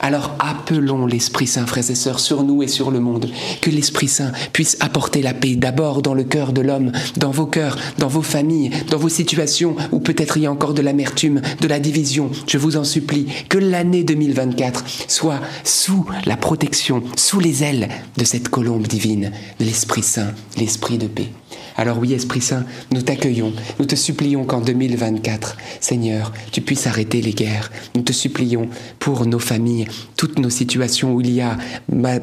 Alors 0.00 0.36
appelons 0.38 1.06
l'Esprit 1.06 1.46
Saint, 1.46 1.66
frères 1.66 1.90
et 1.90 1.94
sœurs, 1.94 2.20
sur 2.20 2.42
nous 2.42 2.62
et 2.62 2.68
sur 2.68 2.90
le 2.90 3.00
monde, 3.00 3.30
que 3.60 3.70
l'Esprit 3.70 4.08
Saint 4.08 4.32
puisse 4.52 4.76
apporter 4.80 5.22
la 5.22 5.34
paix 5.34 5.56
d'abord 5.56 6.02
dans 6.02 6.14
le 6.14 6.24
cœur 6.24 6.52
de 6.52 6.60
l'homme, 6.60 6.92
dans 7.16 7.30
vos 7.30 7.46
cœurs, 7.46 7.78
dans 7.98 8.08
vos 8.08 8.22
familles, 8.22 8.70
dans 8.90 8.98
vos 8.98 9.08
situations 9.08 9.76
où 9.90 10.00
peut-être 10.00 10.36
il 10.36 10.44
y 10.44 10.46
a 10.46 10.52
encore 10.52 10.74
de 10.74 10.82
l'amertume, 10.82 11.40
de 11.60 11.68
la 11.68 11.80
division. 11.80 12.30
Je 12.46 12.58
vous 12.58 12.76
en 12.76 12.84
supplie, 12.92 13.26
que 13.48 13.58
l'année 13.58 14.04
2024 14.04 14.84
soit 15.08 15.40
sous 15.64 16.04
la 16.26 16.36
protection, 16.36 17.02
sous 17.16 17.40
les 17.40 17.64
ailes 17.64 17.88
de 18.16 18.24
cette 18.24 18.48
colombe 18.48 18.86
divine, 18.86 19.32
de 19.58 19.64
l'Esprit 19.64 20.02
Saint, 20.02 20.32
l'Esprit 20.58 20.98
de 20.98 21.06
paix. 21.06 21.28
Alors 21.76 21.98
oui, 21.98 22.12
Esprit 22.12 22.42
Saint, 22.42 22.66
nous 22.92 23.02
t'accueillons, 23.02 23.52
nous 23.78 23.86
te 23.86 23.94
supplions 23.94 24.44
qu'en 24.44 24.60
2024, 24.60 25.56
Seigneur, 25.80 26.32
tu 26.50 26.60
puisses 26.60 26.86
arrêter 26.86 27.22
les 27.22 27.32
guerres. 27.32 27.70
Nous 27.94 28.02
te 28.02 28.12
supplions 28.12 28.68
pour 28.98 29.26
nos 29.26 29.38
familles, 29.38 29.86
toutes 30.16 30.38
nos 30.38 30.50
situations 30.50 31.14
où 31.14 31.20
il 31.20 31.30
y 31.30 31.40
a, 31.40 31.56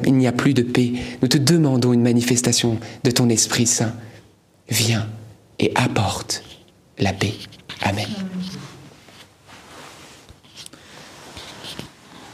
il 0.06 0.14
n'y 0.14 0.28
a 0.28 0.32
plus 0.32 0.54
de 0.54 0.62
paix. 0.62 0.92
Nous 1.20 1.28
te 1.28 1.38
demandons 1.38 1.92
une 1.92 2.02
manifestation 2.02 2.78
de 3.02 3.10
ton 3.10 3.28
Esprit 3.28 3.66
Saint. 3.66 3.94
Viens 4.68 5.08
et 5.58 5.72
apporte 5.74 6.44
la 6.98 7.12
paix. 7.12 7.34
Amen. 7.82 8.06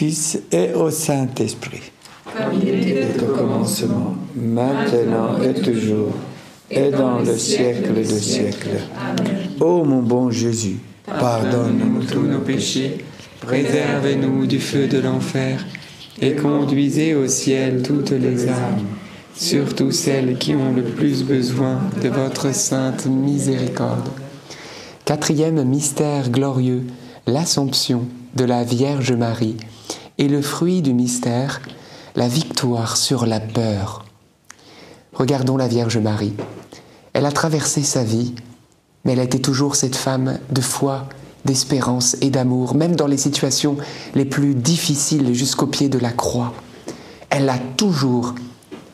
Fils 0.00 0.40
et 0.50 0.72
au 0.72 0.90
Saint-Esprit. 0.90 1.92
Comme 2.24 2.58
il 2.58 2.68
était 2.70 3.22
au 3.22 3.36
commencement, 3.36 4.16
Maintenant 4.34 5.42
et 5.42 5.52
toujours, 5.60 6.14
et 6.70 6.88
dans 6.88 7.18
le 7.18 7.36
siècle 7.36 7.92
des 7.92 8.04
siècles. 8.06 8.80
Ô 9.60 9.84
mon 9.84 10.00
bon 10.00 10.30
Jésus, 10.30 10.78
pardonne-nous 11.04 12.02
tous 12.04 12.22
nos 12.22 12.38
péchés, 12.38 13.04
préservez-nous 13.42 14.46
du 14.46 14.58
feu 14.58 14.86
de 14.86 15.00
l'enfer, 15.00 15.66
et 16.18 16.34
conduisez 16.34 17.14
au 17.14 17.26
ciel 17.26 17.82
toutes 17.82 18.12
les 18.12 18.48
âmes, 18.48 18.86
surtout 19.34 19.92
celles 19.92 20.38
qui 20.38 20.54
ont 20.54 20.72
le 20.74 20.84
plus 20.84 21.24
besoin 21.24 21.78
de 22.02 22.08
votre 22.08 22.54
sainte 22.54 23.04
miséricorde. 23.04 24.08
Quatrième 25.04 25.62
mystère 25.62 26.30
glorieux, 26.30 26.84
l'Assomption 27.26 28.06
de 28.34 28.44
la 28.44 28.64
Vierge 28.64 29.12
Marie, 29.12 29.56
et 30.20 30.28
le 30.28 30.42
fruit 30.42 30.82
du 30.82 30.92
mystère, 30.92 31.62
la 32.14 32.28
victoire 32.28 32.98
sur 32.98 33.24
la 33.26 33.40
peur. 33.40 34.04
Regardons 35.14 35.56
la 35.56 35.66
Vierge 35.66 35.96
Marie. 35.96 36.34
Elle 37.14 37.24
a 37.24 37.32
traversé 37.32 37.82
sa 37.82 38.04
vie, 38.04 38.34
mais 39.04 39.14
elle 39.14 39.20
a 39.20 39.24
été 39.24 39.40
toujours 39.40 39.76
cette 39.76 39.96
femme 39.96 40.38
de 40.50 40.60
foi, 40.60 41.08
d'espérance 41.46 42.18
et 42.20 42.28
d'amour, 42.28 42.74
même 42.74 42.96
dans 42.96 43.06
les 43.06 43.16
situations 43.16 43.78
les 44.14 44.26
plus 44.26 44.54
difficiles 44.54 45.34
jusqu'au 45.34 45.66
pied 45.66 45.88
de 45.88 45.98
la 45.98 46.12
croix. 46.12 46.52
Elle 47.30 47.48
a 47.48 47.58
toujours 47.78 48.34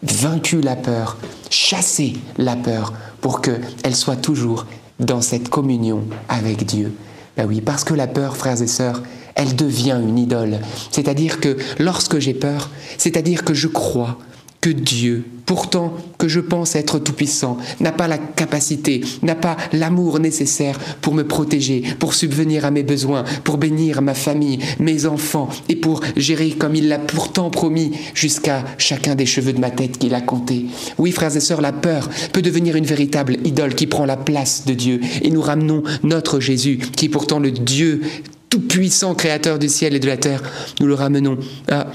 vaincu 0.05 0.61
la 0.61 0.77
peur, 0.77 1.17
chassé 1.51 2.13
la 2.39 2.55
peur, 2.55 2.93
pour 3.21 3.41
qu'elle 3.41 3.97
soit 3.97 4.15
toujours 4.15 4.67
dans 5.01 5.23
cette 5.23 5.49
communion 5.49 6.05
avec 6.29 6.65
Dieu. 6.65 6.95
Ben 7.37 7.47
oui, 7.47 7.61
parce 7.61 7.83
que 7.83 7.95
la 7.95 8.07
peur, 8.07 8.37
frères 8.37 8.63
et 8.63 8.69
sœurs, 8.69 9.03
elle 9.37 9.55
devient 9.55 9.99
une 10.03 10.19
idole. 10.19 10.59
C'est-à-dire 10.91 11.41
que 11.41 11.57
lorsque 11.79 12.19
j'ai 12.19 12.35
peur, 12.35 12.71
c'est-à-dire 12.99 13.45
que 13.45 13.55
je 13.55 13.69
crois 13.69 14.19
que 14.61 14.71
Dieu, 14.71 15.25
pourtant 15.45 15.95
que 16.19 16.27
je 16.27 16.41
pense 16.41 16.75
être 16.75 16.99
tout-puissant, 16.99 17.59
n'a 17.79 17.93
pas 17.93 18.09
la 18.09 18.19
capacité, 18.19 19.03
n'a 19.23 19.37
pas 19.37 19.57
l'amour 19.73 20.19
nécessaire 20.19 20.77
pour 21.03 21.15
me 21.15 21.23
protéger, 21.23 21.85
pour 22.01 22.15
subvenir 22.15 22.65
à 22.65 22.73
mes 22.73 22.83
besoins, 22.83 23.23
pour 23.45 23.59
bénir 23.59 24.03
ma 24.03 24.15
famille, 24.15 24.59
mes 24.81 25.07
enfants, 25.07 25.49
et 25.69 25.77
pour 25.77 26.01
gérer 26.17 26.51
comme 26.51 26.75
il 26.75 26.89
l'a 26.89 26.99
pourtant 26.99 27.51
promis 27.51 27.93
jusqu'à 28.15 28.65
chacun 28.79 29.15
des 29.15 29.27
cheveux 29.27 29.53
de 29.53 29.61
ma 29.61 29.71
tête 29.71 29.99
qu'il 29.99 30.15
a 30.15 30.21
compté. 30.21 30.67
Oui, 30.99 31.13
frères 31.13 31.37
et 31.37 31.41
sœurs, 31.41 31.61
la 31.61 31.73
peur 31.73 32.09
peut 32.33 32.43
devenir 32.43 32.75
une 32.75 32.87
véritable 32.87 33.37
idole 33.45 33.77
qui 33.77 33.87
prend 33.87 34.07
la 34.07 34.17
place 34.17 34.65
de 34.67 34.75
Dieu, 34.75 35.01
et 35.23 35.31
nous 35.31 35.43
ramenons 35.43 35.85
notre 36.03 36.41
Jésus, 36.41 36.79
qui 36.97 37.05
est 37.05 37.11
pourtant 37.11 37.39
le 37.39 37.53
Dieu 37.53 38.01
tout-puissant, 38.49 39.15
créateur 39.15 39.59
du 39.59 39.69
ciel 39.69 39.95
et 39.95 40.01
de 40.01 40.07
la 40.07 40.17
terre, 40.17 40.43
nous 40.81 40.87
le 40.87 40.95
ramenons 40.95 41.39
à 41.71 41.87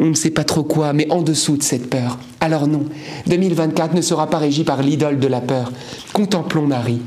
on 0.00 0.06
ne 0.06 0.14
sait 0.14 0.30
pas 0.30 0.44
trop 0.44 0.62
quoi, 0.62 0.94
mais 0.94 1.10
en 1.10 1.20
dessous 1.20 1.58
de 1.58 1.62
cette 1.62 1.90
peur. 1.90 2.18
Alors 2.40 2.66
non, 2.66 2.86
2024 3.26 3.94
ne 3.94 4.00
sera 4.00 4.30
pas 4.30 4.38
régi 4.38 4.64
par 4.64 4.82
l'idole 4.82 5.18
de 5.18 5.26
la 5.26 5.42
peur. 5.42 5.72
Contemplons 6.14 6.66
Marie. 6.66 7.02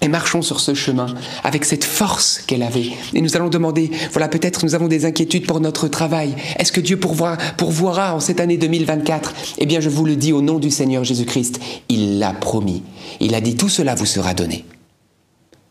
Et 0.00 0.08
marchons 0.08 0.42
sur 0.42 0.60
ce 0.60 0.74
chemin 0.74 1.06
avec 1.44 1.64
cette 1.64 1.84
force 1.84 2.42
qu'elle 2.46 2.62
avait. 2.62 2.90
Et 3.14 3.22
nous 3.22 3.36
allons 3.36 3.48
demander, 3.48 3.90
voilà, 4.12 4.28
peut-être 4.28 4.64
nous 4.64 4.74
avons 4.74 4.88
des 4.88 5.06
inquiétudes 5.06 5.46
pour 5.46 5.60
notre 5.60 5.88
travail. 5.88 6.34
Est-ce 6.58 6.72
que 6.72 6.80
Dieu 6.80 6.98
pourvoira, 6.98 7.38
pourvoira 7.56 8.14
en 8.14 8.20
cette 8.20 8.40
année 8.40 8.58
2024 8.58 9.32
Eh 9.58 9.66
bien, 9.66 9.80
je 9.80 9.88
vous 9.88 10.04
le 10.04 10.16
dis 10.16 10.34
au 10.34 10.42
nom 10.42 10.58
du 10.58 10.70
Seigneur 10.70 11.04
Jésus-Christ, 11.04 11.60
il 11.88 12.18
l'a 12.18 12.32
promis. 12.32 12.82
Il 13.20 13.34
a 13.34 13.40
dit, 13.40 13.56
tout 13.56 13.70
cela 13.70 13.94
vous 13.94 14.04
sera 14.04 14.34
donné. 14.34 14.66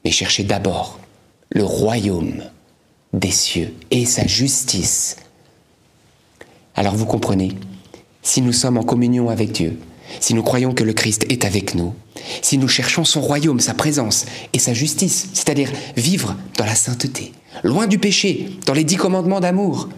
Mais 0.03 0.11
cherchez 0.11 0.43
d'abord 0.43 0.99
le 1.51 1.63
royaume 1.63 2.41
des 3.13 3.31
cieux 3.31 3.73
et 3.91 4.05
sa 4.05 4.25
justice. 4.25 5.17
Alors 6.75 6.95
vous 6.95 7.05
comprenez, 7.05 7.53
si 8.21 8.41
nous 8.41 8.53
sommes 8.53 8.77
en 8.77 8.83
communion 8.83 9.29
avec 9.29 9.51
Dieu, 9.51 9.77
si 10.19 10.33
nous 10.33 10.43
croyons 10.43 10.73
que 10.73 10.83
le 10.83 10.93
Christ 10.93 11.25
est 11.29 11.45
avec 11.45 11.75
nous, 11.75 11.93
si 12.41 12.57
nous 12.57 12.67
cherchons 12.67 13.05
son 13.05 13.21
royaume, 13.21 13.59
sa 13.59 13.73
présence 13.73 14.25
et 14.53 14.59
sa 14.59 14.73
justice, 14.73 15.29
c'est-à-dire 15.33 15.71
vivre 15.95 16.35
dans 16.57 16.65
la 16.65 16.75
sainteté, 16.75 17.31
loin 17.63 17.87
du 17.87 17.99
péché, 17.99 18.49
dans 18.65 18.73
les 18.73 18.83
dix 18.83 18.97
commandements 18.97 19.39
d'amour, 19.39 19.89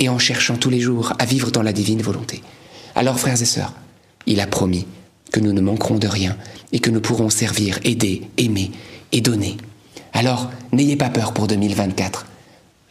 et 0.00 0.08
en 0.08 0.18
cherchant 0.18 0.56
tous 0.56 0.70
les 0.70 0.80
jours 0.80 1.12
à 1.18 1.24
vivre 1.24 1.50
dans 1.50 1.62
la 1.62 1.72
divine 1.72 2.02
volonté. 2.02 2.42
Alors, 2.94 3.18
frères 3.18 3.40
et 3.40 3.46
sœurs, 3.46 3.72
il 4.26 4.40
a 4.40 4.46
promis 4.46 4.86
que 5.32 5.40
nous 5.40 5.52
ne 5.52 5.60
manquerons 5.60 5.98
de 5.98 6.08
rien 6.08 6.36
et 6.72 6.80
que 6.80 6.90
nous 6.90 7.00
pourrons 7.00 7.30
servir, 7.30 7.78
aider, 7.84 8.22
aimer 8.36 8.70
et 9.12 9.20
donner. 9.20 9.56
Alors, 10.12 10.50
n'ayez 10.72 10.96
pas 10.96 11.10
peur 11.10 11.32
pour 11.32 11.46
2024. 11.46 12.26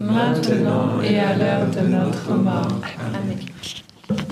maintenant 0.00 1.00
et 1.02 1.18
à 1.18 1.36
l'heure 1.36 1.66
de 1.70 1.86
notre 1.88 2.34
mort. 2.34 2.80
Amen. 2.98 4.28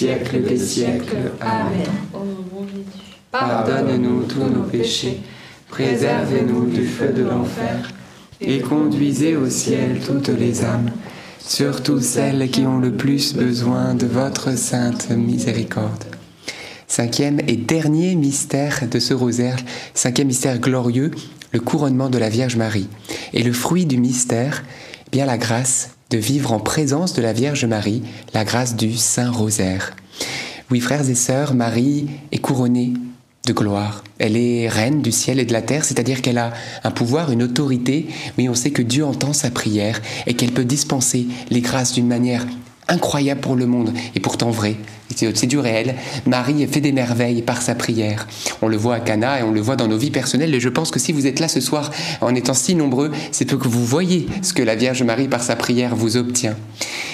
Siècles 0.00 0.42
des 0.42 0.56
siècles. 0.56 1.32
Amen. 1.42 1.86
Pardonne-nous 3.30 4.22
tous 4.22 4.44
nos 4.44 4.62
péchés, 4.62 5.20
préservez-nous 5.68 6.70
du 6.70 6.86
feu 6.86 7.08
de 7.08 7.22
l'enfer, 7.22 7.92
et 8.40 8.60
conduisez 8.60 9.36
au 9.36 9.50
ciel 9.50 10.00
toutes 10.04 10.28
les 10.28 10.64
âmes, 10.64 10.90
surtout 11.38 12.00
celles 12.00 12.50
qui 12.50 12.62
ont 12.62 12.78
le 12.78 12.92
plus 12.92 13.34
besoin 13.34 13.92
de 13.94 14.06
votre 14.06 14.56
sainte 14.56 15.10
miséricorde. 15.10 16.04
Cinquième 16.88 17.40
et 17.46 17.56
dernier 17.56 18.14
mystère 18.14 18.88
de 18.90 18.98
ce 18.98 19.12
rosaire, 19.12 19.58
cinquième 19.92 20.28
mystère 20.28 20.58
glorieux, 20.60 21.10
le 21.52 21.60
couronnement 21.60 22.08
de 22.08 22.16
la 22.16 22.30
Vierge 22.30 22.56
Marie. 22.56 22.88
Et 23.34 23.42
le 23.42 23.52
fruit 23.52 23.84
du 23.84 23.98
mystère, 23.98 24.64
eh 25.06 25.10
bien 25.12 25.26
la 25.26 25.36
grâce 25.36 25.90
de 26.10 26.18
vivre 26.18 26.52
en 26.52 26.58
présence 26.58 27.12
de 27.14 27.22
la 27.22 27.32
Vierge 27.32 27.64
Marie, 27.64 28.02
la 28.34 28.44
grâce 28.44 28.74
du 28.74 28.96
Saint 28.96 29.30
Rosaire. 29.30 29.94
Oui, 30.70 30.80
frères 30.80 31.08
et 31.08 31.14
sœurs, 31.14 31.54
Marie 31.54 32.08
est 32.32 32.38
couronnée 32.38 32.92
de 33.46 33.52
gloire. 33.52 34.02
Elle 34.18 34.36
est 34.36 34.68
reine 34.68 35.02
du 35.02 35.12
ciel 35.12 35.38
et 35.38 35.44
de 35.44 35.52
la 35.52 35.62
terre, 35.62 35.84
c'est-à-dire 35.84 36.20
qu'elle 36.20 36.38
a 36.38 36.52
un 36.84 36.90
pouvoir, 36.90 37.30
une 37.30 37.42
autorité. 37.42 38.08
Oui, 38.36 38.48
on 38.48 38.54
sait 38.54 38.72
que 38.72 38.82
Dieu 38.82 39.04
entend 39.04 39.32
sa 39.32 39.50
prière 39.50 40.00
et 40.26 40.34
qu'elle 40.34 40.52
peut 40.52 40.64
dispenser 40.64 41.26
les 41.48 41.60
grâces 41.60 41.92
d'une 41.92 42.08
manière 42.08 42.44
incroyable 42.88 43.40
pour 43.40 43.54
le 43.54 43.66
monde 43.66 43.92
et 44.14 44.20
pourtant 44.20 44.50
vrai. 44.50 44.76
C'est 45.14 45.46
du 45.46 45.58
réel. 45.58 45.96
Marie 46.26 46.66
fait 46.66 46.80
des 46.80 46.92
merveilles 46.92 47.42
par 47.42 47.62
sa 47.62 47.74
prière. 47.74 48.26
On 48.62 48.68
le 48.68 48.76
voit 48.76 48.96
à 48.96 49.00
Cana 49.00 49.40
et 49.40 49.42
on 49.42 49.50
le 49.50 49.60
voit 49.60 49.76
dans 49.76 49.88
nos 49.88 49.98
vies 49.98 50.10
personnelles. 50.10 50.54
Et 50.54 50.60
je 50.60 50.68
pense 50.68 50.90
que 50.90 50.98
si 50.98 51.12
vous 51.12 51.26
êtes 51.26 51.40
là 51.40 51.48
ce 51.48 51.60
soir 51.60 51.90
en 52.20 52.34
étant 52.34 52.54
si 52.54 52.74
nombreux, 52.74 53.10
c'est 53.32 53.46
que 53.46 53.68
vous 53.68 53.84
voyez 53.84 54.26
ce 54.42 54.52
que 54.52 54.62
la 54.62 54.76
Vierge 54.76 55.02
Marie 55.02 55.28
par 55.28 55.42
sa 55.42 55.56
prière 55.56 55.96
vous 55.96 56.16
obtient. 56.16 56.56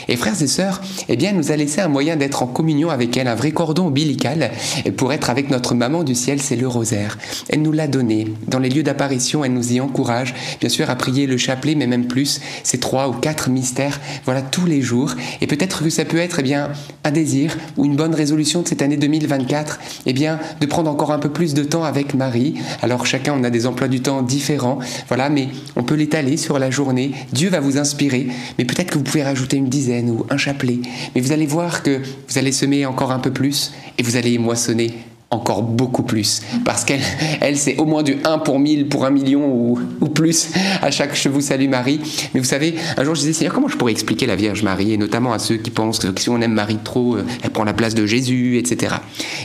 Et 0.08 0.16
frères 0.16 0.40
et 0.40 0.46
sœurs, 0.46 0.80
eh 1.08 1.16
bien, 1.16 1.30
elle 1.30 1.36
nous 1.36 1.50
a 1.50 1.56
laissé 1.56 1.80
un 1.80 1.88
moyen 1.88 2.16
d'être 2.16 2.42
en 2.42 2.46
communion 2.46 2.90
avec 2.90 3.16
elle, 3.16 3.26
un 3.26 3.34
vrai 3.34 3.50
cordon 3.50 3.86
ombilical 3.86 4.50
pour 4.96 5.12
être 5.12 5.30
avec 5.30 5.50
notre 5.50 5.74
maman 5.74 6.04
du 6.04 6.14
ciel, 6.14 6.40
c'est 6.40 6.56
le 6.56 6.68
rosaire. 6.68 7.18
Elle 7.48 7.62
nous 7.62 7.72
l'a 7.72 7.88
donné. 7.88 8.26
Dans 8.46 8.58
les 8.58 8.68
lieux 8.68 8.82
d'apparition, 8.82 9.44
elle 9.44 9.52
nous 9.52 9.72
y 9.72 9.80
encourage, 9.80 10.34
bien 10.60 10.68
sûr, 10.68 10.90
à 10.90 10.96
prier 10.96 11.26
le 11.26 11.36
chapelet, 11.36 11.74
mais 11.74 11.86
même 11.86 12.06
plus, 12.06 12.40
ces 12.62 12.78
trois 12.78 13.08
ou 13.08 13.12
quatre 13.12 13.50
mystères, 13.50 14.00
voilà, 14.24 14.42
tous 14.42 14.66
les 14.66 14.80
jours. 14.80 15.14
Et 15.40 15.46
peut-être 15.46 15.82
que 15.82 15.90
ça 15.90 16.04
peut 16.04 16.18
être, 16.18 16.38
eh 16.38 16.42
bien, 16.42 16.70
un 17.04 17.10
désir 17.10 17.56
ou 17.76 17.85
une 17.86 17.96
bonne 17.96 18.14
résolution 18.14 18.62
de 18.62 18.68
cette 18.68 18.82
année 18.82 18.96
2024, 18.96 19.78
eh 20.06 20.12
bien, 20.12 20.38
de 20.60 20.66
prendre 20.66 20.90
encore 20.90 21.12
un 21.12 21.18
peu 21.18 21.30
plus 21.30 21.54
de 21.54 21.64
temps 21.64 21.84
avec 21.84 22.14
Marie. 22.14 22.54
Alors 22.82 23.06
chacun, 23.06 23.34
on 23.38 23.44
a 23.44 23.50
des 23.50 23.66
emplois 23.66 23.88
du 23.88 24.00
temps 24.00 24.22
différents, 24.22 24.78
voilà, 25.08 25.30
mais 25.30 25.48
on 25.76 25.82
peut 25.82 25.94
l'étaler 25.94 26.36
sur 26.36 26.58
la 26.58 26.70
journée. 26.70 27.12
Dieu 27.32 27.48
va 27.48 27.60
vous 27.60 27.78
inspirer, 27.78 28.28
mais 28.58 28.64
peut-être 28.64 28.90
que 28.90 28.98
vous 28.98 29.04
pouvez 29.04 29.22
rajouter 29.22 29.56
une 29.56 29.68
dizaine 29.68 30.10
ou 30.10 30.26
un 30.30 30.36
chapelet. 30.36 30.78
Mais 31.14 31.20
vous 31.20 31.32
allez 31.32 31.46
voir 31.46 31.82
que 31.82 32.00
vous 32.28 32.38
allez 32.38 32.52
semer 32.52 32.86
encore 32.86 33.12
un 33.12 33.20
peu 33.20 33.30
plus 33.30 33.72
et 33.98 34.02
vous 34.02 34.16
allez 34.16 34.38
moissonner 34.38 34.92
encore 35.30 35.62
beaucoup 35.62 36.04
plus. 36.04 36.42
Parce 36.64 36.84
qu'elle, 36.84 37.00
elle, 37.40 37.56
c'est 37.56 37.76
au 37.78 37.84
moins 37.84 38.02
du 38.02 38.16
1 38.24 38.38
pour 38.38 38.58
1000, 38.58 38.88
pour 38.88 39.04
1 39.04 39.10
million 39.10 39.44
ou, 39.46 39.78
plus 40.14 40.50
à 40.82 40.90
chaque 40.90 41.14
Je 41.16 41.28
vous 41.28 41.40
salue 41.40 41.68
Marie. 41.68 42.00
Mais 42.32 42.40
vous 42.40 42.46
savez, 42.46 42.76
un 42.96 43.04
jour 43.04 43.14
je 43.14 43.20
disais, 43.20 43.32
Seigneur, 43.32 43.52
comment 43.52 43.68
je 43.68 43.76
pourrais 43.76 43.92
expliquer 43.92 44.26
la 44.26 44.36
Vierge 44.36 44.62
Marie, 44.62 44.92
et 44.92 44.96
notamment 44.96 45.32
à 45.32 45.38
ceux 45.38 45.56
qui 45.56 45.70
pensent 45.70 45.98
que 45.98 46.20
si 46.20 46.30
on 46.30 46.40
aime 46.40 46.52
Marie 46.52 46.78
trop, 46.82 47.18
elle 47.42 47.50
prend 47.50 47.64
la 47.64 47.74
place 47.74 47.94
de 47.94 48.06
Jésus, 48.06 48.56
etc. 48.56 48.94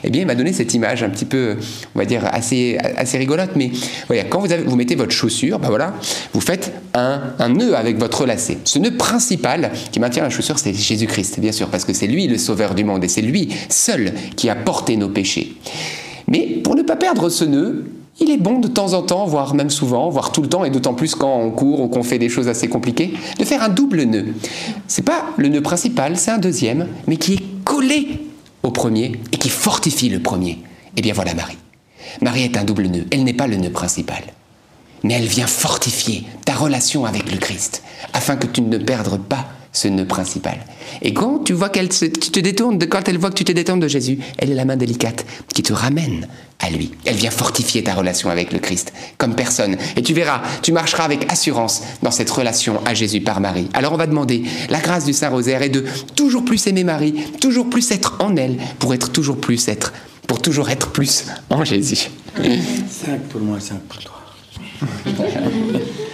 Eh 0.04 0.10
bien, 0.10 0.22
il 0.22 0.28
m'a 0.28 0.36
donné 0.36 0.54
cette 0.54 0.74
image 0.74 1.04
un 1.04 1.10
petit 1.10 1.26
peu, 1.26 1.58
on 1.96 2.00
va 2.00 2.06
dire, 2.06 2.24
assez, 2.32 2.78
assez 2.96 3.18
rigolote. 3.18 3.52
Mais 3.56 3.72
voilà, 4.08 4.24
quand 4.26 4.40
vous, 4.40 4.48
vous 4.66 4.76
mettez 4.76 4.96
votre 4.96 5.12
chaussure, 5.12 5.60
ben 5.60 5.70
voilà, 5.70 5.94
vous 6.34 6.42
faites 6.42 6.74
un, 6.94 7.22
un 7.40 7.50
nœud 7.50 7.76
avec 7.76 7.98
votre 7.98 8.26
lacet. 8.26 8.60
Ce 8.66 8.78
nœud 8.78 8.96
principal 8.98 9.72
qui 9.92 10.00
maintient 10.00 10.24
la 10.24 10.30
chaussure, 10.30 10.60
c'est 10.60 10.74
Jésus-Christ, 10.74 11.40
bien 11.40 11.52
sûr, 11.52 11.68
parce 11.70 11.86
que 11.86 11.94
c'est 11.94 12.08
lui 12.08 12.28
le 12.28 12.38
sauveur 12.38 12.76
du 12.76 12.84
monde, 12.84 13.04
et 13.04 13.08
c'est 13.08 13.22
lui 13.22 13.50
seul 13.70 14.14
qui 14.36 14.50
a 14.50 14.56
porté 14.56 14.96
nos 14.96 15.10
péchés. 15.10 15.54
Mais 16.28 16.48
pour 16.64 16.76
ne 16.76 16.82
pas 16.82 16.96
perdre 16.96 17.30
ce 17.30 17.44
nœud, 17.44 17.86
il 18.20 18.30
est 18.30 18.38
bon 18.38 18.60
de 18.60 18.68
temps 18.68 18.94
en 18.94 19.02
temps, 19.02 19.26
voire 19.26 19.56
même 19.56 19.70
souvent, 19.70 20.10
voire 20.10 20.32
tout 20.32 20.42
le 20.42 20.50
temps, 20.50 20.64
et 20.64 20.70
d'autant 20.70 20.94
plus 20.94 21.16
quand 21.16 21.40
on 21.40 21.52
court 21.52 21.82
ou 21.82 21.88
qu'on 21.88 22.04
fait 22.04 22.20
des 22.20 22.30
choses 22.30 22.48
assez 22.48 22.68
compliquées, 22.68 23.14
de 23.40 23.46
faire 23.46 23.64
un 23.64 23.70
double 23.70 24.04
nœud. 24.04 24.28
C'est 24.88 25.06
pas 25.06 25.26
le 25.38 25.48
nœud 25.48 25.62
principal, 25.62 26.18
c'est 26.18 26.32
un 26.32 26.38
deuxième, 26.38 26.88
mais 27.08 27.18
qui 27.18 27.34
est 27.34 27.44
collé 27.64 28.08
au 28.64 28.72
premier 28.72 29.14
et 29.32 29.38
qui 29.38 29.50
fortifie 29.50 30.10
le 30.10 30.20
premier. 30.20 30.60
Eh 30.98 31.02
bien 31.02 31.14
voilà 31.14 31.34
Marie. 31.34 31.58
Marie 32.22 32.44
est 32.44 32.58
un 32.58 32.64
double 32.64 32.88
nœud. 32.88 33.06
Elle 33.12 33.24
n'est 33.24 33.34
pas 33.34 33.48
le 33.48 33.58
nœud 33.58 33.72
principal. 33.72 34.22
Mais 35.04 35.14
elle 35.14 35.26
vient 35.26 35.48
fortifier 35.48 36.26
ta 36.46 36.54
relation 36.54 37.06
avec 37.06 37.32
le 37.32 37.38
Christ, 37.38 37.82
afin 38.14 38.36
que 38.36 38.46
tu 38.46 38.62
ne 38.62 38.78
perdes 38.78 39.20
pas 39.20 39.48
ce 39.74 39.88
nœud 39.88 40.06
principal. 40.06 40.58
Et 41.02 41.14
quand 41.14 41.40
tu 41.40 41.54
vois 41.54 41.70
qu'elle 41.70 41.92
se, 41.92 42.06
tu 42.06 42.32
te 42.32 42.40
détournes, 42.40 42.78
de, 42.78 42.86
quand 42.86 43.08
elle 43.08 43.18
voit 43.18 43.30
que 43.30 43.36
tu 43.36 43.46
te 43.46 43.52
détournes 43.52 43.80
de 43.80 43.88
Jésus, 43.88 44.20
elle 44.38 44.52
est 44.52 44.56
la 44.56 44.66
main 44.66 44.76
délicate 44.76 45.26
qui 45.54 45.64
te 45.64 45.74
ramène 45.74 46.28
à 46.60 46.70
lui. 46.70 46.92
Elle 47.06 47.16
vient 47.16 47.32
fortifier 47.32 47.84
ta 47.84 47.94
relation 47.94 48.30
avec 48.30 48.52
le 48.52 48.60
Christ, 48.60 48.94
comme 49.18 49.36
personne. 49.36 49.78
Et 49.96 50.04
tu 50.04 50.14
verras, 50.14 50.42
tu 50.62 50.72
marcheras 50.72 51.04
avec 51.04 51.32
assurance 51.32 51.84
dans 52.04 52.12
cette 52.12 52.30
relation 52.30 52.82
à 52.86 52.94
Jésus 52.94 53.22
par 53.22 53.40
Marie. 53.40 53.68
Alors 53.74 53.94
on 53.94 53.98
va 53.98 54.08
demander 54.08 54.44
la 54.70 54.80
grâce 54.80 55.06
du 55.06 55.14
Saint-Rosaire 55.14 55.62
et 55.62 55.70
de 55.70 55.86
toujours 56.16 56.44
plus 56.44 56.68
aimer 56.68 56.84
Marie, 56.84 57.14
toujours 57.40 57.70
plus 57.70 57.92
être 57.92 58.18
en 58.20 58.36
elle, 58.36 58.58
pour 58.80 58.94
être 58.94 59.12
toujours 59.12 59.38
plus 59.38 59.68
être, 59.70 59.94
pour 60.28 60.42
toujours 60.42 60.70
être 60.70 60.92
plus 60.92 61.26
en 61.50 61.64
Jésus. 61.64 62.10
5 62.36 63.22
pour 63.30 63.42
moi, 63.42 63.60
5 63.60 63.80
pour 63.80 64.00
toi. 64.00 64.22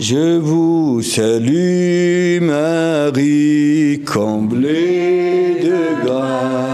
Je 0.00 0.38
vous 0.38 1.02
salue 1.02 2.40
Marie, 2.40 4.02
comblée 4.04 5.60
de 5.62 6.04
grâce, 6.04 6.73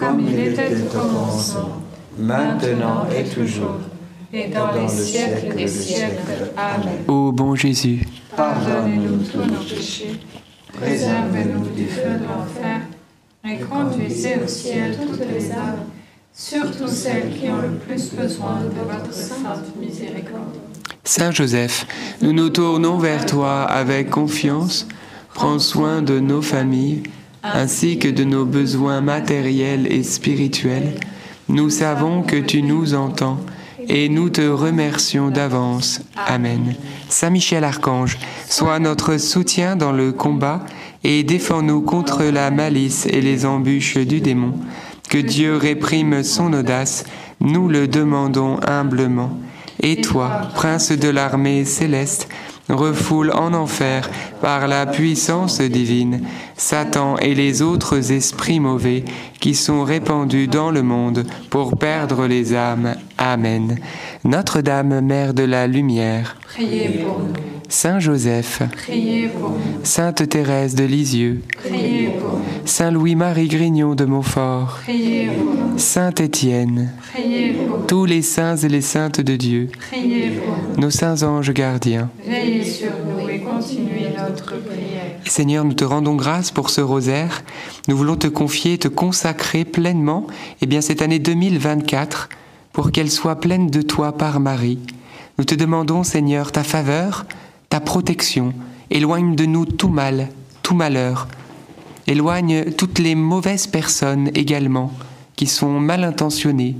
Comme 0.00 0.20
il 0.26 0.38
était 0.38 0.70
au 0.82 0.98
commencement, 0.98 1.82
maintenant 2.18 3.06
et 3.14 3.22
toujours, 3.24 3.76
et 4.32 4.48
dans 4.48 4.72
les 4.72 4.88
siècles 4.88 5.54
des 5.54 5.68
siècles. 5.68 6.52
Amen. 6.56 7.04
ô 7.06 7.30
bon 7.30 7.54
Jésus, 7.54 8.06
Pardonnez-nous 8.34 9.18
tous 9.30 9.38
nos 9.38 9.60
péchés, 9.60 10.18
préservez-nous 10.72 11.68
du 11.76 11.84
feu 11.84 12.18
de 12.18 12.24
l'enfer, 12.24 12.80
et 13.44 13.58
conduisez 13.58 14.36
au 14.42 14.48
ciel 14.48 14.96
toutes 14.96 15.20
les 15.20 15.52
âmes, 15.52 15.84
surtout 16.32 16.88
celles 16.88 17.34
qui 17.38 17.50
ont 17.50 17.60
le 17.60 17.76
plus 17.76 18.14
besoin 18.14 18.60
de 18.62 18.80
votre 18.80 19.12
sainte 19.12 19.76
miséricorde. 19.78 20.56
Saint 21.04 21.30
Joseph, 21.30 21.86
nous 22.22 22.32
nous 22.32 22.48
tournons 22.48 22.96
vers 22.96 23.26
toi 23.26 23.64
avec 23.64 24.08
confiance. 24.08 24.88
Prends 25.34 25.58
soin 25.58 26.00
de 26.00 26.20
nos 26.20 26.42
familles, 26.42 27.02
ainsi 27.42 27.98
que 27.98 28.08
de 28.08 28.24
nos 28.24 28.44
besoins 28.44 29.00
matériels 29.00 29.90
et 29.90 30.02
spirituels. 30.02 30.94
Nous 31.48 31.70
savons 31.70 32.22
que 32.22 32.36
tu 32.36 32.62
nous 32.62 32.94
entends 32.94 33.38
et 33.88 34.08
nous 34.08 34.30
te 34.30 34.46
remercions 34.48 35.30
d'avance. 35.30 36.02
Amen. 36.14 36.74
Saint 37.08 37.30
Michel 37.30 37.64
Archange, 37.64 38.18
sois 38.48 38.78
notre 38.78 39.16
soutien 39.16 39.74
dans 39.74 39.92
le 39.92 40.12
combat 40.12 40.64
et 41.02 41.22
défends-nous 41.22 41.80
contre 41.80 42.24
la 42.24 42.50
malice 42.50 43.06
et 43.06 43.20
les 43.20 43.46
embûches 43.46 43.98
du 43.98 44.20
démon. 44.20 44.54
Que 45.08 45.18
Dieu 45.18 45.56
réprime 45.56 46.22
son 46.22 46.52
audace, 46.52 47.04
nous 47.40 47.68
le 47.68 47.88
demandons 47.88 48.60
humblement. 48.66 49.36
Et 49.82 50.00
toi, 50.00 50.42
prince 50.54 50.92
de 50.92 51.08
l'armée 51.08 51.64
céleste, 51.64 52.28
refoule 52.70 53.32
en 53.32 53.52
enfer 53.54 54.08
par 54.40 54.68
la 54.68 54.86
puissance 54.86 55.60
divine 55.60 56.22
Satan 56.56 57.16
et 57.18 57.34
les 57.34 57.62
autres 57.62 58.12
esprits 58.12 58.60
mauvais 58.60 59.04
qui 59.40 59.54
sont 59.54 59.84
répandus 59.84 60.48
dans 60.48 60.70
le 60.70 60.82
monde 60.82 61.26
pour 61.50 61.76
perdre 61.76 62.26
les 62.26 62.54
âmes. 62.54 62.94
Amen. 63.18 63.78
Notre-Dame, 64.24 65.00
Mère 65.00 65.34
de 65.34 65.44
la 65.44 65.66
Lumière, 65.66 66.36
Priez 66.46 66.88
pour 67.04 67.20
nous, 67.20 67.59
Saint 67.70 68.00
Joseph, 68.00 68.62
priez 68.76 69.28
pour 69.28 69.50
nous, 69.50 69.56
Sainte 69.84 70.28
Thérèse 70.28 70.74
de 70.74 70.82
Lisieux, 70.82 71.40
priez 71.56 72.08
pour 72.20 72.32
nous, 72.32 72.42
Saint 72.64 72.90
Louis-Marie 72.90 73.46
Grignon 73.46 73.94
de 73.94 74.04
Montfort, 74.04 74.80
priez 74.82 75.28
pour 75.28 75.54
nous, 75.54 75.78
Saint 75.78 76.10
Étienne, 76.10 76.90
priez 77.12 77.52
pour 77.52 77.78
nous, 77.78 77.86
tous 77.86 78.06
les 78.06 78.22
saints 78.22 78.56
et 78.56 78.68
les 78.68 78.80
saintes 78.80 79.20
de 79.20 79.36
Dieu, 79.36 79.68
priez 79.88 80.30
pour 80.30 80.56
nous. 80.76 80.82
nos 80.82 80.90
saints 80.90 81.22
anges 81.22 81.52
gardiens. 81.52 82.10
Veillez 82.26 82.64
sur 82.64 82.90
nous 83.06 83.28
et 83.28 83.38
continuez 83.38 84.08
notre 84.18 84.60
prière. 84.60 85.20
Seigneur, 85.24 85.64
nous 85.64 85.74
te 85.74 85.84
rendons 85.84 86.16
grâce 86.16 86.50
pour 86.50 86.70
ce 86.70 86.80
rosaire. 86.80 87.44
Nous 87.86 87.96
voulons 87.96 88.16
te 88.16 88.26
confier, 88.26 88.78
te 88.78 88.88
consacrer 88.88 89.64
pleinement, 89.64 90.26
eh 90.60 90.66
bien, 90.66 90.80
cette 90.80 91.02
année 91.02 91.20
2024, 91.20 92.30
pour 92.72 92.90
qu'elle 92.90 93.12
soit 93.12 93.38
pleine 93.38 93.70
de 93.70 93.80
toi 93.80 94.10
par 94.10 94.40
Marie. 94.40 94.80
Nous 95.38 95.44
te 95.44 95.54
demandons, 95.54 96.02
Seigneur, 96.02 96.50
ta 96.50 96.64
faveur, 96.64 97.26
ta 97.70 97.80
protection. 97.80 98.52
Éloigne 98.90 99.34
de 99.34 99.46
nous 99.46 99.64
tout 99.64 99.88
mal, 99.88 100.28
tout 100.62 100.74
malheur. 100.74 101.26
Éloigne 102.06 102.72
toutes 102.72 102.98
les 102.98 103.14
mauvaises 103.14 103.66
personnes 103.66 104.30
également, 104.34 104.92
qui 105.36 105.46
sont 105.46 105.80
mal 105.80 106.04
intentionnées. 106.04 106.76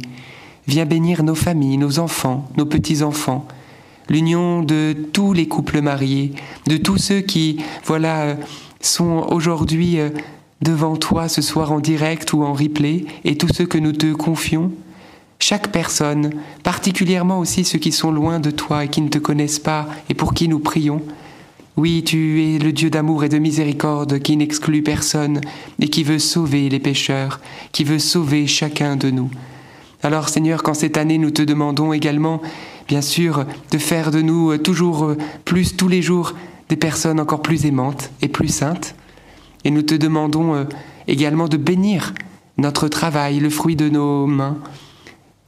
Viens 0.66 0.84
bénir 0.84 1.22
nos 1.22 1.34
familles, 1.34 1.78
nos 1.78 1.98
enfants, 1.98 2.46
nos 2.58 2.66
petits-enfants 2.66 3.48
l'union 4.10 4.62
de 4.62 4.94
tous 5.12 5.32
les 5.32 5.48
couples 5.48 5.80
mariés, 5.80 6.32
de 6.66 6.76
tous 6.76 6.98
ceux 6.98 7.20
qui, 7.20 7.60
voilà, 7.84 8.22
euh, 8.22 8.34
sont 8.80 9.24
aujourd'hui 9.30 10.00
euh, 10.00 10.10
devant 10.60 10.96
toi 10.96 11.28
ce 11.28 11.40
soir 11.40 11.72
en 11.72 11.80
direct 11.80 12.32
ou 12.34 12.42
en 12.42 12.52
replay, 12.52 13.06
et 13.24 13.38
tous 13.38 13.48
ceux 13.54 13.66
que 13.66 13.78
nous 13.78 13.92
te 13.92 14.12
confions. 14.12 14.72
Chaque 15.40 15.72
personne, 15.72 16.30
particulièrement 16.62 17.40
aussi 17.40 17.64
ceux 17.64 17.78
qui 17.78 17.92
sont 17.92 18.12
loin 18.12 18.40
de 18.40 18.50
toi 18.50 18.84
et 18.84 18.88
qui 18.88 19.00
ne 19.00 19.08
te 19.08 19.18
connaissent 19.18 19.58
pas 19.58 19.88
et 20.08 20.14
pour 20.14 20.34
qui 20.34 20.48
nous 20.48 20.60
prions. 20.60 21.02
Oui, 21.76 22.04
tu 22.04 22.44
es 22.44 22.58
le 22.58 22.72
Dieu 22.72 22.90
d'amour 22.90 23.24
et 23.24 23.30
de 23.30 23.38
miséricorde 23.38 24.18
qui 24.18 24.36
n'exclut 24.36 24.82
personne 24.82 25.40
et 25.80 25.88
qui 25.88 26.04
veut 26.04 26.18
sauver 26.18 26.68
les 26.68 26.78
pécheurs, 26.78 27.40
qui 27.72 27.84
veut 27.84 27.98
sauver 27.98 28.46
chacun 28.46 28.96
de 28.96 29.10
nous. 29.10 29.30
Alors 30.02 30.28
Seigneur, 30.28 30.62
quand 30.62 30.74
cette 30.74 30.98
année 30.98 31.16
nous 31.16 31.30
te 31.30 31.42
demandons 31.42 31.94
également, 31.94 32.42
bien 32.86 33.02
sûr, 33.02 33.46
de 33.70 33.78
faire 33.78 34.10
de 34.10 34.20
nous 34.20 34.56
toujours 34.58 35.14
plus 35.46 35.74
tous 35.74 35.88
les 35.88 36.02
jours 36.02 36.34
des 36.68 36.76
personnes 36.76 37.18
encore 37.18 37.42
plus 37.42 37.64
aimantes 37.64 38.10
et 38.20 38.28
plus 38.28 38.48
saintes, 38.48 38.94
et 39.64 39.70
nous 39.70 39.82
te 39.82 39.94
demandons 39.94 40.54
euh, 40.54 40.64
également 41.08 41.48
de 41.48 41.56
bénir 41.56 42.14
notre 42.58 42.88
travail, 42.88 43.40
le 43.40 43.50
fruit 43.50 43.76
de 43.76 43.88
nos 43.88 44.26
mains, 44.26 44.58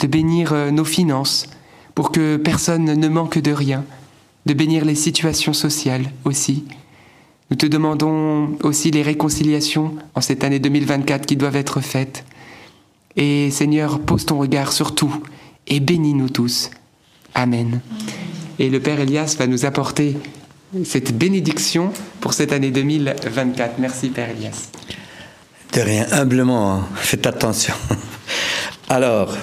de 0.03 0.09
bénir 0.09 0.53
euh, 0.53 0.71
nos 0.71 0.85
finances, 0.85 1.47
pour 1.95 2.11
que 2.11 2.37
personne 2.37 2.85
ne 2.85 3.09
manque 3.09 3.39
de 3.39 3.53
rien, 3.53 3.85
de 4.47 4.53
bénir 4.53 4.85
les 4.85 4.97
situations 4.97 5.53
sociales 5.53 6.11
aussi. 6.25 6.65
Nous 7.51 7.57
te 7.57 7.67
demandons 7.67 8.57
aussi 8.63 8.91
les 8.91 9.03
réconciliations 9.03 9.95
en 10.15 10.21
cette 10.21 10.43
année 10.43 10.59
2024 10.59 11.25
qui 11.25 11.37
doivent 11.37 11.57
être 11.57 11.81
faites. 11.81 12.25
Et 13.17 13.51
Seigneur, 13.51 14.01
pose 14.01 14.27
ton 14.27 14.39
regard 14.39 14.73
sur 14.73 14.95
tout 14.95 15.15
et 15.69 15.81
bénis-nous 15.81 16.31
tous. 16.31 16.71
Amen. 17.35 17.81
Et 18.59 18.71
le 18.71 18.81
Père 18.81 19.01
Elias 19.01 19.37
va 19.39 19.47
nous 19.47 19.65
apporter 19.65 20.17
cette 20.85 21.17
bénédiction 21.17 21.93
pour 22.21 22.33
cette 22.33 22.53
année 22.53 22.71
2024. 22.71 23.79
Merci 23.79 24.09
Père 24.09 24.31
Elias. 24.31 24.71
De 25.75 25.81
rien, 25.81 26.07
humblement, 26.11 26.73
hein. 26.73 26.89
faites 26.97 27.27
attention. 27.27 27.75
Alors, 28.89 29.37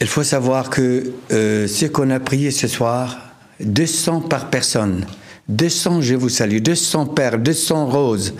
il 0.00 0.06
faut 0.06 0.22
savoir 0.22 0.70
que 0.70 1.12
euh, 1.32 1.66
ce 1.66 1.86
qu'on 1.86 2.10
a 2.10 2.20
prié 2.20 2.50
ce 2.50 2.68
soir, 2.68 3.18
200 3.60 4.22
par 4.22 4.50
personne, 4.50 5.06
200 5.48 6.02
je 6.02 6.14
vous 6.14 6.28
salue, 6.28 6.58
200 6.58 7.06
perles, 7.06 7.42
200 7.42 7.86
roses 7.86 8.34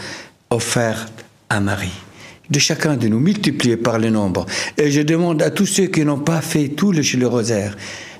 offertes 0.51 1.25
à 1.49 1.61
Marie. 1.61 2.03
De 2.51 2.59
chacun 2.59 2.97
de 2.97 3.09
nous, 3.09 3.19
multipliées 3.19 3.77
par 3.77 3.99
le 3.99 4.11
nombre. 4.11 4.47
Et 4.77 4.91
je 4.91 5.01
demande 5.01 5.43
à 5.43 5.51
tous 5.51 5.67
ceux 5.67 5.87
qui 5.87 6.05
n'ont 6.05 6.19
pas 6.19 6.41
fait 6.41 6.69
tout 6.69 6.93
le, 6.93 7.03
le 7.19 7.27
rosaire, 7.27 7.77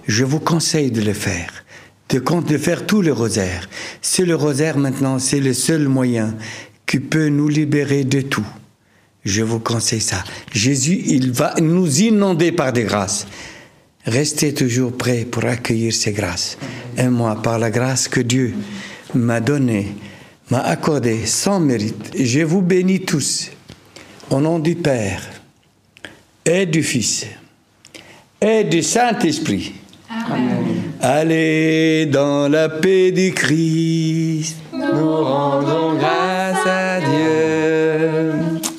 je 0.07 0.25
vous 0.25 0.41
conseille 0.41 0.91
de 0.91 1.03
le 1.03 1.13
faire 1.13 1.51
de 2.09 2.21
de 2.21 2.59
faire 2.59 2.87
tout 2.87 3.03
le 3.03 3.13
rosaire. 3.13 3.69
C'est 4.01 4.25
le 4.25 4.37
rosaire 4.37 4.79
maintenant, 4.79 5.19
c'est 5.19 5.41
le 5.41 5.53
seul 5.53 5.89
moyen 5.89 6.35
qui 6.87 7.01
peut 7.01 7.29
nous 7.29 7.49
libérer 7.49 8.05
de 8.05 8.21
tout. 8.21 8.47
Je 9.27 9.43
vous 9.43 9.59
conseille 9.59 10.01
ça. 10.01 10.23
Jésus, 10.53 11.03
il 11.07 11.33
va 11.33 11.55
nous 11.61 12.01
inonder 12.01 12.53
par 12.53 12.73
des 12.73 12.85
grâces. 12.85 13.27
Restez 14.05 14.55
toujours 14.55 14.97
prêts 14.97 15.25
pour 15.25 15.45
accueillir 15.45 15.93
ces 15.93 16.13
grâces. 16.13 16.57
Et 16.97 17.09
moi, 17.09 17.35
par 17.43 17.59
la 17.59 17.73
grâce 17.73 18.07
que 18.07 18.21
Dieu 18.21 18.55
m'a 19.15 19.41
donnée, 19.41 19.89
m'a 20.49 20.61
accordée 20.61 21.27
sans 21.27 21.59
mérite, 21.59 22.13
je 22.17 22.41
vous 22.41 22.63
bénis 22.63 23.01
tous. 23.01 23.51
Au 24.31 24.41
nom 24.41 24.61
du 24.61 24.77
Père 24.77 25.23
et 26.45 26.67
du 26.67 26.85
Fils 26.85 27.27
et 28.41 28.63
du 28.63 28.81
Saint-Esprit. 28.81 29.75
Allez 31.01 32.07
dans 32.07 32.49
la 32.49 32.69
paix 32.69 33.11
du 33.11 33.33
Christ. 33.33 34.57
Nous 34.73 35.17
rendons 35.17 35.97
grâce. 35.99 36.26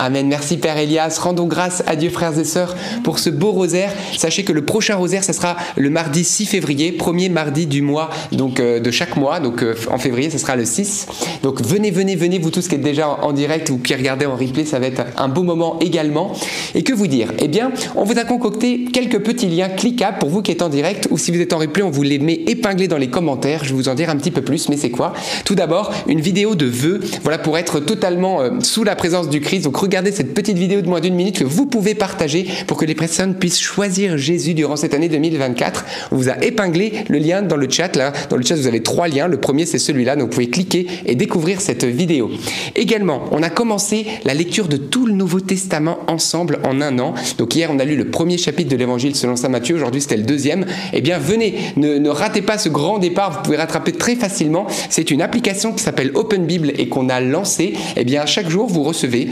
Amen. 0.08 0.26
Merci 0.30 0.56
Père 0.56 0.78
Elias. 0.78 1.20
Rendons 1.22 1.48
grâce 1.48 1.84
à 1.86 1.98
Dieu, 1.98 2.10
frères 2.10 2.40
et 2.40 2.46
sœurs, 2.46 2.78
pour 3.04 3.20
ce 3.20 3.30
beau 3.30 3.52
rosaire. 3.52 3.92
Sachez 4.16 4.46
que 4.46 4.54
le 4.54 4.64
prochain 4.64 4.96
rosaire, 4.96 5.22
ce 5.22 5.34
sera 5.34 5.58
le 5.76 5.90
mardi 5.90 6.24
6 6.24 6.46
février, 6.46 6.94
premier 6.94 7.28
mardi 7.28 7.66
du 7.66 7.82
mois, 7.82 8.10
donc 8.32 8.62
euh, 8.62 8.80
de 8.80 8.90
chaque 8.90 9.18
mois. 9.18 9.42
Donc 9.42 9.64
euh, 9.64 9.76
en 9.92 9.98
février, 9.98 10.30
ce 10.30 10.38
sera 10.38 10.56
le 10.56 10.64
6. 10.64 11.08
Donc 11.44 11.62
venez, 11.62 11.92
venez, 11.92 12.16
venez, 12.16 12.40
vous 12.40 12.52
tous 12.52 12.70
qui 12.70 12.76
êtes 12.76 12.82
déjà 12.82 13.10
en, 13.10 13.20
en 13.22 13.34
direct 13.34 13.70
ou 13.70 13.80
qui 13.80 13.94
regardez 13.96 14.26
en 14.26 14.38
replay, 14.38 14.64
ça 14.64 14.80
va 14.80 14.88
être 14.88 15.04
un 15.18 15.28
beau 15.28 15.44
moment 15.44 15.78
également. 15.82 16.32
Et 16.74 16.84
que 16.84 16.94
vous 16.94 17.08
dire? 17.08 17.34
Eh 17.40 17.50
bien, 17.50 17.74
on 17.98 18.06
vous 18.06 18.18
a 18.18 18.24
concocté 18.24 18.86
quelques 18.86 19.20
petits 19.20 19.48
liens 19.48 19.68
cliquables 19.68 20.20
pour 20.20 20.30
vous 20.30 20.42
qui 20.42 20.54
êtes 20.54 20.62
en 20.62 20.70
direct 20.70 21.10
ou 21.12 21.18
si 21.18 21.32
vous 21.32 21.42
êtes 21.42 21.52
en 21.52 21.58
replay, 21.58 21.84
on 21.84 21.90
vous 21.90 22.04
les 22.04 22.20
met 22.20 22.46
épinglés 22.48 22.88
dans 22.88 22.98
les 22.98 23.10
commentaires. 23.10 23.66
Je 23.66 23.72
vais 23.72 23.76
vous 23.76 23.90
en 23.90 23.96
dire 23.96 24.10
un 24.10 24.16
petit 24.16 24.32
peu 24.32 24.42
plus, 24.42 24.70
mais 24.70 24.78
c'est 24.78 24.90
quoi? 24.90 25.12
Tout 25.44 25.56
d'abord, 25.56 25.92
une 26.08 26.22
vidéo 26.22 26.56
de 26.56 26.66
vœux, 26.66 27.02
voilà, 27.24 27.40
pour 27.40 27.58
être 27.58 27.82
totalement 27.82 28.40
euh, 28.40 28.52
sous 28.62 28.86
la 28.86 28.96
présence 28.96 29.28
du 29.28 29.42
Christ. 29.42 29.66
Donc 29.66 29.76
regardez 29.76 29.97
cette 30.06 30.34
petite 30.34 30.58
vidéo 30.58 30.82
de 30.82 30.88
moins 30.88 31.00
d'une 31.00 31.16
minute 31.16 31.40
que 31.40 31.44
vous 31.44 31.66
pouvez 31.66 31.96
partager 31.96 32.48
pour 32.68 32.78
que 32.78 32.86
les 32.86 32.96
personnes 32.96 33.36
puissent 33.36 33.60
choisir 33.60 34.18
Jésus 34.18 34.54
durant 34.54 34.76
cette 34.76 34.94
année 34.94 35.10
2024. 35.10 35.86
On 36.12 36.16
vous 36.16 36.30
a 36.30 36.44
épinglé 36.44 37.04
le 37.10 37.18
lien 37.18 37.42
dans 37.42 37.58
le 37.58 37.70
chat. 37.70 37.96
Là, 37.96 38.14
dans 38.30 38.38
le 38.38 38.44
chat, 38.44 38.56
vous 38.56 38.68
avez 38.68 38.84
trois 38.84 39.08
liens. 39.08 39.28
Le 39.28 39.38
premier, 39.38 39.66
c'est 39.66 39.80
celui-là. 39.80 40.16
Donc 40.16 40.30
vous 40.30 40.34
pouvez 40.36 40.50
cliquer 40.50 40.88
et 41.06 41.16
découvrir 41.16 41.62
cette 41.62 41.84
vidéo. 41.84 42.30
Également, 42.76 43.24
on 43.32 43.44
a 43.44 43.50
commencé 43.50 44.06
la 44.26 44.34
lecture 44.34 44.68
de 44.68 44.78
tout 44.78 45.06
le 45.06 45.14
Nouveau 45.14 45.40
Testament 45.40 46.00
ensemble 46.08 46.60
en 46.64 46.82
un 46.82 47.00
an. 47.00 47.14
Donc 47.38 47.56
hier, 47.56 47.70
on 47.72 47.80
a 47.80 47.86
lu 47.86 47.96
le 47.96 48.10
premier 48.10 48.38
chapitre 48.38 48.70
de 48.70 48.76
l'Évangile 48.76 49.16
selon 49.16 49.36
saint 49.36 49.50
Matthieu. 49.50 49.76
Aujourd'hui, 49.76 50.02
c'était 50.02 50.18
le 50.18 50.24
deuxième. 50.24 50.66
Eh 50.94 51.02
bien, 51.02 51.18
venez, 51.18 51.56
ne, 51.76 51.98
ne 51.98 52.10
ratez 52.10 52.42
pas 52.42 52.58
ce 52.58 52.70
grand 52.70 53.00
départ. 53.00 53.32
Vous 53.32 53.44
pouvez 53.44 53.58
rattraper 53.58 53.92
très 53.92 54.16
facilement. 54.16 54.68
C'est 54.90 55.12
une 55.12 55.22
application 55.22 55.74
qui 55.74 55.84
s'appelle 55.84 56.12
Open 56.14 56.46
Bible 56.46 56.72
et 56.78 56.88
qu'on 56.88 57.10
a 57.10 57.20
lancée. 57.20 57.74
Eh 57.96 58.04
bien, 58.04 58.26
chaque 58.26 58.50
jour, 58.50 58.68
vous 58.68 58.84
recevez 58.84 59.30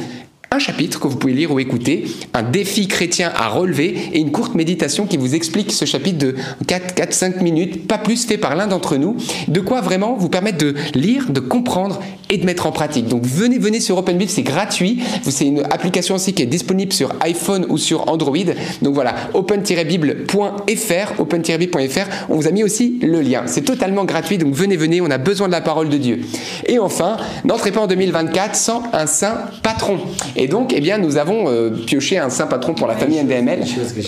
un 0.56 0.60
chapitre 0.60 1.02
que 1.02 1.08
vous 1.08 1.18
pouvez 1.18 1.34
lire 1.34 1.52
ou 1.52 1.60
écouter, 1.60 2.06
un 2.34 2.44
défi 2.44 2.88
chrétien 2.88 3.32
à 3.36 3.50
relever 3.50 3.98
et 4.14 4.20
une 4.20 4.32
courte 4.32 4.56
méditation 4.56 5.06
qui 5.06 5.18
vous 5.18 5.36
explique 5.36 5.72
ce 5.72 5.84
chapitre 5.84 6.18
de 6.18 6.36
4-5 6.66 7.44
minutes, 7.44 7.88
pas 7.88 7.98
plus 7.98 8.26
fait 8.26 8.38
par 8.38 8.56
l'un 8.56 8.68
d'entre 8.68 8.96
nous, 8.96 9.18
de 9.50 9.60
quoi 9.60 9.82
vraiment 9.82 10.16
vous 10.16 10.30
permettre 10.30 10.58
de 10.58 10.74
lire, 10.94 11.30
de 11.30 11.42
comprendre 11.42 12.00
et 12.30 12.38
de 12.38 12.46
mettre 12.46 12.66
en 12.66 12.72
pratique. 12.72 13.08
Donc 13.08 13.24
venez, 13.26 13.58
venez 13.60 13.80
sur 13.80 13.98
OpenBible, 13.98 14.30
c'est 14.30 14.44
gratuit. 14.44 15.00
C'est 15.24 15.46
une 15.46 15.60
application 15.72 16.16
aussi 16.16 16.34
qui 16.34 16.42
est 16.42 16.48
disponible 16.48 16.94
sur 16.94 17.14
iPhone 17.22 17.66
ou 17.70 17.78
sur 17.78 18.10
Android. 18.10 18.38
Donc 18.82 18.94
voilà, 18.94 19.16
open-bible.fr, 19.34 21.20
open-bible.fr, 21.20 22.30
on 22.30 22.36
vous 22.36 22.48
a 22.48 22.52
mis 22.52 22.64
aussi 22.64 23.00
le 23.02 23.22
lien. 23.22 23.44
C'est 23.46 23.64
totalement 23.64 24.06
gratuit, 24.06 24.38
donc 24.38 24.54
venez, 24.54 24.78
venez, 24.78 25.02
on 25.02 25.12
a 25.12 25.18
besoin 25.18 25.48
de 25.48 25.52
la 25.52 25.62
parole 25.62 25.90
de 25.90 25.98
Dieu. 25.98 26.22
Et 26.68 26.80
enfin, 26.80 27.18
n'entrez 27.44 27.72
pas 27.72 27.82
en 27.82 27.88
2024 27.88 28.56
sans 28.56 28.84
un 28.94 29.06
saint 29.06 29.38
patron. 29.62 30.00
Et 30.36 30.45
donc, 30.48 30.74
eh 30.76 30.82
bien, 30.82 30.98
nous 30.98 31.18
avons 31.18 31.50
euh, 31.50 31.70
pioché 31.86 32.18
un 32.18 32.30
saint 32.30 32.48
patron 32.48 32.74
pour 32.74 32.88
la 32.88 32.96
famille 32.96 33.22
NDML. 33.24 33.64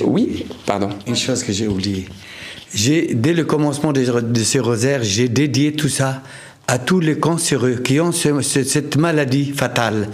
Oui, 0.06 0.46
pardon. 0.66 0.90
Une 1.08 1.16
chose 1.16 1.44
que 1.44 1.52
j'ai 1.54 1.68
oubliée. 1.68 2.08
J'ai, 2.74 3.14
dès 3.14 3.34
le 3.34 3.46
commencement 3.46 3.94
de, 3.94 4.04
de 4.22 4.44
ce 4.44 4.60
rosaire, 4.60 5.00
j'ai 5.04 5.30
dédié 5.30 5.74
tout 5.74 5.90
ça 5.90 6.22
à 6.68 6.78
tous 6.80 7.00
les 7.00 7.18
cancéreux 7.18 7.76
qui 7.76 8.00
ont 8.02 8.12
ce- 8.12 8.42
ce- 8.42 8.64
cette 8.64 8.98
maladie 8.98 9.54
fatale. 9.56 10.10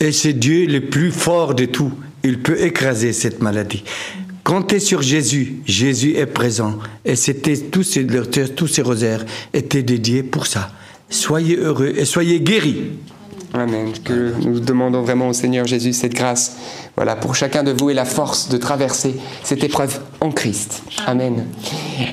Et 0.00 0.12
c'est 0.12 0.32
Dieu 0.32 0.66
le 0.66 0.86
plus 0.86 1.10
fort 1.10 1.54
de 1.54 1.66
tout. 1.66 1.92
Il 2.24 2.40
peut 2.40 2.60
écraser 2.62 3.12
cette 3.12 3.42
maladie. 3.42 3.84
Comptez 4.42 4.80
sur 4.80 5.02
Jésus. 5.02 5.56
Jésus 5.66 6.14
est 6.16 6.24
présent. 6.26 6.78
Et 7.04 7.14
c'était 7.16 7.56
tous 7.58 7.82
ces, 7.82 8.06
tous 8.56 8.66
ces 8.66 8.80
rosaires 8.82 9.26
étaient 9.52 9.82
dédiés 9.82 10.22
pour 10.22 10.46
ça. 10.46 10.70
Soyez 11.10 11.56
heureux 11.56 11.92
et 11.96 12.04
soyez 12.06 12.40
guéris. 12.40 12.76
Amen. 13.54 13.92
Que 14.04 14.34
nous 14.44 14.60
demandons 14.60 15.02
vraiment 15.02 15.28
au 15.28 15.32
Seigneur 15.32 15.66
Jésus 15.66 15.94
cette 15.94 16.14
grâce, 16.14 16.56
voilà, 16.96 17.16
pour 17.16 17.34
chacun 17.34 17.62
de 17.62 17.72
vous 17.72 17.88
et 17.88 17.94
la 17.94 18.04
force 18.04 18.50
de 18.50 18.58
traverser 18.58 19.14
cette 19.42 19.64
épreuve 19.64 20.00
en 20.20 20.30
Christ. 20.30 20.82
Amen. 21.06 21.46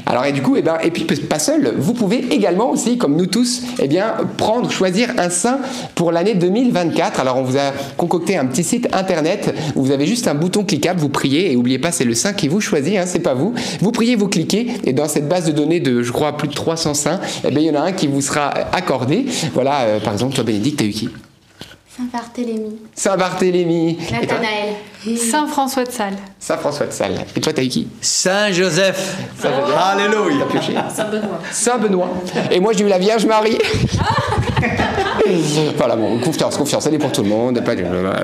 Alors 0.05 0.25
et 0.25 0.31
du 0.31 0.41
coup, 0.41 0.55
et 0.55 0.61
ben, 0.61 0.77
et 0.81 0.91
puis 0.91 1.03
pas 1.03 1.39
seul, 1.39 1.73
vous 1.77 1.93
pouvez 1.93 2.33
également 2.33 2.71
aussi, 2.71 2.97
comme 2.97 3.17
nous 3.17 3.25
tous, 3.25 3.63
eh 3.79 3.87
bien, 3.87 4.13
prendre, 4.37 4.71
choisir 4.71 5.09
un 5.17 5.29
saint 5.29 5.59
pour 5.95 6.13
l'année 6.13 6.35
2024. 6.35 7.19
Alors 7.19 7.37
on 7.37 7.43
vous 7.43 7.57
a 7.57 7.73
concocté 7.97 8.37
un 8.37 8.45
petit 8.45 8.63
site 8.63 8.87
internet 8.93 9.53
où 9.75 9.83
vous 9.83 9.91
avez 9.91 10.05
juste 10.05 10.29
un 10.29 10.35
bouton 10.35 10.63
cliquable, 10.63 11.01
vous 11.01 11.09
priez 11.09 11.51
et 11.51 11.55
n'oubliez 11.55 11.79
pas, 11.79 11.91
c'est 11.91 12.05
le 12.05 12.13
saint 12.13 12.33
qui 12.33 12.47
vous 12.47 12.61
choisit, 12.61 12.97
hein, 12.97 13.03
c'est 13.05 13.19
pas 13.19 13.33
vous. 13.33 13.53
Vous 13.81 13.91
priez, 13.91 14.15
vous 14.15 14.29
cliquez 14.29 14.67
et 14.85 14.93
dans 14.93 15.09
cette 15.09 15.27
base 15.27 15.45
de 15.45 15.51
données 15.51 15.81
de, 15.81 16.01
je 16.01 16.11
crois, 16.13 16.37
plus 16.37 16.47
de 16.47 16.53
300 16.53 16.93
saints, 16.93 17.19
eh 17.43 17.49
bien, 17.49 17.59
il 17.59 17.65
y 17.65 17.71
en 17.71 17.75
a 17.75 17.81
un 17.81 17.91
qui 17.91 18.07
vous 18.07 18.21
sera 18.21 18.49
accordé. 18.71 19.25
Voilà, 19.53 19.81
euh, 19.81 19.99
par 19.99 20.13
exemple, 20.13 20.33
toi 20.33 20.43
Bénédicte, 20.45 20.79
t'as 20.79 20.85
eu 20.85 20.91
qui? 20.91 21.09
Saint-Barthélemy. 21.97 22.77
Saint-Barthélemy. 22.93 23.97
Nathanaël. 24.11 24.75
Saint 25.17 25.47
François 25.47 25.85
de 25.85 25.91
Sales. 25.91 26.17
Saint-François 26.39 26.87
de 26.87 26.91
Sales. 26.91 27.25
Et 27.33 27.39
toi, 27.39 27.53
t'as 27.53 27.63
eu 27.63 27.69
qui? 27.69 27.87
Saint 28.01 28.51
Joseph. 28.51 29.15
Alléluia. 29.43 30.45
T'as 30.45 30.45
pioché 30.45 30.73
Saint-Benoît. 30.93 31.39
Saint-Benoît. 31.51 32.09
Et 32.51 32.59
moi, 32.59 32.73
j'ai 32.73 32.83
eu 32.83 32.89
la 32.89 32.97
Vierge 32.97 33.25
Marie. 33.25 33.57
voilà, 35.77 35.95
bon, 35.95 36.19
confiance, 36.19 36.57
confiance, 36.57 36.85
elle 36.85 36.95
est 36.95 36.99
pour 36.99 37.13
tout 37.13 37.23
le 37.23 37.29
monde. 37.29 37.63
Pas 37.63 37.75
de... 37.75 37.83
voilà. 37.83 38.23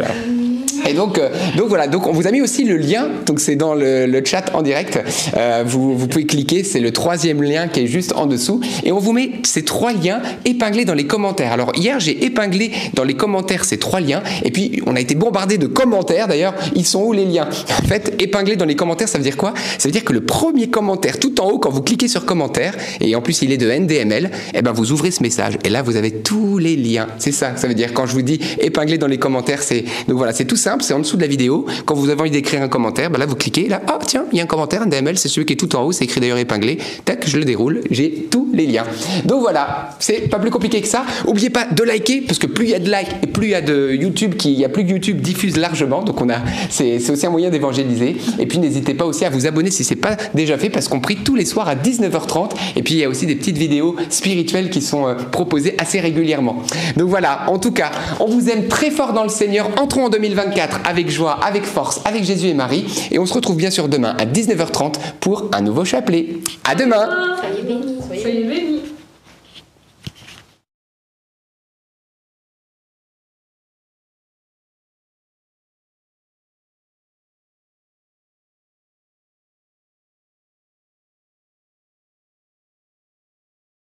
Et 0.87 0.93
donc, 0.93 1.17
euh, 1.17 1.29
donc 1.57 1.67
voilà, 1.67 1.87
donc 1.87 2.07
on 2.07 2.11
vous 2.11 2.27
a 2.27 2.31
mis 2.31 2.41
aussi 2.41 2.63
le 2.63 2.77
lien, 2.77 3.09
donc 3.25 3.39
c'est 3.39 3.55
dans 3.55 3.73
le, 3.73 4.05
le 4.05 4.25
chat 4.25 4.51
en 4.53 4.61
direct. 4.61 4.99
Euh, 5.37 5.63
vous, 5.65 5.97
vous 5.97 6.07
pouvez 6.07 6.25
cliquer, 6.25 6.63
c'est 6.63 6.79
le 6.79 6.91
troisième 6.91 7.41
lien 7.41 7.67
qui 7.67 7.81
est 7.81 7.87
juste 7.87 8.13
en 8.13 8.25
dessous. 8.25 8.61
Et 8.83 8.91
on 8.91 8.99
vous 8.99 9.13
met 9.13 9.31
ces 9.43 9.63
trois 9.63 9.93
liens 9.93 10.21
épinglés 10.45 10.85
dans 10.85 10.93
les 10.93 11.07
commentaires. 11.07 11.51
Alors 11.51 11.71
hier, 11.75 11.99
j'ai 11.99 12.25
épinglé 12.25 12.71
dans 12.93 13.03
les 13.03 13.13
commentaires 13.13 13.65
ces 13.65 13.77
trois 13.77 13.99
liens. 13.99 14.23
Et 14.43 14.51
puis, 14.51 14.81
on 14.85 14.95
a 14.95 14.99
été 14.99 15.15
bombardé 15.15 15.57
de 15.57 15.67
commentaires. 15.67 16.27
D'ailleurs, 16.27 16.53
ils 16.75 16.85
sont 16.85 17.03
où 17.03 17.13
les 17.13 17.25
liens? 17.25 17.47
En 17.83 17.87
fait, 17.87 18.15
épinglé 18.19 18.55
dans 18.55 18.65
les 18.65 18.75
commentaires, 18.75 19.07
ça 19.07 19.17
veut 19.17 19.23
dire 19.23 19.37
quoi? 19.37 19.53
Ça 19.77 19.87
veut 19.87 19.93
dire 19.93 20.03
que 20.03 20.13
le 20.13 20.21
premier 20.21 20.69
commentaire, 20.69 21.19
tout 21.19 21.39
en 21.41 21.49
haut, 21.49 21.59
quand 21.59 21.69
vous 21.69 21.81
cliquez 21.81 22.07
sur 22.07 22.25
commentaire, 22.25 22.75
et 22.99 23.15
en 23.15 23.21
plus 23.21 23.41
il 23.41 23.51
est 23.51 23.57
de 23.57 23.69
NDML, 23.69 24.31
eh 24.53 24.61
ben 24.61 24.71
vous 24.71 24.91
ouvrez 24.91 25.11
ce 25.11 25.21
message. 25.23 25.57
Et 25.63 25.69
là, 25.69 25.81
vous 25.81 25.95
avez 25.95 26.11
tous 26.11 26.57
les 26.57 26.75
liens. 26.75 27.07
C'est 27.17 27.31
ça, 27.31 27.55
ça 27.55 27.67
veut 27.67 27.73
dire 27.73 27.93
quand 27.93 28.05
je 28.05 28.13
vous 28.13 28.21
dis 28.21 28.39
épingler 28.59 28.97
dans 28.97 29.07
les 29.07 29.17
commentaires, 29.17 29.63
c'est 29.63 29.83
donc 30.07 30.17
voilà, 30.17 30.33
c'est 30.33 30.45
tout 30.45 30.55
c'est 30.79 30.93
en 30.93 30.99
dessous 30.99 31.17
de 31.17 31.21
la 31.21 31.27
vidéo. 31.27 31.65
Quand 31.85 31.95
vous 31.95 32.09
avez 32.09 32.21
envie 32.21 32.31
d'écrire 32.31 32.61
un 32.61 32.67
commentaire, 32.67 33.09
ben 33.09 33.19
là 33.19 33.25
vous 33.25 33.35
cliquez, 33.35 33.67
là, 33.67 33.81
ah 33.87 33.99
tiens, 34.05 34.25
il 34.31 34.37
y 34.37 34.41
a 34.41 34.43
un 34.43 34.47
commentaire 34.47 34.85
NDML, 34.85 35.17
c'est 35.17 35.27
celui 35.27 35.45
qui 35.45 35.53
est 35.53 35.57
tout 35.57 35.75
en 35.75 35.83
haut, 35.83 35.91
c'est 35.91 36.05
écrit 36.05 36.21
d'ailleurs 36.21 36.37
épinglé. 36.37 36.77
Tac, 37.05 37.27
je 37.27 37.37
le 37.37 37.45
déroule, 37.45 37.81
j'ai 37.89 38.27
tous 38.29 38.47
les 38.53 38.65
liens. 38.65 38.85
Donc 39.25 39.41
voilà, 39.41 39.89
c'est 39.99 40.29
pas 40.29 40.39
plus 40.39 40.51
compliqué 40.51 40.81
que 40.81 40.87
ça. 40.87 41.05
Oubliez 41.27 41.49
pas 41.49 41.65
de 41.65 41.83
liker 41.83 42.21
parce 42.21 42.39
que 42.39 42.47
plus 42.47 42.65
il 42.65 42.71
y 42.71 42.75
a 42.75 42.79
de 42.79 42.91
likes 42.91 43.15
et 43.23 43.27
plus 43.27 43.47
il 43.47 43.51
y 43.51 43.55
a 43.55 43.61
de 43.61 43.91
YouTube 43.93 44.35
qui, 44.35 44.53
il 44.53 44.59
y 44.59 44.65
a 44.65 44.69
plus 44.69 44.85
que 44.85 44.89
YouTube 44.89 45.21
diffuse 45.21 45.57
largement. 45.57 46.03
Donc 46.03 46.21
on 46.21 46.29
a, 46.29 46.37
c'est 46.69 46.99
c'est 46.99 47.11
aussi 47.11 47.25
un 47.25 47.29
moyen 47.29 47.49
d'évangéliser. 47.49 48.17
Et 48.39 48.45
puis 48.45 48.59
n'hésitez 48.59 48.93
pas 48.93 49.05
aussi 49.05 49.25
à 49.25 49.29
vous 49.29 49.47
abonner 49.47 49.71
si 49.71 49.83
c'est 49.83 49.95
pas 49.95 50.17
déjà 50.33 50.57
fait 50.57 50.69
parce 50.69 50.87
qu'on 50.87 50.99
prie 50.99 51.17
tous 51.17 51.35
les 51.35 51.45
soirs 51.45 51.67
à 51.67 51.75
19h30. 51.75 52.51
Et 52.75 52.83
puis 52.83 52.95
il 52.95 52.99
y 52.99 53.03
a 53.03 53.09
aussi 53.09 53.25
des 53.25 53.35
petites 53.35 53.57
vidéos 53.57 53.95
spirituelles 54.09 54.69
qui 54.69 54.81
sont 54.81 55.07
euh, 55.07 55.15
proposées 55.15 55.75
assez 55.77 55.99
régulièrement. 55.99 56.61
Donc 56.97 57.09
voilà, 57.09 57.45
en 57.47 57.59
tout 57.59 57.71
cas, 57.71 57.91
on 58.19 58.27
vous 58.27 58.49
aime 58.49 58.67
très 58.67 58.91
fort 58.91 59.13
dans 59.13 59.23
le 59.23 59.29
Seigneur. 59.29 59.69
Entrons 59.79 60.05
en 60.05 60.09
2024 60.09 60.60
avec 60.85 61.09
joie, 61.09 61.39
avec 61.43 61.63
force, 61.65 62.01
avec 62.05 62.23
Jésus 62.23 62.47
et 62.47 62.53
Marie. 62.53 62.85
Et 63.11 63.19
on 63.19 63.25
se 63.25 63.33
retrouve 63.33 63.57
bien 63.57 63.69
sûr 63.69 63.87
demain 63.87 64.15
à 64.19 64.25
19h30 64.25 64.95
pour 65.19 65.49
un 65.53 65.61
nouveau 65.61 65.85
chapelet. 65.85 66.27
À 66.63 66.75
demain 66.75 67.09
Soyez 67.39 67.63
bénis. 67.63 67.97
Soyez 68.21 68.43
bénis. 68.43 68.81